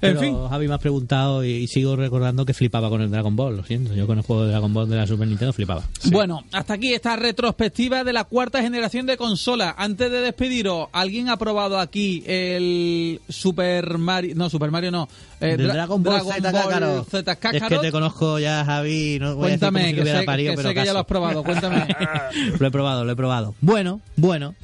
Pero 0.00 0.20
fin. 0.20 0.36
Javi 0.48 0.68
me 0.68 0.74
ha 0.74 0.78
preguntado 0.78 1.44
y, 1.44 1.66
sigo 1.66 1.96
recordando 1.96 2.46
que 2.46 2.54
flipaba 2.54 2.88
con 2.88 3.02
el 3.02 3.10
Dragon 3.10 3.34
Ball, 3.34 3.56
lo 3.56 3.64
siento. 3.64 3.94
Yo 3.94 4.06
con 4.06 4.18
el 4.18 4.24
juego 4.24 4.44
de 4.44 4.50
Dragon 4.50 4.72
Ball 4.72 4.88
de 4.88 4.96
la 4.96 5.06
Super 5.06 5.28
Nintendo 5.28 5.52
flipaba. 5.52 5.82
Bueno, 6.10 6.44
hasta 6.52 6.74
aquí 6.74 6.92
esta 6.92 7.16
retrospectiva 7.16 8.04
de 8.04 8.12
la 8.12 8.24
cuarta 8.24 8.62
generación 8.62 9.06
de 9.06 9.16
consola. 9.16 9.74
Antes 9.76 10.10
de 10.10 10.20
despediros, 10.20 10.88
¿alguien 10.92 11.28
ha 11.28 11.36
probado 11.36 11.78
aquí 11.78 12.22
el 12.26 13.20
Super 13.28 13.98
Mario? 13.98 14.34
No, 14.36 14.48
Super 14.50 14.70
Mario 14.70 14.90
no. 14.90 15.08
Eh, 15.40 15.56
Dragon 15.56 16.02
Ball, 16.02 16.22
Z, 17.10 17.38
Es 17.52 17.62
que 17.62 17.78
te 17.78 17.92
conozco 17.92 18.38
ya, 18.38 18.64
Javi. 18.64 19.18
No 19.20 19.36
voy 19.36 19.48
cuéntame, 19.48 19.94
que, 19.94 20.04
sé, 20.04 20.24
que, 20.26 20.56
sé 20.56 20.74
que 20.74 20.84
ya 20.84 20.92
lo 20.92 21.00
has 21.00 21.06
probado. 21.06 21.42
Cuéntame. 21.42 21.86
lo 22.58 22.66
he 22.66 22.70
probado, 22.70 23.04
lo 23.04 23.12
he 23.12 23.16
probado. 23.16 23.54
Bueno, 23.60 24.00
bueno. 24.16 24.54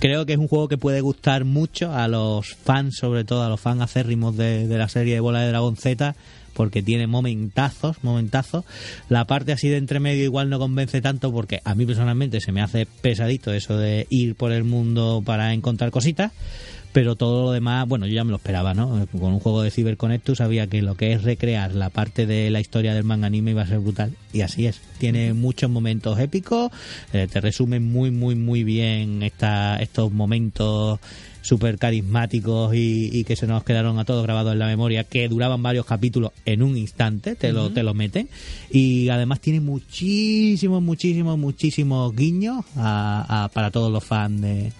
Creo 0.00 0.24
que 0.24 0.32
es 0.32 0.38
un 0.38 0.48
juego 0.48 0.66
que 0.66 0.78
puede 0.78 1.02
gustar 1.02 1.44
mucho 1.44 1.92
a 1.92 2.08
los 2.08 2.54
fans, 2.54 2.96
sobre 2.96 3.22
todo 3.24 3.42
a 3.42 3.50
los 3.50 3.60
fans 3.60 3.82
acérrimos 3.82 4.34
de, 4.34 4.66
de 4.66 4.78
la 4.78 4.88
serie 4.88 5.12
de 5.12 5.20
Bola 5.20 5.42
de 5.42 5.48
Dragón 5.48 5.76
Z, 5.76 6.16
porque 6.54 6.82
tiene 6.82 7.06
momentazos, 7.06 8.02
momentazos. 8.02 8.64
La 9.10 9.26
parte 9.26 9.52
así 9.52 9.68
de 9.68 9.76
entremedio 9.76 10.24
igual 10.24 10.48
no 10.48 10.58
convence 10.58 11.02
tanto 11.02 11.30
porque 11.30 11.60
a 11.64 11.74
mí 11.74 11.84
personalmente 11.84 12.40
se 12.40 12.50
me 12.50 12.62
hace 12.62 12.86
pesadito 12.86 13.52
eso 13.52 13.76
de 13.76 14.06
ir 14.08 14.36
por 14.36 14.52
el 14.52 14.64
mundo 14.64 15.22
para 15.22 15.52
encontrar 15.52 15.90
cositas 15.90 16.32
pero 16.92 17.14
todo 17.14 17.44
lo 17.44 17.52
demás, 17.52 17.86
bueno, 17.86 18.06
yo 18.06 18.14
ya 18.14 18.24
me 18.24 18.30
lo 18.30 18.36
esperaba, 18.36 18.74
¿no? 18.74 19.06
Con 19.12 19.32
un 19.32 19.40
juego 19.40 19.62
de 19.62 19.70
CyberConnect 19.70 20.34
sabía 20.34 20.66
que 20.66 20.82
lo 20.82 20.96
que 20.96 21.12
es 21.12 21.22
recrear 21.22 21.74
la 21.74 21.90
parte 21.90 22.26
de 22.26 22.50
la 22.50 22.60
historia 22.60 22.94
del 22.94 23.04
manga 23.04 23.26
anime 23.26 23.52
iba 23.52 23.62
a 23.62 23.66
ser 23.66 23.78
brutal 23.78 24.14
y 24.32 24.40
así 24.40 24.66
es. 24.66 24.80
Tiene 24.98 25.32
muchos 25.34 25.70
momentos 25.70 26.18
épicos, 26.18 26.70
eh, 27.12 27.28
te 27.30 27.40
resumen 27.40 27.90
muy, 27.90 28.10
muy, 28.10 28.34
muy 28.34 28.64
bien 28.64 29.22
esta, 29.22 29.76
estos 29.76 30.12
momentos 30.12 30.98
súper 31.42 31.78
carismáticos 31.78 32.72
y, 32.74 33.24
que 33.24 33.36
se 33.36 33.46
nos 33.46 33.64
quedaron 33.64 33.98
a 33.98 34.04
todos 34.04 34.22
grabados 34.24 34.52
en 34.52 34.58
la 34.58 34.66
memoria, 34.66 35.04
que 35.04 35.28
duraban 35.28 35.62
varios 35.62 35.86
capítulos 35.86 36.32
en 36.44 36.62
un 36.62 36.76
instante, 36.76 37.34
te 37.34 37.52
lo, 37.52 37.70
te 37.70 37.82
lo 37.82 37.94
meten. 37.94 38.28
Y 38.70 39.08
además 39.08 39.40
tiene 39.40 39.60
muchísimos, 39.60 40.82
muchísimos, 40.82 41.38
muchísimos 41.38 42.14
guiños 42.14 42.64
para 42.74 43.70
todos 43.72 43.90
los 43.90 44.04
fans 44.04 44.40
de, 44.40 44.72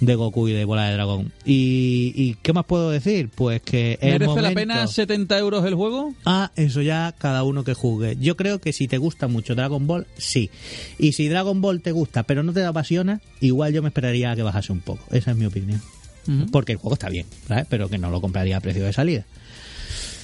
de 0.00 0.14
Goku 0.14 0.48
y 0.48 0.52
de 0.52 0.64
Bola 0.64 0.86
de 0.86 0.94
Dragón. 0.94 1.32
¿Y, 1.44 2.34
qué 2.42 2.52
más 2.52 2.64
puedo 2.64 2.90
decir? 2.90 3.30
Pues 3.34 3.62
que... 3.62 3.98
¿Merece 4.00 4.42
la 4.42 4.52
pena 4.52 4.86
70 4.86 5.38
euros 5.38 5.64
el 5.64 5.74
juego? 5.74 6.14
Ah, 6.24 6.52
eso 6.56 6.82
ya 6.82 7.14
cada 7.18 7.42
uno 7.42 7.64
que 7.64 7.74
juegue. 7.74 8.16
Yo 8.20 8.36
creo 8.36 8.60
que 8.60 8.72
si 8.72 8.88
te 8.88 8.98
gusta 8.98 9.28
mucho 9.28 9.54
Dragon 9.54 9.86
Ball, 9.86 10.06
sí. 10.16 10.50
Y 10.98 11.12
si 11.12 11.28
Dragon 11.28 11.60
Ball 11.60 11.80
te 11.80 11.92
gusta 11.92 12.22
pero 12.22 12.42
no 12.42 12.52
te 12.52 12.64
apasiona, 12.64 13.20
igual 13.40 13.72
yo 13.72 13.82
me 13.82 13.88
esperaría 13.88 14.30
a 14.30 14.36
que 14.36 14.42
bajase 14.42 14.72
un 14.72 14.80
poco. 14.80 15.04
Esa 15.10 15.32
es 15.32 15.36
mi 15.36 15.46
opinión. 15.46 15.80
Porque 16.52 16.72
el 16.72 16.78
juego 16.78 16.92
está 16.92 17.08
bien, 17.08 17.24
¿sabes? 17.46 17.64
Pero 17.70 17.88
que 17.88 17.96
no 17.96 18.10
lo 18.10 18.20
compraría 18.20 18.58
a 18.58 18.60
precio 18.60 18.84
de 18.84 18.92
salida. 18.92 19.24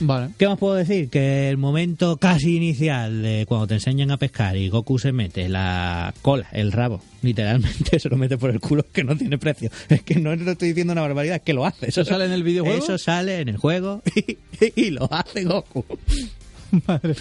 Vale. 0.00 0.30
¿Qué 0.38 0.48
más 0.48 0.58
puedo 0.58 0.74
decir? 0.74 1.08
Que 1.08 1.50
el 1.50 1.56
momento 1.56 2.16
casi 2.16 2.56
inicial 2.56 3.22
de 3.22 3.44
cuando 3.46 3.66
te 3.66 3.74
enseñan 3.74 4.10
a 4.10 4.16
pescar 4.16 4.56
y 4.56 4.68
Goku 4.68 4.98
se 4.98 5.12
mete 5.12 5.48
la 5.48 6.14
cola, 6.22 6.46
el 6.52 6.72
rabo, 6.72 7.00
literalmente 7.22 7.98
se 7.98 8.08
lo 8.08 8.16
mete 8.16 8.38
por 8.38 8.50
el 8.50 8.60
culo, 8.60 8.84
que 8.92 9.04
no 9.04 9.16
tiene 9.16 9.38
precio. 9.38 9.70
Es 9.88 10.02
que 10.02 10.16
no 10.16 10.32
estoy 10.32 10.68
diciendo 10.68 10.92
una 10.92 11.02
barbaridad, 11.02 11.36
es 11.36 11.42
que 11.42 11.54
lo 11.54 11.64
hace. 11.64 11.88
¿Eso, 11.88 12.04
sale 12.04 12.24
en 12.26 12.32
el 12.32 12.42
videojuego? 12.42 12.82
Eso 12.82 12.98
sale 12.98 13.40
en 13.40 13.48
el 13.48 13.56
juego 13.56 14.02
y, 14.76 14.90
lo 14.90 15.12
hace 15.12 15.44
Goku. 15.44 15.84
Madre 16.88 17.14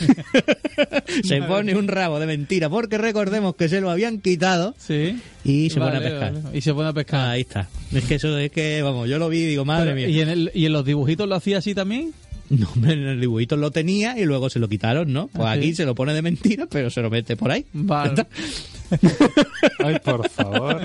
se 1.23 1.41
pone 1.43 1.75
un 1.75 1.87
rabo 1.87 2.19
de 2.19 2.25
mentira 2.25 2.69
porque 2.69 2.97
recordemos 2.97 3.55
que 3.55 3.69
se 3.69 3.81
lo 3.81 3.91
habían 3.91 4.19
quitado 4.19 4.73
sí. 4.79 5.19
y 5.43 5.69
se 5.69 5.79
pone 5.79 5.97
a 5.97 5.99
pescar. 5.99 6.33
Y 6.53 6.61
se 6.61 6.73
pone 6.73 6.89
a 6.89 6.93
pescar. 6.93 7.29
Ahí 7.29 7.41
está. 7.41 7.69
Es 7.93 8.05
que 8.05 8.15
eso 8.15 8.35
es 8.37 8.51
que, 8.51 8.81
vamos, 8.81 9.07
yo 9.07 9.19
lo 9.19 9.29
vi 9.29 9.39
y 9.39 9.45
digo, 9.45 9.63
madre 9.63 9.93
mía. 9.93 10.09
¿y 10.09 10.21
en, 10.21 10.29
el, 10.29 10.51
¿Y 10.55 10.65
en 10.65 10.73
los 10.73 10.85
dibujitos 10.85 11.27
lo 11.27 11.35
hacía 11.35 11.59
así 11.59 11.75
también? 11.75 12.13
No, 12.53 12.69
en 12.75 13.07
el 13.07 13.21
dibujito 13.21 13.55
lo 13.57 13.71
tenía 13.71 14.17
y 14.19 14.25
luego 14.25 14.49
se 14.49 14.59
lo 14.59 14.67
quitaron, 14.67 15.11
¿no? 15.11 15.27
Pues 15.27 15.47
¿Ah, 15.47 15.53
aquí 15.53 15.73
se 15.73 15.85
lo 15.85 15.95
pone 15.95 16.13
de 16.13 16.21
mentira, 16.21 16.67
pero 16.69 16.89
se 16.89 17.01
lo 17.01 17.09
mete 17.09 17.35
por 17.35 17.51
ahí. 17.51 17.65
Vale. 17.73 18.25
Ay, 19.79 19.99
por 20.03 20.29
favor. 20.29 20.81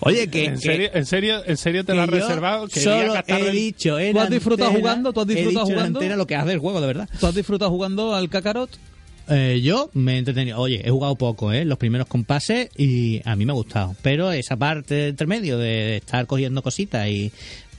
Oye, 0.00 0.28
que. 0.28 0.46
¿En, 0.46 0.58
serio, 0.58 0.90
¿en, 0.92 1.06
serio, 1.06 1.42
¿En 1.46 1.56
serio 1.56 1.84
te 1.84 1.94
lo 1.94 2.02
has 2.02 2.08
reservado? 2.08 2.68
Solo 2.68 3.14
he 3.26 3.50
dicho 3.50 3.96
¿Tú 4.12 4.20
has 4.20 4.30
disfrutado 4.30 4.72
jugando? 4.72 5.12
¿Tú 5.12 5.20
has 5.20 5.26
disfrutado 5.26 5.66
jugando? 5.66 6.02
En 6.02 6.18
lo 6.18 6.26
que 6.26 6.34
hace 6.34 6.52
el 6.52 6.58
juego, 6.58 6.80
de 6.80 6.86
verdad. 6.86 7.08
¿Tú 7.20 7.26
has 7.26 7.34
disfrutado 7.34 7.70
jugando 7.70 8.14
al 8.14 8.28
Kakarot? 8.28 8.70
Eh, 9.28 9.60
yo 9.62 9.90
me 9.94 10.14
he 10.14 10.18
entretenido. 10.18 10.58
Oye, 10.58 10.82
he 10.84 10.90
jugado 10.90 11.14
poco, 11.16 11.52
¿eh? 11.52 11.64
Los 11.64 11.78
primeros 11.78 12.06
compases 12.06 12.68
y 12.76 13.22
a 13.24 13.36
mí 13.36 13.46
me 13.46 13.52
ha 13.52 13.54
gustado. 13.54 13.94
Pero 14.02 14.32
esa 14.32 14.56
parte 14.56 14.94
de 14.94 15.08
intermedio 15.10 15.58
de 15.58 15.98
estar 15.98 16.26
cogiendo 16.26 16.62
cositas 16.62 17.08
y 17.08 17.32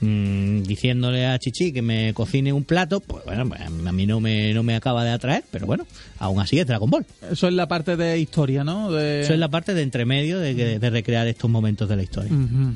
Mm, 0.06 0.64
diciéndole 0.64 1.26
a 1.26 1.40
Chichi 1.40 1.72
que 1.72 1.82
me 1.82 2.14
cocine 2.14 2.52
un 2.52 2.66
plato, 2.66 3.00
pues 3.00 3.24
bueno, 3.24 3.48
pues, 3.48 3.62
a 3.62 3.70
mí 3.70 4.06
no 4.06 4.20
me, 4.20 4.54
no 4.54 4.62
me 4.62 4.76
acaba 4.76 5.06
de 5.06 5.12
atraer, 5.12 5.46
pero 5.50 5.66
bueno, 5.66 5.86
aún 6.24 6.40
así 6.40 6.58
es 6.60 6.66
Dragon 6.66 6.90
Ball. 6.90 7.06
Eso 7.32 7.48
es 7.48 7.54
la 7.54 7.68
parte 7.68 7.98
de 7.98 8.18
historia, 8.18 8.64
¿no? 8.64 8.98
Eso 8.98 9.34
es 9.34 9.40
la 9.40 9.50
parte 9.50 9.74
de 9.74 9.82
entremedio 9.82 10.40
de, 10.40 10.80
de 10.80 10.90
recrear 10.90 11.28
estos 11.28 11.50
momentos 11.50 11.90
de 11.90 11.96
la 11.96 12.04
historia. 12.04 12.32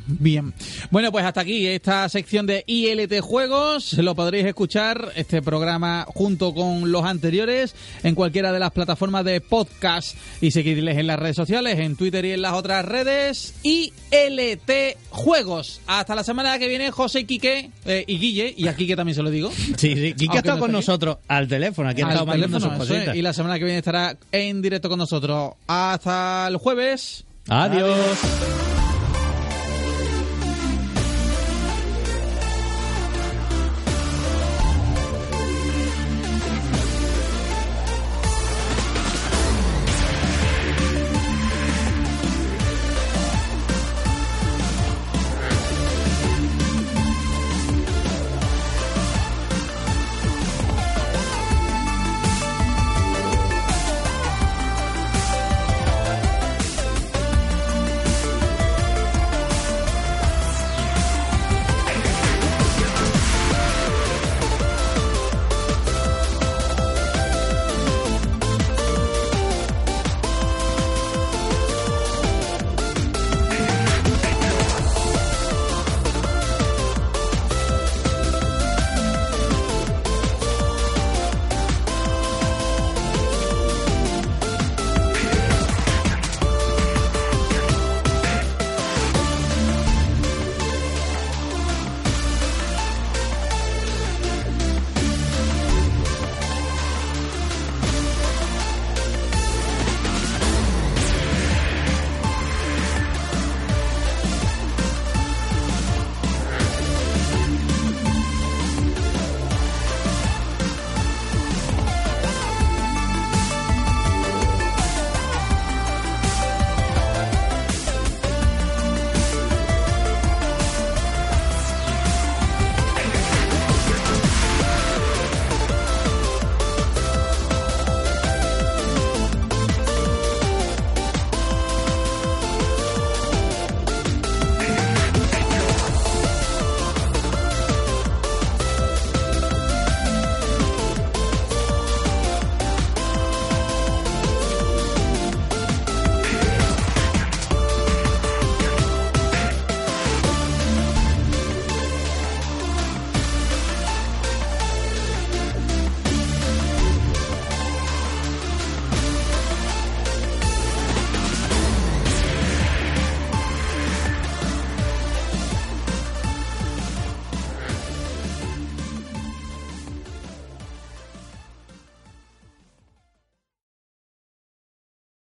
Bien. 0.08 0.54
Bueno, 0.92 1.12
pues 1.12 1.26
hasta 1.26 1.42
aquí 1.42 1.66
esta 1.66 2.08
sección 2.10 2.46
de 2.46 2.64
ILT 2.68 3.22
Juegos. 3.22 3.94
Lo 3.94 4.16
podréis 4.16 4.46
escuchar, 4.46 5.12
este 5.16 5.42
programa, 5.42 6.06
junto 6.10 6.54
con 6.54 6.92
los 6.92 7.06
anteriores, 7.06 7.74
en 8.04 8.16
cualquiera 8.16 8.52
de 8.52 8.60
las 8.60 8.72
plataformas 8.72 9.24
de 9.24 9.40
podcast 9.40 10.18
y 10.42 10.52
seguirles 10.52 10.98
en 10.98 11.08
las 11.08 11.18
redes 11.18 11.36
sociales, 11.38 11.80
en 11.80 11.96
Twitter 11.96 12.26
y 12.26 12.32
en 12.32 12.42
las 12.42 12.54
otras 12.54 12.84
redes. 12.84 13.56
ILT 13.64 14.98
Juegos. 15.10 15.82
Hasta 15.88 16.16
la 16.16 16.24
semana 16.24 16.60
que 16.60 16.68
viene, 16.68 16.92
José 16.92 17.26
Quique 17.26 17.72
eh, 17.86 18.04
y 18.08 18.20
Guille, 18.20 18.54
y 18.58 18.68
a 18.68 18.76
Quique 18.76 18.96
también 18.96 19.16
se 19.16 19.24
lo 19.24 19.30
digo. 19.30 19.52
Sí, 19.78 19.96
sí, 19.96 20.14
Quique 20.14 20.36
ha 20.38 20.40
estado 20.40 20.60
con 20.60 20.72
nosotros 20.72 21.18
al 21.28 21.48
teléfono, 21.48 21.90
aquí 21.90 22.02
ha 22.02 22.10
estado 22.10 22.26
mandando 22.26 22.60
sus 22.60 22.74
cositas. 22.74 23.16
Y 23.16 23.22
la 23.22 23.34
semana 23.38 23.58
que 23.58 23.64
viene 23.64 23.78
estará 23.80 24.18
en 24.32 24.62
directo 24.62 24.90
con 24.90 25.00
nosotros. 25.00 25.54
Hasta 25.68 26.48
el 26.50 26.58
jueves. 26.58 27.24
Adiós. 27.48 28.77